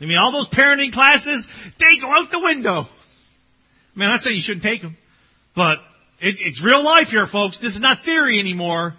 I 0.00 0.06
mean, 0.06 0.18
all 0.18 0.32
those 0.32 0.48
parenting 0.48 0.92
classes, 0.92 1.48
they 1.78 1.96
go 1.98 2.10
out 2.10 2.30
the 2.30 2.40
window. 2.40 2.80
I 2.82 3.98
mean, 3.98 4.08
I'm 4.08 4.10
not 4.10 4.22
saying 4.22 4.36
you 4.36 4.42
shouldn't 4.42 4.64
take 4.64 4.82
them, 4.82 4.96
but 5.54 5.78
it, 6.20 6.36
it's 6.40 6.62
real 6.62 6.82
life 6.82 7.10
here, 7.10 7.26
folks. 7.26 7.58
This 7.58 7.76
is 7.76 7.80
not 7.80 8.04
theory 8.04 8.38
anymore. 8.38 8.94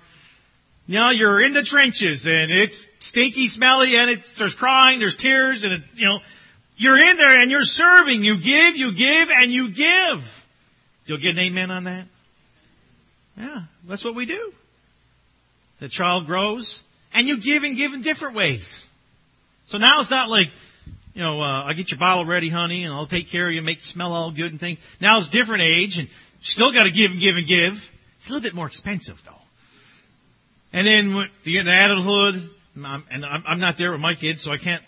Now 0.88 1.10
you're 1.10 1.42
in 1.42 1.54
the 1.54 1.64
trenches 1.64 2.28
and 2.28 2.52
it's 2.52 2.88
stinky, 3.00 3.48
smelly, 3.48 3.96
and 3.98 4.10
it's, 4.10 4.34
there's 4.34 4.54
crying, 4.54 5.00
there's 5.00 5.16
tears, 5.16 5.64
and 5.64 5.74
it, 5.74 5.82
you 5.96 6.06
know, 6.06 6.20
you're 6.78 6.98
in 6.98 7.18
there 7.18 7.42
and 7.42 7.50
you're 7.50 7.64
serving. 7.64 8.24
You 8.24 8.40
give, 8.40 8.76
you 8.76 8.94
give, 8.94 9.30
and 9.30 9.52
you 9.52 9.72
give. 9.72 10.46
You'll 11.06 11.18
get 11.18 11.32
an 11.32 11.40
amen 11.40 11.72
on 11.72 11.86
that? 11.86 12.06
Yeah, 13.38 13.62
that's 13.88 14.04
what 14.04 14.16
we 14.16 14.26
do. 14.26 14.54
The 15.80 15.90
child 15.90 16.26
grows, 16.26 16.82
and 17.14 17.28
you 17.28 17.38
give 17.38 17.64
and 17.64 17.76
give 17.76 17.94
in 17.94 18.02
different 18.02 18.36
ways. 18.36 18.86
So 19.66 19.78
now 19.78 20.00
it's 20.00 20.10
not 20.10 20.30
like, 20.30 20.52
you 21.16 21.24
know, 21.24 21.42
uh, 21.42 21.64
I'll 21.64 21.74
get 21.74 21.90
your 21.90 21.98
bottle 21.98 22.26
ready, 22.26 22.50
honey, 22.50 22.84
and 22.84 22.94
I'll 22.94 23.08
take 23.08 23.30
care 23.30 23.48
of 23.48 23.54
you, 23.54 23.62
make 23.62 23.78
you 23.78 23.86
smell 23.86 24.14
all 24.14 24.32
good 24.32 24.52
and 24.52 24.60
things. 24.60 24.80
Now 25.00 25.18
it's 25.18 25.30
different 25.30 25.64
age, 25.64 25.98
and 25.98 26.10
still 26.42 26.72
got 26.72 26.84
to 26.84 26.92
give 26.92 27.12
and 27.12 27.20
give 27.20 27.38
and 27.38 27.48
give. 27.48 27.92
It's 28.18 28.28
a 28.28 28.34
little 28.34 28.44
bit 28.44 28.54
more 28.54 28.68
expensive, 28.68 29.22
though. 29.26 29.32
And 30.74 30.86
then 30.86 31.30
into 31.46 31.72
adulthood, 31.72 32.50
and 32.76 33.26
I'm 33.26 33.60
not 33.62 33.78
there 33.78 33.94
with 33.94 34.02
my 34.02 34.14
kids, 34.14 34.42
so 34.42 34.52
I 34.52 34.58
can't 34.58 34.84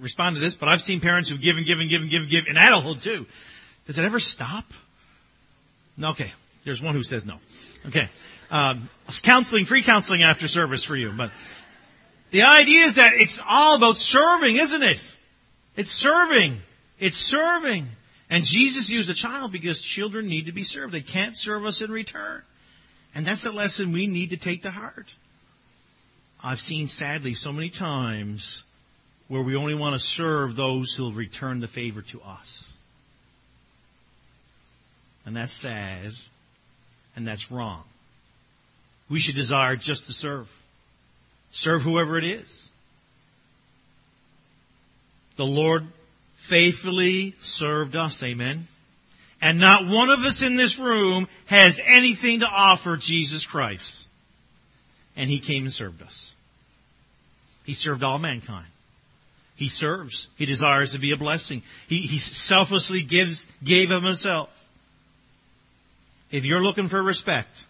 respond 0.00 0.36
to 0.36 0.40
this, 0.40 0.54
but 0.54 0.68
I've 0.68 0.80
seen 0.80 1.00
parents 1.00 1.28
who 1.28 1.36
give 1.36 1.56
and 1.56 1.66
give 1.66 1.80
and 1.80 1.90
give 1.90 2.00
and 2.00 2.10
give 2.10 2.22
and 2.22 2.30
give 2.30 2.46
in 2.46 2.56
adulthood 2.56 3.00
too. 3.00 3.26
Does 3.86 3.98
it 3.98 4.04
ever 4.04 4.20
stop? 4.20 4.64
Okay. 6.00 6.32
There's 6.64 6.80
one 6.80 6.94
who 6.94 7.02
says 7.02 7.26
no. 7.26 7.38
Okay. 7.86 8.08
Um, 8.52 8.88
counseling, 9.22 9.64
free 9.64 9.82
counseling 9.82 10.22
after 10.22 10.46
service 10.46 10.84
for 10.84 10.94
you, 10.94 11.10
but 11.10 11.32
the 12.30 12.42
idea 12.42 12.84
is 12.84 12.94
that 12.94 13.14
it's 13.14 13.40
all 13.46 13.76
about 13.76 13.96
serving, 13.96 14.56
isn't 14.56 14.82
it? 14.82 15.14
It's 15.76 15.90
serving. 15.90 16.60
It's 16.98 17.16
serving. 17.16 17.86
And 18.30 18.44
Jesus 18.44 18.88
used 18.88 19.10
a 19.10 19.14
child 19.14 19.52
because 19.52 19.80
children 19.80 20.26
need 20.26 20.46
to 20.46 20.52
be 20.52 20.64
served. 20.64 20.92
They 20.92 21.00
can't 21.00 21.36
serve 21.36 21.64
us 21.64 21.80
in 21.82 21.90
return. 21.90 22.42
And 23.14 23.26
that's 23.26 23.44
a 23.44 23.52
lesson 23.52 23.92
we 23.92 24.06
need 24.06 24.30
to 24.30 24.36
take 24.36 24.62
to 24.62 24.70
heart. 24.70 25.14
I've 26.42 26.60
seen 26.60 26.88
sadly 26.88 27.34
so 27.34 27.52
many 27.52 27.68
times 27.68 28.64
where 29.28 29.42
we 29.42 29.56
only 29.56 29.74
want 29.74 29.94
to 29.94 29.98
serve 29.98 30.56
those 30.56 30.94
who 30.94 31.04
will 31.04 31.12
return 31.12 31.60
the 31.60 31.68
favor 31.68 32.02
to 32.02 32.20
us. 32.22 32.74
And 35.24 35.36
that's 35.36 35.52
sad. 35.52 36.12
And 37.14 37.28
that's 37.28 37.50
wrong. 37.50 37.82
We 39.08 39.20
should 39.20 39.34
desire 39.34 39.76
just 39.76 40.06
to 40.06 40.12
serve. 40.12 40.50
Serve 41.50 41.82
whoever 41.82 42.16
it 42.16 42.24
is. 42.24 42.68
The 45.36 45.46
Lord 45.46 45.86
faithfully 46.34 47.34
served 47.40 47.96
us. 47.96 48.22
Amen. 48.22 48.66
And 49.40 49.58
not 49.58 49.86
one 49.86 50.10
of 50.10 50.20
us 50.20 50.42
in 50.42 50.56
this 50.56 50.78
room 50.78 51.28
has 51.46 51.80
anything 51.84 52.40
to 52.40 52.46
offer 52.46 52.96
Jesus 52.96 53.44
Christ. 53.44 54.06
And 55.16 55.28
He 55.28 55.40
came 55.40 55.64
and 55.64 55.72
served 55.72 56.02
us. 56.02 56.32
He 57.64 57.74
served 57.74 58.02
all 58.02 58.18
mankind. 58.18 58.66
He 59.56 59.68
serves. 59.68 60.28
He 60.36 60.46
desires 60.46 60.92
to 60.92 60.98
be 60.98 61.12
a 61.12 61.16
blessing. 61.16 61.62
He, 61.88 61.98
he 61.98 62.18
selflessly 62.18 63.02
gives, 63.02 63.46
gave 63.62 63.90
of 63.90 64.02
himself. 64.02 64.48
If 66.30 66.46
you're 66.46 66.62
looking 66.62 66.88
for 66.88 67.00
respect, 67.00 67.66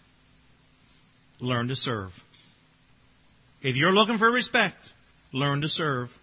learn 1.39 1.67
to 1.67 1.75
serve. 1.75 2.23
If 3.61 3.77
you're 3.77 3.91
looking 3.91 4.17
for 4.17 4.31
respect, 4.31 4.91
learn 5.33 5.61
to 5.61 5.69
serve. 5.69 6.17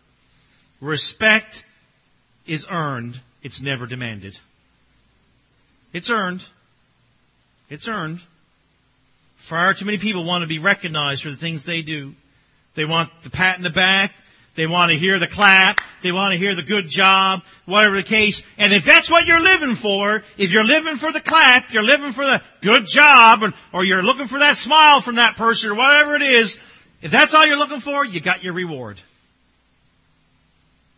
Respect 0.80 1.64
is 2.46 2.66
earned. 2.70 3.18
It's 3.42 3.62
never 3.62 3.86
demanded. 3.86 4.36
It's 5.92 6.10
earned. 6.10 6.44
It's 7.68 7.88
earned. 7.88 8.20
Far 9.36 9.74
too 9.74 9.84
many 9.84 9.98
people 9.98 10.24
want 10.24 10.42
to 10.42 10.48
be 10.48 10.58
recognized 10.58 11.22
for 11.22 11.30
the 11.30 11.36
things 11.36 11.64
they 11.64 11.82
do. 11.82 12.14
They 12.74 12.84
want 12.84 13.10
the 13.22 13.30
pat 13.30 13.56
in 13.56 13.62
the 13.62 13.70
back. 13.70 14.12
They 14.54 14.66
want 14.66 14.90
to 14.90 14.98
hear 14.98 15.18
the 15.18 15.26
clap. 15.26 15.80
They 16.02 16.12
want 16.12 16.32
to 16.32 16.38
hear 16.38 16.54
the 16.54 16.62
good 16.62 16.88
job, 16.88 17.42
whatever 17.66 17.96
the 17.96 18.02
case. 18.02 18.42
And 18.58 18.72
if 18.72 18.84
that's 18.84 19.10
what 19.10 19.26
you're 19.26 19.40
living 19.40 19.74
for, 19.74 20.22
if 20.36 20.52
you're 20.52 20.64
living 20.64 20.96
for 20.96 21.12
the 21.12 21.20
clap, 21.20 21.72
you're 21.72 21.82
living 21.82 22.12
for 22.12 22.24
the 22.24 22.42
good 22.60 22.86
job, 22.86 23.42
or 23.72 23.84
you're 23.84 24.02
looking 24.02 24.26
for 24.26 24.40
that 24.40 24.56
smile 24.56 25.00
from 25.00 25.16
that 25.16 25.36
person, 25.36 25.70
or 25.70 25.74
whatever 25.74 26.16
it 26.16 26.22
is, 26.22 26.58
if 27.00 27.10
that's 27.10 27.32
all 27.32 27.46
you're 27.46 27.58
looking 27.58 27.80
for, 27.80 28.04
you 28.04 28.20
got 28.20 28.42
your 28.42 28.52
reward. 28.52 29.00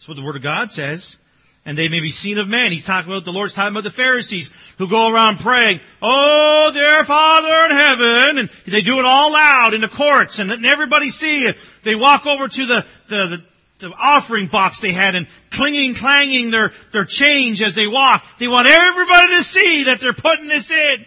That's 0.02 0.08
what 0.08 0.16
the 0.16 0.24
Word 0.24 0.34
of 0.34 0.42
God 0.42 0.72
says. 0.72 1.16
And 1.64 1.78
they 1.78 1.88
may 1.88 2.00
be 2.00 2.10
seen 2.10 2.38
of 2.38 2.48
men. 2.48 2.72
He's 2.72 2.84
talking 2.84 3.08
about, 3.08 3.24
the 3.24 3.32
Lord's 3.32 3.54
talking 3.54 3.70
about 3.70 3.84
the 3.84 3.90
Pharisees 3.92 4.50
who 4.76 4.88
go 4.88 5.12
around 5.12 5.38
praying, 5.38 5.78
Oh, 6.02 6.72
dear 6.74 7.04
Father 7.04 7.66
in 7.66 7.70
heaven, 7.70 8.38
and 8.38 8.50
they 8.66 8.80
do 8.80 8.98
it 8.98 9.04
all 9.04 9.30
loud 9.30 9.74
in 9.74 9.80
the 9.80 9.86
courts 9.86 10.40
and 10.40 10.50
letting 10.50 10.64
everybody 10.64 11.08
see 11.08 11.44
it. 11.44 11.56
They 11.84 11.94
walk 11.94 12.26
over 12.26 12.48
to 12.48 12.66
the, 12.66 12.86
the, 13.06 13.26
the 13.26 13.44
the 13.78 13.90
offering 13.90 14.48
box 14.48 14.80
they 14.80 14.90
had 14.90 15.14
and 15.14 15.28
clinging, 15.50 15.94
clanging 15.94 16.50
their, 16.50 16.72
their 16.90 17.04
change 17.04 17.62
as 17.62 17.76
they 17.76 17.86
walk. 17.86 18.24
They 18.38 18.48
want 18.48 18.66
everybody 18.66 19.36
to 19.36 19.44
see 19.44 19.84
that 19.84 20.00
they're 20.00 20.12
putting 20.12 20.48
this 20.48 20.68
in. 20.70 21.04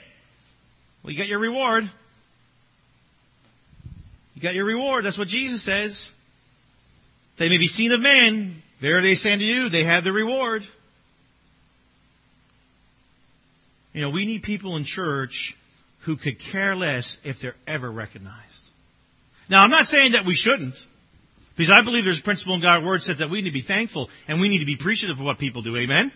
Well, 1.03 1.11
you 1.11 1.17
got 1.17 1.27
your 1.27 1.39
reward. 1.39 1.89
You 4.35 4.41
got 4.41 4.55
your 4.55 4.65
reward. 4.65 5.03
That's 5.03 5.17
what 5.17 5.29
Jesus 5.29 5.61
says. 5.61 6.11
They 7.37 7.49
may 7.49 7.57
be 7.57 7.67
seen 7.67 7.91
of 7.91 8.01
men. 8.01 8.61
Verily 8.85 9.09
they 9.09 9.15
say 9.15 9.33
unto 9.33 9.45
you, 9.45 9.67
they 9.69 9.83
have 9.83 10.03
the 10.03 10.13
reward. 10.13 10.63
You 13.93 14.01
know, 14.01 14.11
we 14.11 14.27
need 14.27 14.43
people 14.43 14.75
in 14.75 14.83
church 14.83 15.57
who 16.01 16.15
could 16.15 16.37
care 16.37 16.75
less 16.75 17.17
if 17.23 17.39
they're 17.39 17.55
ever 17.65 17.89
recognized. 17.89 18.69
Now, 19.49 19.63
I'm 19.63 19.71
not 19.71 19.87
saying 19.87 20.11
that 20.11 20.23
we 20.23 20.35
shouldn't. 20.35 20.75
Because 21.55 21.71
I 21.71 21.81
believe 21.81 22.03
there's 22.03 22.19
a 22.19 22.23
principle 22.23 22.53
in 22.53 22.61
God's 22.61 22.85
Word 22.85 23.01
says 23.01 23.17
that 23.17 23.31
we 23.31 23.41
need 23.41 23.49
to 23.49 23.53
be 23.53 23.61
thankful 23.61 24.11
and 24.27 24.39
we 24.39 24.49
need 24.49 24.59
to 24.59 24.65
be 24.65 24.75
appreciative 24.75 25.19
of 25.19 25.25
what 25.25 25.39
people 25.39 25.63
do. 25.63 25.75
Amen? 25.75 26.11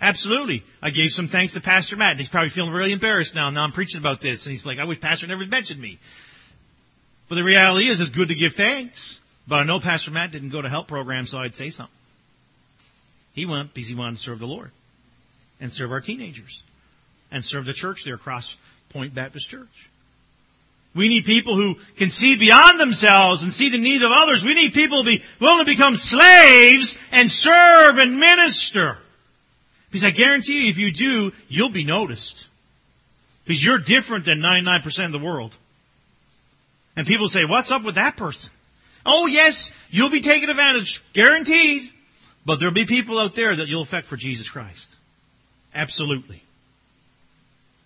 Absolutely. 0.00 0.64
I 0.82 0.90
gave 0.90 1.12
some 1.12 1.28
thanks 1.28 1.52
to 1.52 1.60
Pastor 1.60 1.94
Matt. 1.94 2.18
He's 2.18 2.28
probably 2.28 2.50
feeling 2.50 2.72
really 2.72 2.90
embarrassed 2.90 3.36
now. 3.36 3.50
Now 3.50 3.62
I'm 3.62 3.70
preaching 3.70 4.00
about 4.00 4.20
this. 4.20 4.46
And 4.46 4.50
he's 4.50 4.66
like, 4.66 4.80
I 4.80 4.84
wish 4.84 4.98
Pastor 4.98 5.28
never 5.28 5.46
mentioned 5.46 5.80
me. 5.80 6.00
But 7.28 7.36
the 7.36 7.44
reality 7.44 7.86
is, 7.86 8.00
it's 8.00 8.10
good 8.10 8.28
to 8.28 8.34
give 8.34 8.54
thanks. 8.54 9.20
But 9.46 9.56
I 9.56 9.64
know 9.64 9.80
Pastor 9.80 10.10
Matt 10.10 10.32
didn't 10.32 10.50
go 10.50 10.62
to 10.62 10.68
help 10.68 10.88
program, 10.88 11.26
so 11.26 11.38
I'd 11.38 11.54
say 11.54 11.70
something. 11.70 11.94
He 13.34 13.46
went 13.46 13.74
because 13.74 13.88
he 13.88 13.94
wanted 13.94 14.16
to 14.16 14.22
serve 14.22 14.38
the 14.38 14.46
Lord 14.46 14.70
and 15.60 15.72
serve 15.72 15.90
our 15.90 16.00
teenagers 16.00 16.62
and 17.30 17.44
serve 17.44 17.64
the 17.64 17.72
church 17.72 18.04
there, 18.04 18.18
Cross 18.18 18.56
Point 18.90 19.14
Baptist 19.14 19.48
Church. 19.48 19.88
We 20.94 21.08
need 21.08 21.24
people 21.24 21.56
who 21.56 21.76
can 21.96 22.10
see 22.10 22.36
beyond 22.36 22.78
themselves 22.78 23.42
and 23.42 23.52
see 23.52 23.70
the 23.70 23.78
need 23.78 24.02
of 24.02 24.12
others. 24.12 24.44
We 24.44 24.52
need 24.52 24.74
people 24.74 24.98
to 24.98 25.04
be 25.04 25.22
willing 25.40 25.64
to 25.64 25.64
become 25.64 25.96
slaves 25.96 26.98
and 27.10 27.30
serve 27.32 27.96
and 27.96 28.18
minister. 28.18 28.98
Because 29.90 30.04
I 30.04 30.10
guarantee 30.10 30.64
you, 30.64 30.70
if 30.70 30.78
you 30.78 30.92
do, 30.92 31.32
you'll 31.48 31.70
be 31.70 31.84
noticed. 31.84 32.46
Because 33.44 33.64
you're 33.64 33.78
different 33.78 34.26
than 34.26 34.40
99% 34.40 35.06
of 35.06 35.12
the 35.12 35.18
world. 35.18 35.54
And 36.94 37.06
people 37.06 37.28
say, 37.28 37.46
what's 37.46 37.70
up 37.70 37.82
with 37.84 37.94
that 37.94 38.18
person? 38.18 38.52
Oh 39.04 39.26
yes, 39.26 39.70
you'll 39.90 40.10
be 40.10 40.20
taken 40.20 40.50
advantage, 40.50 41.02
guaranteed. 41.12 41.90
But 42.44 42.58
there'll 42.58 42.74
be 42.74 42.86
people 42.86 43.18
out 43.18 43.34
there 43.34 43.54
that 43.54 43.68
you'll 43.68 43.82
affect 43.82 44.06
for 44.06 44.16
Jesus 44.16 44.48
Christ. 44.48 44.96
Absolutely. 45.74 46.42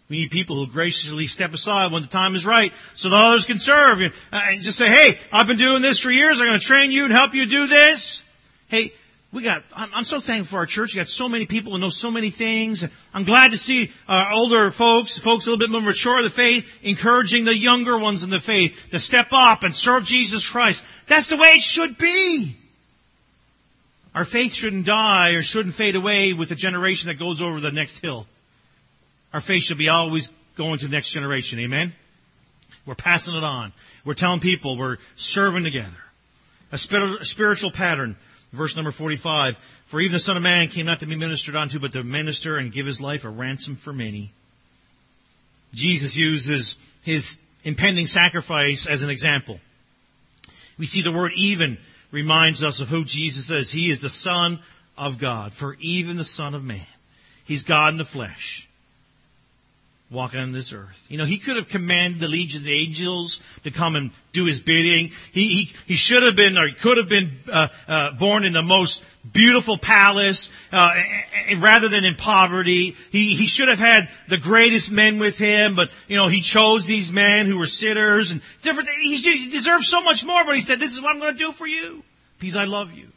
We 0.09 0.21
need 0.21 0.31
people 0.31 0.57
who 0.57 0.71
graciously 0.71 1.27
step 1.27 1.53
aside 1.53 1.93
when 1.93 2.03
the 2.03 2.09
time 2.09 2.37
is 2.37 2.47
right 2.47 2.73
so 2.95 3.09
that 3.09 3.17
others 3.17 3.45
can 3.45 3.59
serve. 3.59 4.01
Uh, 4.01 4.11
and 4.33 4.63
just 4.63 4.79
say, 4.79 4.89
hey, 4.89 5.19
I've 5.33 5.49
been 5.49 5.59
doing 5.59 5.83
this 5.83 5.99
for 5.99 6.11
years. 6.11 6.41
I'm 6.41 6.47
going 6.47 6.61
to 6.61 6.65
train 6.65 6.91
you 6.93 7.05
and 7.05 7.13
help 7.13 7.35
you 7.35 7.47
do 7.47 7.67
this. 7.67 8.23
Hey, 8.69 8.93
we 9.33 9.43
got, 9.43 9.65
I'm, 9.75 9.91
I'm, 9.93 10.05
so 10.05 10.21
thankful 10.21 10.57
for 10.57 10.59
our 10.59 10.67
church. 10.67 10.95
We 10.95 11.01
got 11.01 11.09
so 11.09 11.29
many 11.29 11.47
people 11.47 11.73
who 11.73 11.79
know 11.79 11.89
so 11.89 12.11
many 12.11 12.31
things. 12.31 12.87
I'm 13.13 13.25
glad 13.25 13.53
to 13.53 13.59
see 13.59 13.93
our 14.09 14.33
older 14.33 14.71
folks, 14.71 15.19
folks 15.19 15.47
a 15.47 15.51
little 15.51 15.59
bit 15.59 15.71
more 15.71 15.81
mature 15.81 16.19
in 16.19 16.25
the 16.25 16.31
faith, 16.31 16.67
encouraging 16.83 17.45
the 17.45 17.57
younger 17.57 17.99
ones 17.99 18.25
in 18.25 18.31
the 18.31 18.41
faith 18.41 18.79
to 18.93 18.99
step 18.99 19.29
up 19.33 19.63
and 19.63 19.75
serve 19.75 20.05
Jesus 20.05 20.49
Christ. 20.49 20.85
That's 21.07 21.27
the 21.27 21.37
way 21.37 21.49
it 21.49 21.63
should 21.63 21.99
be. 21.99 22.57
our 24.15 24.25
faith 24.25 24.55
shouldn't 24.55 24.87
die 24.87 25.33
or 25.33 25.43
shouldn't 25.43 25.75
fade 25.75 25.97
away 25.97 26.33
with 26.33 26.49
the 26.49 26.55
generation 26.55 27.09
that 27.09 27.19
goes 27.19 27.43
over 27.43 27.61
the 27.61 27.73
next 27.73 27.99
hill. 27.99 28.27
Our 29.35 29.41
faith 29.41 29.65
should 29.65 29.79
be 29.79 29.89
always 29.89 30.31
going 30.57 30.79
to 30.79 30.87
the 30.87 30.93
next 30.93 31.11
generation. 31.11 31.59
Amen? 31.61 31.93
We're 32.87 32.95
passing 32.95 33.35
it 33.35 33.45
on. 33.45 33.73
We're 34.05 34.15
telling 34.15 34.41
people 34.41 34.79
we're 34.79 34.99
serving 35.17 35.65
together. 35.65 35.91
A 36.73 36.79
spiritual 36.79 37.71
pattern. 37.71 38.17
Verse 38.57 38.75
number 38.75 38.91
45. 38.91 39.57
For 39.87 40.01
even 40.01 40.13
the 40.13 40.19
Son 40.19 40.37
of 40.37 40.43
Man 40.43 40.69
came 40.69 40.87
not 40.87 41.01
to 41.01 41.07
be 41.07 41.17
ministered 41.17 41.57
unto, 41.57 41.79
but 41.79 41.93
to 41.93 42.03
minister 42.03 42.57
and 42.57 42.73
give 42.73 42.87
his 42.87 43.01
life 43.01 43.25
a 43.25 43.29
ransom 43.29 43.77
for 43.77 43.93
many. 43.93 44.33
Jesus 45.75 46.17
uses 46.17 46.77
his 47.03 47.39
impending 47.65 48.07
sacrifice 48.07 48.87
as 48.87 49.03
an 49.03 49.11
example. 49.11 49.61
We 50.79 50.87
see 50.87 51.03
the 51.03 51.13
word 51.13 51.33
even 51.37 51.79
reminds 52.11 52.65
us 52.65 52.81
of 52.81 52.89
who 52.89 53.05
Jesus 53.05 53.51
is. 53.51 53.71
He 53.71 53.91
is 53.91 54.01
the 54.01 54.11
Son 54.11 54.61
of 54.97 55.19
God, 55.19 55.53
for 55.53 55.77
even 55.81 56.17
the 56.17 56.25
Son 56.25 56.55
of 56.55 56.65
Man. 56.65 56.87
He's 57.45 57.65
God 57.65 57.93
in 57.93 57.99
the 57.99 58.05
flesh 58.05 58.66
walking 60.09 60.39
on 60.39 60.53
this 60.53 60.73
earth. 60.73 61.05
You 61.09 61.19
know, 61.19 61.25
he 61.25 61.39
could 61.39 61.57
have 61.57 61.69
commanded 61.69 62.21
the 62.21 62.29
legion 62.29 62.63
of 62.63 62.69
angels 62.69 63.41
to 63.65 63.73
come 63.73 63.97
and 63.97 64.13
do 64.33 64.45
his 64.45 64.61
bidding. 64.61 65.11
He, 65.33 65.49
he, 65.49 65.73
he 65.87 65.95
should 65.95 66.23
have 66.23 66.37
been, 66.37 66.57
or 66.57 66.69
he 66.69 66.75
could 66.75 66.99
have 66.99 67.09
been 67.09 67.33
uh, 67.51 67.69
uh, 67.89 68.13
born 68.13 68.45
in 68.45 68.53
the 68.53 68.63
most 68.63 69.05
beautiful 69.33 69.77
palace, 69.77 70.49
uh, 70.71 70.95
rather 71.59 71.89
than 71.89 72.05
in 72.05 72.15
poverty. 72.15 72.95
He, 73.11 73.35
he 73.35 73.47
should 73.47 73.69
have 73.69 73.81
had 73.81 74.09
the 74.29 74.39
greatest 74.39 74.93
men 74.93 75.19
with 75.19 75.37
him, 75.39 75.75
but, 75.75 75.91
you 76.07 76.17
know, 76.17 76.29
he 76.29 76.41
chose 76.41 76.87
these 76.87 77.11
men 77.11 77.47
who 77.47 77.59
were 77.59 77.67
sinners 77.67 78.31
and 78.31 78.41
different, 78.63 78.89
he, 78.89 79.17
he 79.17 79.51
deserves 79.51 79.89
so 79.89 80.03
much 80.03 80.25
more, 80.25 80.45
but 80.45 80.55
he 80.55 80.63
said, 80.63 80.79
this 80.79 80.95
is 80.95 81.03
what 81.03 81.15
I'm 81.15 81.21
going 81.21 81.33
to 81.33 81.39
do 81.39 81.51
for 81.51 81.67
you, 81.67 82.05
because 82.39 82.57
I 82.57 82.65
love 82.65 82.93
you. 82.93 83.09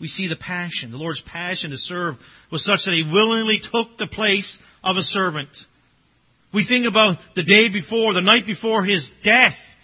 We 0.00 0.08
see 0.08 0.28
the 0.28 0.36
passion, 0.36 0.92
the 0.92 0.96
Lord's 0.96 1.20
passion 1.20 1.72
to 1.72 1.76
serve 1.76 2.18
was 2.50 2.64
such 2.64 2.84
that 2.84 2.94
he 2.94 3.02
willingly 3.02 3.58
took 3.58 3.98
the 3.98 4.06
place 4.06 4.60
of 4.82 4.96
a 4.96 5.02
servant. 5.02 5.66
We 6.52 6.62
think 6.62 6.86
about 6.86 7.18
the 7.34 7.42
day 7.42 7.68
before, 7.68 8.12
the 8.12 8.20
night 8.20 8.46
before 8.46 8.84
his 8.84 9.10
death. 9.10 9.76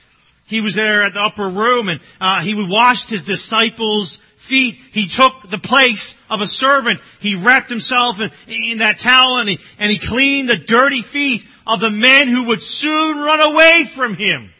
He 0.46 0.60
was 0.60 0.74
there 0.74 1.02
at 1.02 1.14
the 1.14 1.22
upper 1.22 1.48
room 1.48 1.88
and 1.88 2.00
uh, 2.20 2.42
he 2.42 2.54
washed 2.54 3.10
his 3.10 3.24
disciples' 3.24 4.16
feet. 4.36 4.78
He 4.92 5.06
took 5.06 5.48
the 5.48 5.58
place 5.58 6.18
of 6.28 6.40
a 6.40 6.46
servant. 6.46 7.00
He 7.20 7.34
wrapped 7.34 7.68
himself 7.68 8.20
in, 8.20 8.30
in 8.46 8.78
that 8.78 8.98
towel 8.98 9.38
and 9.38 9.48
he, 9.48 9.58
and 9.78 9.90
he 9.90 9.98
cleaned 9.98 10.50
the 10.50 10.56
dirty 10.56 11.02
feet 11.02 11.46
of 11.66 11.80
the 11.80 11.90
men 11.90 12.28
who 12.28 12.44
would 12.44 12.62
soon 12.62 13.18
run 13.18 13.40
away 13.40 13.84
from 13.84 14.16
him. 14.16 14.50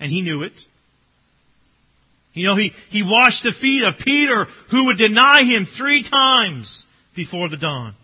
And 0.00 0.10
he 0.10 0.22
knew 0.22 0.42
it. 0.42 0.66
You 2.34 2.44
know, 2.44 2.54
he, 2.54 2.72
he 2.90 3.02
washed 3.02 3.42
the 3.42 3.52
feet 3.52 3.84
of 3.84 3.98
Peter 3.98 4.46
who 4.68 4.86
would 4.86 4.98
deny 4.98 5.42
him 5.42 5.64
three 5.64 6.02
times 6.02 6.86
before 7.14 7.48
the 7.48 7.56
dawn. 7.56 7.94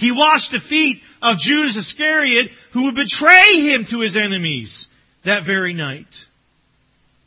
He 0.00 0.12
washed 0.12 0.52
the 0.52 0.60
feet 0.60 1.02
of 1.20 1.36
Judas 1.36 1.76
Iscariot 1.76 2.52
who 2.70 2.84
would 2.84 2.94
betray 2.94 3.70
him 3.70 3.84
to 3.84 4.00
his 4.00 4.16
enemies 4.16 4.88
that 5.24 5.44
very 5.44 5.74
night. 5.74 6.26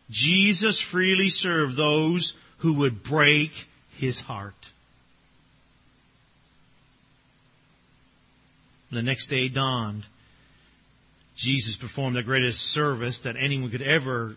Jesus 0.10 0.82
freely 0.82 1.30
served 1.30 1.78
those 1.78 2.34
who 2.58 2.74
would 2.74 3.04
break 3.04 3.68
his 3.98 4.22
heart. 4.22 4.56
When 8.90 9.06
The 9.06 9.08
next 9.08 9.28
day 9.28 9.50
dawned. 9.50 10.04
Jesus 11.36 11.78
performed 11.78 12.16
the 12.16 12.24
greatest 12.24 12.60
service 12.60 13.20
that 13.20 13.36
anyone 13.38 13.70
could 13.70 13.84
ever 13.84 14.36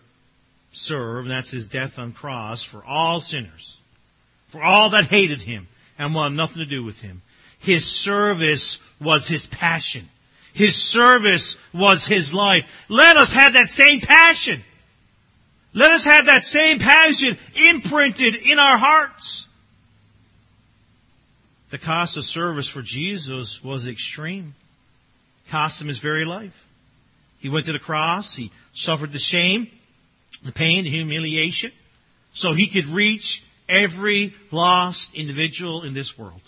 serve, 0.73 1.25
and 1.25 1.31
that's 1.31 1.49
his 1.49 1.67
death 1.67 1.97
on 1.97 2.11
cross 2.11 2.61
for 2.61 2.85
all 2.85 3.19
sinners, 3.19 3.79
for 4.49 4.61
all 4.61 4.91
that 4.91 5.05
hated 5.05 5.41
him 5.41 5.67
and 5.97 6.13
wanted 6.13 6.35
nothing 6.35 6.59
to 6.59 6.69
do 6.69 6.83
with 6.83 7.01
him. 7.01 7.23
His 7.59 7.85
service 7.85 8.79
was 8.99 9.27
his 9.27 9.45
passion. 9.45 10.07
His 10.53 10.75
service 10.75 11.55
was 11.73 12.07
his 12.07 12.33
life. 12.33 12.65
Let 12.89 13.17
us 13.17 13.33
have 13.33 13.53
that 13.53 13.69
same 13.69 14.01
passion. 14.01 14.63
Let 15.73 15.91
us 15.91 16.05
have 16.05 16.25
that 16.25 16.43
same 16.43 16.79
passion 16.79 17.37
imprinted 17.55 18.35
in 18.35 18.57
our 18.57 18.77
hearts. 18.77 19.47
The 21.69 21.77
cost 21.77 22.17
of 22.17 22.25
service 22.25 22.67
for 22.67 22.81
Jesus 22.81 23.63
was 23.63 23.87
extreme. 23.87 24.55
Cost 25.49 25.81
him 25.81 25.89
his 25.89 25.99
very 25.99 26.25
life. 26.25 26.65
He 27.39 27.49
went 27.49 27.67
to 27.67 27.73
the 27.73 27.79
cross. 27.79 28.35
He 28.35 28.51
suffered 28.73 29.11
the 29.11 29.19
shame, 29.19 29.67
the 30.43 30.51
pain, 30.51 30.83
the 30.85 30.89
humiliation, 30.89 31.71
so 32.33 32.53
he 32.53 32.67
could 32.67 32.87
reach 32.87 33.43
every 33.69 34.33
lost 34.51 35.13
individual 35.13 35.83
in 35.83 35.93
this 35.93 36.17
world. 36.17 36.41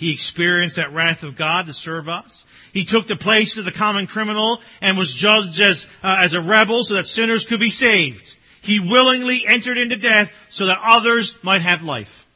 He 0.00 0.14
experienced 0.14 0.76
that 0.76 0.94
wrath 0.94 1.24
of 1.24 1.36
God 1.36 1.66
to 1.66 1.74
serve 1.74 2.08
us. 2.08 2.46
He 2.72 2.86
took 2.86 3.06
the 3.06 3.16
place 3.16 3.58
of 3.58 3.66
the 3.66 3.70
common 3.70 4.06
criminal 4.06 4.62
and 4.80 4.96
was 4.96 5.12
judged 5.12 5.60
as, 5.60 5.86
uh, 6.02 6.20
as 6.22 6.32
a 6.32 6.40
rebel 6.40 6.82
so 6.84 6.94
that 6.94 7.06
sinners 7.06 7.44
could 7.44 7.60
be 7.60 7.68
saved. 7.68 8.34
He 8.62 8.80
willingly 8.80 9.44
entered 9.46 9.76
into 9.76 9.96
death 9.96 10.32
so 10.48 10.64
that 10.66 10.78
others 10.82 11.36
might 11.44 11.60
have 11.60 11.82
life. 11.82 12.26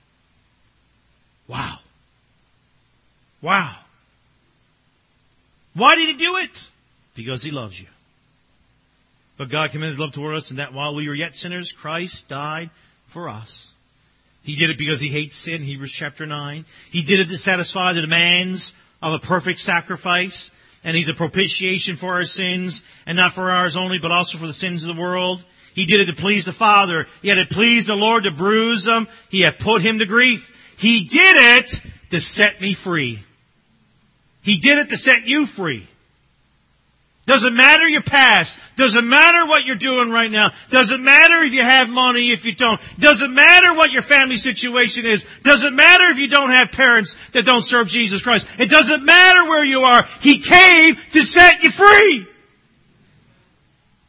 Wow. 1.48 1.78
Wow. 3.40 3.74
Why 5.72 5.96
did 5.96 6.08
he 6.08 6.16
do 6.16 6.36
it? 6.36 6.70
Because 7.14 7.42
he 7.42 7.50
loves 7.50 7.80
you. 7.80 7.86
But 9.38 9.48
God 9.48 9.70
commended 9.70 9.98
love 9.98 10.12
toward 10.12 10.36
us 10.36 10.50
and 10.50 10.58
that 10.58 10.74
while 10.74 10.94
we 10.94 11.08
were 11.08 11.14
yet 11.14 11.34
sinners, 11.34 11.72
Christ 11.72 12.28
died 12.28 12.68
for 13.06 13.30
us. 13.30 13.70
He 14.44 14.56
did 14.56 14.70
it 14.70 14.78
because 14.78 15.00
he 15.00 15.08
hates 15.08 15.36
sin, 15.36 15.62
Hebrews 15.62 15.90
chapter 15.90 16.26
9. 16.26 16.66
He 16.90 17.02
did 17.02 17.20
it 17.20 17.28
to 17.28 17.38
satisfy 17.38 17.94
the 17.94 18.02
demands 18.02 18.74
of 19.02 19.14
a 19.14 19.18
perfect 19.18 19.58
sacrifice. 19.60 20.50
And 20.84 20.94
he's 20.94 21.08
a 21.08 21.14
propitiation 21.14 21.96
for 21.96 22.12
our 22.12 22.24
sins, 22.24 22.84
and 23.06 23.16
not 23.16 23.32
for 23.32 23.50
ours 23.50 23.74
only, 23.74 23.98
but 23.98 24.12
also 24.12 24.36
for 24.36 24.46
the 24.46 24.52
sins 24.52 24.84
of 24.84 24.94
the 24.94 25.00
world. 25.00 25.42
He 25.74 25.86
did 25.86 26.02
it 26.02 26.06
to 26.06 26.12
please 26.12 26.44
the 26.44 26.52
Father. 26.52 27.06
Yet 27.22 27.38
it 27.38 27.48
pleased 27.48 27.88
the 27.88 27.96
Lord 27.96 28.24
to 28.24 28.30
bruise 28.30 28.86
him. 28.86 29.08
He 29.30 29.40
had 29.40 29.58
put 29.58 29.80
him 29.80 29.98
to 29.98 30.06
grief. 30.06 30.54
He 30.78 31.04
did 31.04 31.58
it 31.58 31.80
to 32.10 32.20
set 32.20 32.60
me 32.60 32.74
free. 32.74 33.20
He 34.42 34.58
did 34.58 34.76
it 34.76 34.90
to 34.90 34.98
set 34.98 35.26
you 35.26 35.46
free. 35.46 35.88
Doesn't 37.26 37.56
matter 37.56 37.88
your 37.88 38.02
past. 38.02 38.58
Doesn't 38.76 39.08
matter 39.08 39.46
what 39.46 39.64
you're 39.64 39.76
doing 39.76 40.10
right 40.10 40.30
now. 40.30 40.50
Doesn't 40.68 41.02
matter 41.02 41.42
if 41.42 41.54
you 41.54 41.62
have 41.62 41.88
money, 41.88 42.32
if 42.32 42.44
you 42.44 42.54
don't. 42.54 42.78
Doesn't 42.98 43.32
matter 43.32 43.74
what 43.74 43.92
your 43.92 44.02
family 44.02 44.36
situation 44.36 45.06
is. 45.06 45.24
Doesn't 45.42 45.74
matter 45.74 46.10
if 46.10 46.18
you 46.18 46.28
don't 46.28 46.50
have 46.50 46.70
parents 46.70 47.16
that 47.32 47.46
don't 47.46 47.62
serve 47.62 47.88
Jesus 47.88 48.20
Christ. 48.20 48.46
It 48.58 48.68
doesn't 48.68 49.04
matter 49.04 49.44
where 49.44 49.64
you 49.64 49.80
are. 49.80 50.06
He 50.20 50.38
came 50.38 50.96
to 51.12 51.22
set 51.22 51.62
you 51.62 51.70
free. 51.70 52.26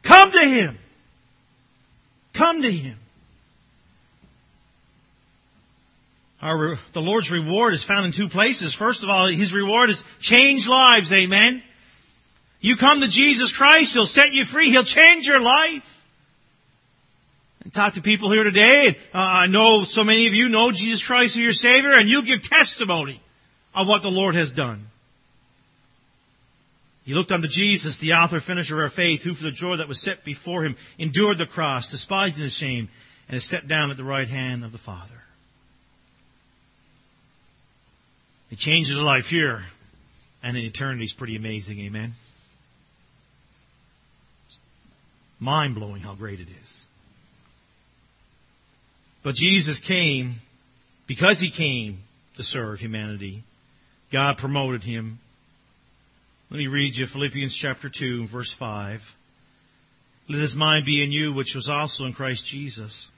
Come 0.02 0.32
to 0.32 0.46
Him. 0.46 0.78
Come 2.34 2.62
to 2.62 2.70
Him. 2.70 2.98
Our, 6.42 6.78
the 6.92 7.00
Lord's 7.00 7.30
reward 7.30 7.72
is 7.72 7.82
found 7.82 8.04
in 8.04 8.12
two 8.12 8.28
places. 8.28 8.74
First 8.74 9.02
of 9.02 9.08
all, 9.08 9.26
His 9.26 9.54
reward 9.54 9.88
is 9.88 10.04
change 10.20 10.68
lives. 10.68 11.14
Amen. 11.14 11.62
You 12.60 12.76
come 12.76 13.00
to 13.00 13.08
Jesus 13.08 13.52
Christ, 13.52 13.92
He'll 13.92 14.06
set 14.06 14.32
you 14.32 14.44
free. 14.44 14.70
He'll 14.70 14.84
change 14.84 15.26
your 15.26 15.40
life. 15.40 15.92
And 17.62 17.72
talk 17.72 17.94
to 17.94 18.00
people 18.00 18.30
here 18.30 18.44
today. 18.44 18.96
Uh, 19.12 19.18
I 19.18 19.46
know 19.48 19.84
so 19.84 20.04
many 20.04 20.26
of 20.26 20.34
you 20.34 20.48
know 20.48 20.70
Jesus 20.70 21.04
Christ 21.04 21.36
as 21.36 21.42
your 21.42 21.52
Savior, 21.52 21.96
and 21.96 22.08
you 22.08 22.22
give 22.22 22.42
testimony 22.42 23.20
of 23.74 23.88
what 23.88 24.02
the 24.02 24.10
Lord 24.10 24.34
has 24.36 24.50
done. 24.50 24.86
He 27.04 27.14
looked 27.14 27.30
unto 27.30 27.46
Jesus, 27.46 27.98
the 27.98 28.14
author 28.14 28.40
finisher 28.40 28.74
of 28.74 28.82
our 28.82 28.88
faith, 28.88 29.22
who 29.22 29.34
for 29.34 29.44
the 29.44 29.52
joy 29.52 29.76
that 29.76 29.86
was 29.86 30.00
set 30.00 30.24
before 30.24 30.64
him 30.64 30.76
endured 30.98 31.38
the 31.38 31.46
cross, 31.46 31.92
despising 31.92 32.42
the 32.42 32.50
shame, 32.50 32.88
and 33.28 33.36
is 33.36 33.44
set 33.44 33.68
down 33.68 33.92
at 33.92 33.96
the 33.96 34.04
right 34.04 34.28
hand 34.28 34.64
of 34.64 34.72
the 34.72 34.78
Father. 34.78 35.22
He 38.50 38.56
changes 38.56 39.00
life 39.00 39.28
here, 39.28 39.62
and 40.42 40.56
in 40.56 40.64
eternity 40.64 41.04
is 41.04 41.12
pretty 41.12 41.36
amazing, 41.36 41.78
amen? 41.80 42.12
Mind 45.38 45.74
blowing 45.74 46.00
how 46.00 46.14
great 46.14 46.40
it 46.40 46.48
is. 46.62 46.86
But 49.22 49.34
Jesus 49.34 49.78
came, 49.78 50.36
because 51.06 51.40
He 51.40 51.50
came 51.50 51.98
to 52.36 52.42
serve 52.42 52.80
humanity, 52.80 53.42
God 54.10 54.38
promoted 54.38 54.82
Him. 54.82 55.18
Let 56.50 56.58
me 56.58 56.68
read 56.68 56.96
you 56.96 57.06
Philippians 57.06 57.54
chapter 57.54 57.88
2 57.88 58.26
verse 58.26 58.52
5. 58.52 59.14
Let 60.28 60.38
this 60.38 60.54
mind 60.54 60.86
be 60.86 61.02
in 61.02 61.12
you 61.12 61.32
which 61.32 61.54
was 61.54 61.68
also 61.68 62.04
in 62.04 62.12
Christ 62.12 62.46
Jesus, 62.46 63.10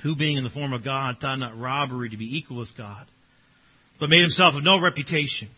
who 0.00 0.16
being 0.16 0.36
in 0.36 0.44
the 0.44 0.50
form 0.50 0.72
of 0.72 0.84
God 0.84 1.18
thought 1.20 1.38
not 1.38 1.58
robbery 1.58 2.10
to 2.10 2.16
be 2.16 2.36
equal 2.36 2.56
with 2.56 2.76
God, 2.76 3.06
but 3.98 4.10
made 4.10 4.20
himself 4.20 4.56
of 4.56 4.64
no 4.64 4.80
reputation, 4.80 5.48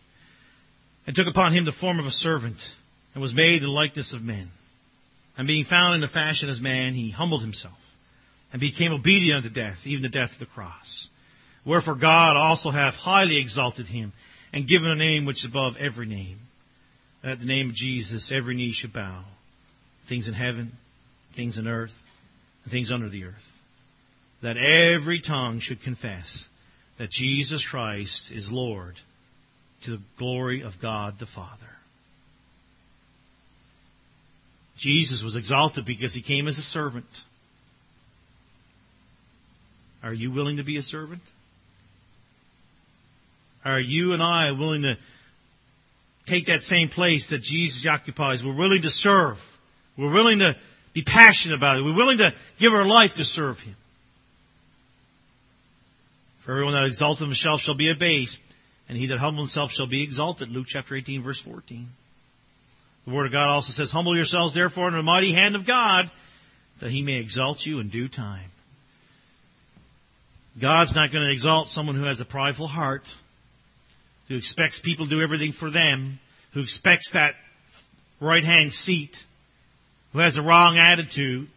and 1.07 1.15
took 1.15 1.27
upon 1.27 1.53
him 1.53 1.65
the 1.65 1.71
form 1.71 1.99
of 1.99 2.07
a 2.07 2.11
servant, 2.11 2.75
and 3.13 3.21
was 3.21 3.33
made 3.33 3.63
in 3.63 3.69
likeness 3.69 4.13
of 4.13 4.23
men. 4.23 4.49
And 5.37 5.47
being 5.47 5.63
found 5.63 5.95
in 5.95 6.01
the 6.01 6.07
fashion 6.07 6.49
as 6.49 6.61
man, 6.61 6.93
he 6.93 7.09
humbled 7.09 7.41
himself 7.41 7.77
and 8.51 8.59
became 8.59 8.91
obedient 8.91 9.37
unto 9.37 9.49
death, 9.49 9.87
even 9.87 10.03
the 10.03 10.09
death 10.09 10.33
of 10.33 10.39
the 10.39 10.45
cross. 10.45 11.07
Wherefore 11.63 11.95
God 11.95 12.37
also 12.37 12.71
hath 12.71 12.95
highly 12.97 13.37
exalted 13.37 13.87
him, 13.87 14.13
and 14.53 14.67
given 14.67 14.91
a 14.91 14.95
name 14.95 15.25
which 15.25 15.39
is 15.39 15.49
above 15.49 15.77
every 15.77 16.05
name. 16.05 16.39
At 17.23 17.39
the 17.39 17.45
name 17.45 17.69
of 17.69 17.75
Jesus 17.75 18.31
every 18.31 18.55
knee 18.55 18.71
should 18.71 18.93
bow, 18.93 19.23
things 20.05 20.27
in 20.27 20.33
heaven, 20.33 20.71
things 21.33 21.57
in 21.57 21.67
earth, 21.67 22.07
and 22.63 22.71
things 22.71 22.91
under 22.91 23.09
the 23.09 23.25
earth. 23.25 23.61
That 24.41 24.57
every 24.57 25.19
tongue 25.19 25.59
should 25.59 25.83
confess 25.83 26.49
that 26.97 27.11
Jesus 27.11 27.65
Christ 27.65 28.31
is 28.31 28.51
Lord 28.51 28.95
to 29.83 29.91
the 29.91 30.01
glory 30.17 30.61
of 30.61 30.81
God 30.81 31.19
the 31.19 31.25
Father. 31.25 31.69
Jesus 34.77 35.23
was 35.23 35.35
exalted 35.35 35.85
because 35.85 36.13
he 36.13 36.21
came 36.21 36.47
as 36.47 36.57
a 36.57 36.63
servant. 36.63 37.05
Are 40.03 40.13
you 40.13 40.31
willing 40.31 40.57
to 40.57 40.63
be 40.63 40.77
a 40.77 40.81
servant? 40.81 41.21
Are 43.63 43.79
you 43.79 44.13
and 44.13 44.23
I 44.23 44.51
willing 44.51 44.81
to 44.83 44.97
take 46.25 46.47
that 46.47 46.63
same 46.63 46.89
place 46.89 47.29
that 47.29 47.41
Jesus 47.41 47.85
occupies? 47.85 48.43
We're 48.43 48.55
willing 48.55 48.81
to 48.81 48.89
serve. 48.89 49.45
We're 49.97 50.11
willing 50.11 50.39
to 50.39 50.55
be 50.93 51.03
passionate 51.03 51.55
about 51.55 51.77
it. 51.77 51.83
We're 51.83 51.95
willing 51.95 52.17
to 52.17 52.33
give 52.57 52.73
our 52.73 52.85
life 52.85 53.15
to 53.15 53.25
serve 53.25 53.59
Him. 53.59 53.75
For 56.41 56.53
everyone 56.53 56.73
that 56.73 56.85
exalteth 56.85 57.21
himself 57.21 57.61
shall 57.61 57.75
be 57.75 57.91
abased, 57.91 58.41
and 58.89 58.97
he 58.97 59.07
that 59.07 59.19
humbleth 59.19 59.43
himself 59.43 59.71
shall 59.71 59.87
be 59.87 60.01
exalted. 60.01 60.49
Luke 60.49 60.65
chapter 60.67 60.95
18 60.95 61.21
verse 61.21 61.39
14. 61.39 61.87
The 63.05 63.11
Word 63.11 63.25
of 63.27 63.31
God 63.31 63.49
also 63.49 63.71
says, 63.71 63.91
Humble 63.91 64.15
yourselves 64.15 64.53
therefore 64.53 64.87
in 64.87 64.93
the 64.93 65.03
mighty 65.03 65.31
hand 65.31 65.55
of 65.55 65.65
God, 65.65 66.11
that 66.79 66.91
He 66.91 67.01
may 67.01 67.15
exalt 67.15 67.65
you 67.65 67.79
in 67.79 67.89
due 67.89 68.07
time. 68.07 68.49
God's 70.59 70.95
not 70.95 71.11
going 71.11 71.23
to 71.23 71.31
exalt 71.31 71.69
someone 71.69 71.95
who 71.95 72.03
has 72.03 72.19
a 72.19 72.25
prideful 72.25 72.67
heart, 72.67 73.11
who 74.27 74.35
expects 74.35 74.79
people 74.79 75.05
to 75.05 75.11
do 75.11 75.21
everything 75.21 75.51
for 75.51 75.69
them, 75.69 76.19
who 76.51 76.61
expects 76.61 77.11
that 77.11 77.35
right 78.19 78.43
hand 78.43 78.73
seat, 78.73 79.25
who 80.13 80.19
has 80.19 80.37
a 80.37 80.41
wrong 80.41 80.77
attitude. 80.77 81.47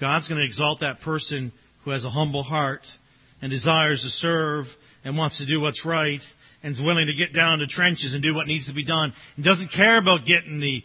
God's 0.00 0.28
going 0.28 0.40
to 0.40 0.46
exalt 0.46 0.80
that 0.80 1.00
person 1.00 1.52
who 1.84 1.90
has 1.90 2.04
a 2.04 2.10
humble 2.10 2.42
heart 2.42 2.96
and 3.42 3.50
desires 3.50 4.02
to 4.02 4.08
serve 4.08 4.76
and 5.04 5.16
wants 5.16 5.38
to 5.38 5.46
do 5.46 5.60
what's 5.60 5.84
right 5.84 6.34
and 6.66 6.74
is 6.74 6.82
willing 6.82 7.06
to 7.06 7.12
get 7.12 7.32
down 7.32 7.60
to 7.60 7.66
trenches 7.68 8.14
and 8.14 8.24
do 8.24 8.34
what 8.34 8.48
needs 8.48 8.66
to 8.66 8.74
be 8.74 8.82
done 8.82 9.12
and 9.36 9.44
doesn't 9.44 9.70
care 9.70 9.98
about 9.98 10.24
getting 10.24 10.58
the 10.58 10.82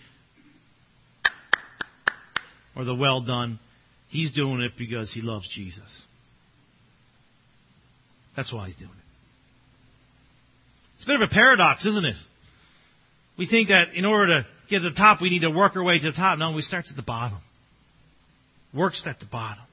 or 2.75 2.83
the 2.85 2.93
well 2.93 3.19
done. 3.19 3.57
He's 4.07 4.31
doing 4.31 4.61
it 4.61 4.77
because 4.77 5.11
he 5.11 5.21
loves 5.21 5.47
Jesus. 5.49 6.05
That's 8.35 8.53
why 8.53 8.67
he's 8.67 8.75
doing 8.75 8.91
it. 8.91 9.05
It's 10.95 11.05
a 11.05 11.07
bit 11.07 11.15
of 11.15 11.23
a 11.23 11.33
paradox, 11.33 11.87
isn't 11.87 12.05
it? 12.05 12.17
We 13.35 13.47
think 13.47 13.69
that 13.69 13.95
in 13.95 14.05
order 14.05 14.27
to 14.27 14.47
get 14.67 14.83
to 14.83 14.89
the 14.89 14.95
top, 14.95 15.19
we 15.19 15.31
need 15.31 15.41
to 15.41 15.49
work 15.49 15.75
our 15.75 15.83
way 15.83 15.97
to 15.97 16.11
the 16.11 16.15
top. 16.15 16.37
No, 16.37 16.51
we 16.51 16.61
start 16.61 16.91
at 16.91 16.95
the 16.95 17.01
bottom. 17.01 17.39
Works 18.71 19.07
at 19.07 19.19
the 19.19 19.25
bottom. 19.25 19.63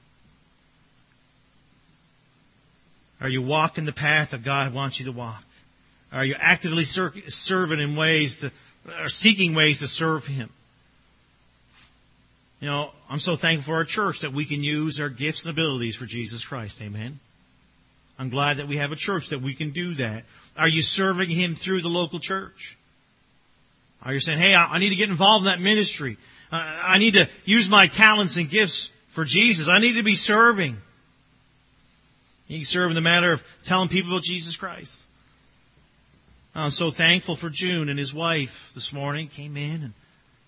Are 3.21 3.29
you 3.29 3.43
walking 3.43 3.85
the 3.85 3.93
path 3.93 4.31
that 4.31 4.43
God 4.43 4.73
wants 4.73 4.99
you 4.99 5.05
to 5.05 5.11
walk? 5.11 5.43
Are 6.11 6.25
you 6.25 6.35
actively 6.39 6.85
ser- 6.85 7.13
serving 7.27 7.79
in 7.79 7.95
ways 7.95 8.41
to, 8.41 8.51
or 9.01 9.09
seeking 9.09 9.53
ways 9.53 9.79
to 9.79 9.87
serve 9.87 10.25
Him? 10.25 10.49
You 12.59 12.67
know, 12.67 12.91
I'm 13.09 13.19
so 13.19 13.35
thankful 13.35 13.73
for 13.73 13.77
our 13.77 13.85
church 13.85 14.21
that 14.21 14.33
we 14.33 14.45
can 14.45 14.63
use 14.63 14.99
our 14.99 15.09
gifts 15.09 15.45
and 15.45 15.51
abilities 15.51 15.95
for 15.95 16.05
Jesus 16.05 16.43
Christ. 16.43 16.81
Amen. 16.81 17.19
I'm 18.17 18.29
glad 18.29 18.57
that 18.57 18.67
we 18.67 18.77
have 18.77 18.91
a 18.91 18.97
church 18.97 19.29
that 19.29 19.41
we 19.41 19.53
can 19.53 19.69
do 19.69 19.95
that. 19.95 20.25
Are 20.57 20.67
you 20.67 20.81
serving 20.81 21.29
Him 21.29 21.55
through 21.55 21.81
the 21.81 21.89
local 21.89 22.19
church? 22.19 22.77
Are 24.03 24.13
you 24.13 24.19
saying, 24.19 24.39
hey, 24.39 24.53
I, 24.55 24.77
need 24.79 24.89
to 24.89 24.95
get 24.95 25.09
involved 25.09 25.45
in 25.45 25.51
that 25.51 25.61
ministry. 25.61 26.17
I 26.51 26.97
need 26.97 27.15
to 27.15 27.29
use 27.45 27.69
my 27.69 27.87
talents 27.87 28.37
and 28.37 28.49
gifts 28.49 28.89
for 29.09 29.23
Jesus. 29.23 29.67
I 29.67 29.79
need 29.79 29.93
to 29.93 30.03
be 30.03 30.15
serving. 30.15 30.77
You 32.47 32.59
can 32.59 32.65
serve 32.65 32.91
in 32.91 32.95
the 32.95 33.01
matter 33.01 33.31
of 33.31 33.43
telling 33.63 33.89
people 33.89 34.11
about 34.11 34.23
Jesus 34.23 34.55
Christ. 34.55 34.99
I'm 36.55 36.71
so 36.71 36.91
thankful 36.91 37.35
for 37.35 37.49
June 37.49 37.89
and 37.89 37.99
his 37.99 38.13
wife 38.13 38.71
this 38.73 38.91
morning. 38.91 39.27
Came 39.27 39.55
in 39.55 39.83
and 39.83 39.93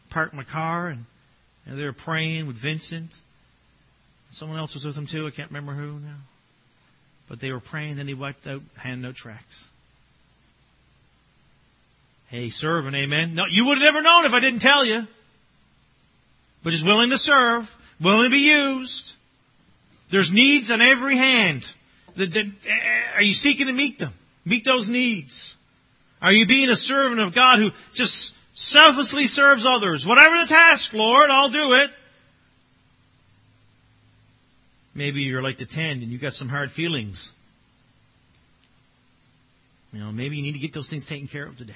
parked 0.09 0.33
my 0.33 0.43
car 0.43 0.87
and, 0.87 1.05
and 1.65 1.77
they 1.77 1.83
were 1.83 1.93
praying 1.93 2.47
with 2.47 2.55
Vincent. 2.55 3.21
Someone 4.31 4.57
else 4.57 4.73
was 4.73 4.85
with 4.85 4.95
them 4.95 5.07
too. 5.07 5.27
I 5.27 5.31
can't 5.31 5.49
remember 5.49 5.73
who 5.73 5.99
now. 5.99 6.17
But 7.29 7.39
they 7.39 7.51
were 7.51 7.59
praying. 7.59 7.97
Then 7.97 8.07
he 8.07 8.13
wiped 8.13 8.47
out 8.47 8.61
hand 8.77 9.01
note 9.01 9.15
tracks. 9.15 9.67
Hey, 12.29 12.49
serving, 12.49 12.95
amen. 12.95 13.35
No, 13.35 13.45
you 13.45 13.65
would 13.67 13.77
have 13.77 13.83
never 13.83 14.01
known 14.01 14.25
if 14.25 14.31
I 14.31 14.39
didn't 14.39 14.59
tell 14.59 14.85
you. 14.85 15.05
But 16.63 16.71
just 16.71 16.85
willing 16.85 17.09
to 17.09 17.17
serve, 17.17 17.75
willing 17.99 18.23
to 18.23 18.29
be 18.29 18.49
used. 18.49 19.15
There's 20.09 20.31
needs 20.31 20.71
on 20.71 20.81
every 20.81 21.17
hand. 21.17 21.69
Eh, 22.17 22.43
are 23.15 23.21
you 23.21 23.33
seeking 23.33 23.67
to 23.67 23.73
meet 23.73 23.99
them? 23.99 24.13
Meet 24.45 24.65
those 24.65 24.89
needs. 24.89 25.57
Are 26.21 26.31
you 26.31 26.45
being 26.45 26.69
a 26.69 26.75
servant 26.75 27.19
of 27.19 27.33
God 27.33 27.59
who 27.59 27.71
just 27.93 28.35
selflessly 28.53 29.27
serves 29.27 29.65
others? 29.65 30.05
Whatever 30.05 30.37
the 30.37 30.47
task, 30.47 30.93
Lord, 30.93 31.29
I'll 31.29 31.49
do 31.49 31.73
it. 31.73 31.89
Maybe 34.93 35.23
you're 35.23 35.41
like 35.41 35.57
the 35.57 35.65
ten 35.65 36.01
and 36.01 36.11
you've 36.11 36.21
got 36.21 36.33
some 36.33 36.49
hard 36.49 36.71
feelings. 36.71 37.31
You 39.93 39.99
know, 39.99 40.11
maybe 40.11 40.37
you 40.37 40.43
need 40.43 40.53
to 40.53 40.59
get 40.59 40.73
those 40.73 40.87
things 40.87 41.05
taken 41.05 41.27
care 41.27 41.45
of 41.45 41.57
today. 41.57 41.73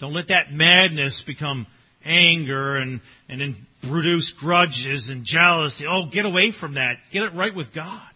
Don't 0.00 0.12
let 0.12 0.28
that 0.28 0.52
madness 0.52 1.22
become 1.22 1.66
anger 2.04 2.76
and, 2.76 3.00
and 3.28 3.40
then 3.40 3.66
produce 3.82 4.32
grudges 4.32 5.10
and 5.10 5.24
jealousy. 5.24 5.86
Oh, 5.88 6.06
get 6.06 6.24
away 6.24 6.50
from 6.50 6.74
that. 6.74 6.96
Get 7.10 7.22
it 7.22 7.34
right 7.34 7.54
with 7.54 7.72
God. 7.72 8.11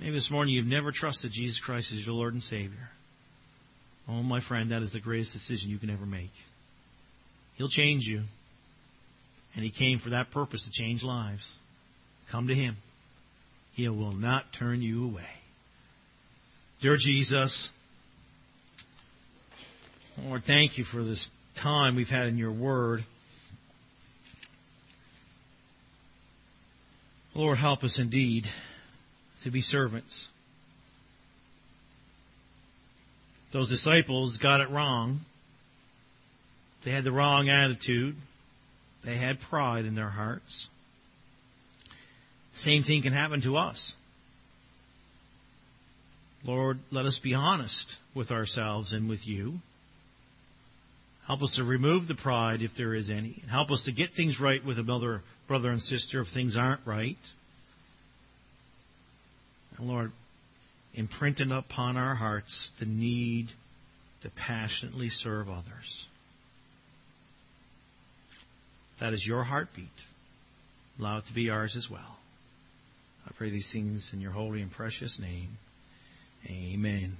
Maybe 0.00 0.12
this 0.12 0.30
morning 0.30 0.54
you've 0.54 0.66
never 0.66 0.92
trusted 0.92 1.30
Jesus 1.30 1.60
Christ 1.60 1.92
as 1.92 2.06
your 2.06 2.14
Lord 2.14 2.32
and 2.32 2.42
Savior. 2.42 2.88
Oh, 4.08 4.22
my 4.22 4.40
friend, 4.40 4.70
that 4.70 4.82
is 4.82 4.92
the 4.92 4.98
greatest 4.98 5.34
decision 5.34 5.70
you 5.70 5.76
can 5.76 5.90
ever 5.90 6.06
make. 6.06 6.32
He'll 7.56 7.68
change 7.68 8.06
you. 8.06 8.22
And 9.54 9.62
He 9.62 9.68
came 9.68 9.98
for 9.98 10.10
that 10.10 10.30
purpose 10.30 10.64
to 10.64 10.70
change 10.70 11.04
lives. 11.04 11.54
Come 12.30 12.48
to 12.48 12.54
Him. 12.54 12.78
He 13.74 13.86
will 13.90 14.12
not 14.12 14.54
turn 14.54 14.80
you 14.80 15.04
away. 15.04 15.28
Dear 16.80 16.96
Jesus, 16.96 17.70
Lord, 20.24 20.44
thank 20.44 20.78
you 20.78 20.84
for 20.84 21.02
this 21.02 21.30
time 21.54 21.94
we've 21.94 22.10
had 22.10 22.26
in 22.26 22.38
your 22.38 22.52
Word. 22.52 23.04
Lord, 27.34 27.58
help 27.58 27.84
us 27.84 27.98
indeed 27.98 28.48
to 29.44 29.50
be 29.50 29.60
servants. 29.60 30.28
Those 33.52 33.68
disciples 33.68 34.38
got 34.38 34.60
it 34.60 34.70
wrong. 34.70 35.20
They 36.84 36.90
had 36.90 37.04
the 37.04 37.12
wrong 37.12 37.48
attitude. 37.48 38.16
They 39.04 39.16
had 39.16 39.40
pride 39.40 39.84
in 39.84 39.94
their 39.94 40.08
hearts. 40.08 40.68
Same 42.52 42.82
thing 42.82 43.02
can 43.02 43.12
happen 43.12 43.40
to 43.42 43.56
us. 43.56 43.94
Lord, 46.44 46.78
let 46.90 47.06
us 47.06 47.18
be 47.18 47.34
honest 47.34 47.98
with 48.14 48.32
ourselves 48.32 48.92
and 48.92 49.08
with 49.08 49.26
you. 49.26 49.60
Help 51.26 51.42
us 51.42 51.56
to 51.56 51.64
remove 51.64 52.08
the 52.08 52.14
pride 52.14 52.62
if 52.62 52.74
there 52.74 52.94
is 52.94 53.10
any. 53.10 53.42
Help 53.48 53.70
us 53.70 53.84
to 53.84 53.92
get 53.92 54.14
things 54.14 54.40
right 54.40 54.64
with 54.64 54.78
another 54.78 55.22
brother 55.46 55.70
and 55.70 55.82
sister 55.82 56.20
if 56.20 56.28
things 56.28 56.56
aren't 56.56 56.80
right. 56.84 57.18
Lord, 59.82 60.12
imprinting 60.94 61.52
upon 61.52 61.96
our 61.96 62.14
hearts 62.14 62.70
the 62.78 62.86
need 62.86 63.48
to 64.22 64.30
passionately 64.30 65.08
serve 65.08 65.48
others. 65.48 66.06
That 68.98 69.14
is 69.14 69.26
your 69.26 69.44
heartbeat. 69.44 69.88
Allow 70.98 71.18
it 71.18 71.26
to 71.26 71.32
be 71.32 71.50
ours 71.50 71.76
as 71.76 71.90
well. 71.90 72.18
I 73.26 73.32
pray 73.32 73.50
these 73.50 73.70
things 73.70 74.12
in 74.12 74.20
your 74.20 74.32
holy 74.32 74.60
and 74.60 74.70
precious 74.70 75.18
name. 75.18 75.56
Amen. 76.48 77.16